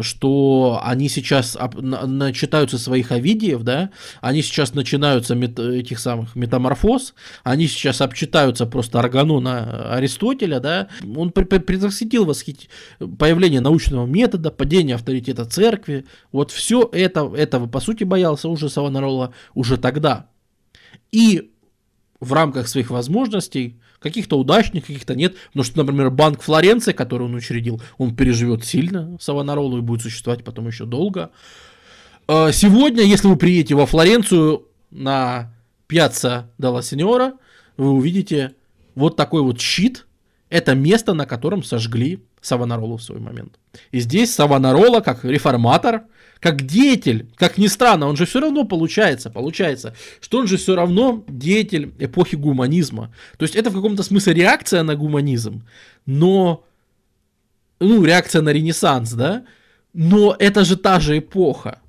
что 0.00 0.80
они 0.82 1.08
сейчас 1.08 1.56
начитаются 1.80 2.78
своих 2.78 3.12
овидиев, 3.12 3.62
да, 3.62 3.90
они 4.20 4.42
сейчас 4.42 4.74
начинаются 4.74 5.34
мет, 5.34 5.58
этих 5.58 5.98
самых 5.98 6.34
метаморфоз, 6.36 7.14
они 7.44 7.66
сейчас 7.66 8.00
обчитаются 8.00 8.66
просто 8.66 8.98
Арганона 9.00 9.94
Аристотеля, 9.94 10.60
да, 10.60 10.88
он 11.16 11.30
предвосхитил 11.30 12.24
восхит... 12.24 12.68
появление 12.98 13.60
научного 13.60 14.06
метода, 14.06 14.50
падение 14.50 14.96
авторитета 14.96 15.44
церкви, 15.44 16.06
вот 16.32 16.50
все 16.50 16.88
это, 16.92 17.32
этого 17.34 17.66
по 17.66 17.80
сути 17.80 18.04
боялся 18.04 18.48
уже 18.48 18.68
Савонарола 18.68 19.34
уже 19.54 19.76
тогда. 19.76 20.28
И 21.12 21.52
в 22.20 22.32
рамках 22.32 22.68
своих 22.68 22.90
возможностей 22.90 23.80
Каких-то 24.00 24.38
удачных, 24.38 24.86
каких-то 24.86 25.14
нет. 25.14 25.36
Потому 25.48 25.64
что, 25.64 25.78
например, 25.78 26.10
банк 26.10 26.42
Флоренции, 26.42 26.92
который 26.92 27.24
он 27.24 27.34
учредил, 27.34 27.82
он 27.96 28.14
переживет 28.14 28.64
сильно 28.64 29.16
Савонаролу 29.20 29.78
и 29.78 29.80
будет 29.80 30.02
существовать 30.02 30.44
потом 30.44 30.68
еще 30.68 30.84
долго. 30.84 31.30
А, 32.28 32.52
сегодня, 32.52 33.02
если 33.02 33.26
вы 33.26 33.36
приедете 33.36 33.74
во 33.74 33.86
Флоренцию 33.86 34.66
на 34.90 35.52
Пьяцца 35.86 36.50
Далла 36.58 36.82
Синьора, 36.82 37.34
вы 37.76 37.90
увидите 37.90 38.54
вот 38.94 39.16
такой 39.16 39.42
вот 39.42 39.60
щит. 39.60 40.06
Это 40.50 40.74
место, 40.74 41.14
на 41.14 41.26
котором 41.26 41.62
сожгли 41.62 42.22
Савонаролу 42.40 42.96
в 42.96 43.02
свой 43.02 43.18
момент. 43.18 43.58
И 43.90 44.00
здесь 44.00 44.34
Савонарола, 44.34 45.00
как 45.00 45.24
реформатор, 45.24 46.04
как 46.40 46.62
деятель, 46.62 47.26
как 47.36 47.58
ни 47.58 47.66
странно, 47.66 48.06
он 48.06 48.16
же 48.16 48.26
все 48.26 48.40
равно 48.40 48.64
получается, 48.64 49.30
получается, 49.30 49.94
что 50.20 50.38
он 50.38 50.46
же 50.46 50.56
все 50.56 50.74
равно 50.74 51.24
деятель 51.28 51.92
эпохи 51.98 52.36
гуманизма. 52.36 53.12
То 53.36 53.44
есть 53.44 53.56
это 53.56 53.70
в 53.70 53.74
каком-то 53.74 54.02
смысле 54.02 54.34
реакция 54.34 54.82
на 54.82 54.94
гуманизм, 54.94 55.66
но, 56.06 56.64
ну, 57.80 58.04
реакция 58.04 58.42
на 58.42 58.50
Ренессанс, 58.50 59.12
да, 59.12 59.44
но 59.92 60.36
это 60.38 60.64
же 60.64 60.76
та 60.76 61.00
же 61.00 61.18
эпоха. 61.18 61.80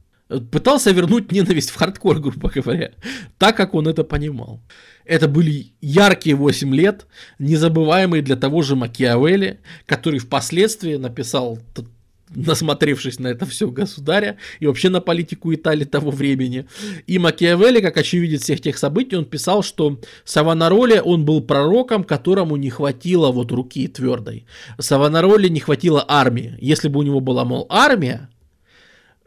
Пытался 0.52 0.92
вернуть 0.92 1.32
ненависть 1.32 1.72
в 1.72 1.76
хардкор, 1.76 2.20
грубо 2.22 2.50
говоря, 2.50 2.92
так, 3.38 3.58
как 3.58 3.74
он 3.74 3.88
это 3.88 4.04
понимал. 4.04 4.62
Это 5.06 5.28
были 5.28 5.74
яркие 5.82 6.36
8 6.36 6.76
лет, 6.76 7.08
незабываемые 7.40 8.22
для 8.22 8.36
того 8.36 8.62
же 8.62 8.76
Макиавелли, 8.76 9.60
который 9.88 10.20
впоследствии 10.20 10.98
написал 10.98 11.60
насмотревшись 12.36 13.20
на 13.20 13.28
это 13.28 13.46
все 13.46 13.70
государя 13.70 14.38
и 14.60 14.68
вообще 14.68 14.90
на 14.90 15.02
политику 15.02 15.54
Италии 15.54 15.86
того 15.86 16.12
времени. 16.12 16.66
И 17.08 17.20
Макиавелли, 17.20 17.82
как 17.82 17.98
очевидец 17.98 18.44
всех 18.44 18.62
тех 18.62 18.78
событий, 18.78 19.16
он 19.16 19.26
писал, 19.26 19.64
что 19.64 20.00
Савонароле 20.26 21.02
он 21.02 21.26
был 21.26 21.42
пророком, 21.42 22.04
которому 22.04 22.56
не 22.56 22.70
хватило 22.70 23.32
вот 23.32 23.52
руки 23.52 23.88
твердой. 23.88 24.46
Савонароле 24.78 25.50
не 25.50 25.60
хватило 25.60 26.04
армии. 26.08 26.58
Если 26.62 26.88
бы 26.88 27.00
у 27.00 27.04
него 27.04 27.20
была, 27.20 27.46
мол, 27.46 27.66
армия, 27.70 28.30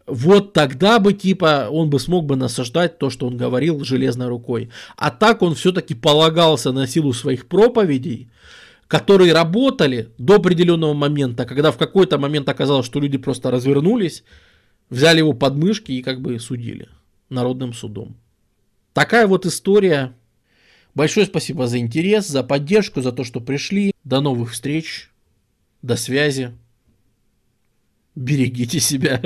вот 0.07 0.53
тогда 0.53 0.99
бы 0.99 1.13
типа 1.13 1.69
он 1.71 1.91
бы 1.91 1.99
смог 1.99 2.27
бы 2.27 2.37
насаждать 2.37 2.99
то, 2.99 3.11
что 3.11 3.27
он 3.27 3.37
говорил 3.37 3.85
железной 3.85 4.29
рукой. 4.29 4.71
А 4.97 5.11
так 5.11 5.43
он 5.43 5.55
все-таки 5.55 5.95
полагался 5.95 6.73
на 6.73 6.87
силу 6.87 7.13
своих 7.13 7.47
проповедей, 7.47 8.29
которые 8.93 9.33
работали 9.33 10.11
до 10.19 10.35
определенного 10.35 10.93
момента, 10.93 11.47
когда 11.47 11.73
в 11.73 11.79
какой-то 11.79 12.19
момент 12.19 12.47
оказалось, 12.51 12.85
что 12.85 13.01
люди 13.01 13.17
просто 13.17 13.51
развернулись, 13.51 14.23
взяли 14.91 15.21
его 15.21 15.33
под 15.33 15.57
мышки 15.57 15.93
и 15.93 16.03
как 16.03 16.21
бы 16.21 16.39
судили 16.39 16.91
народным 17.31 17.73
судом. 17.73 18.19
Такая 18.93 19.27
вот 19.27 19.47
история 19.47 20.15
Большое 20.95 21.25
спасибо 21.25 21.69
за 21.69 21.79
интерес, 21.79 22.29
за 22.29 22.45
поддержку, 22.45 23.01
за 23.01 23.13
то, 23.13 23.25
что 23.25 23.41
пришли. 23.41 23.95
До 24.05 24.21
новых 24.21 24.53
встреч. 24.53 25.11
До 25.81 25.97
связи. 25.97 26.53
Берегите 28.15 28.79
себя. 28.79 29.23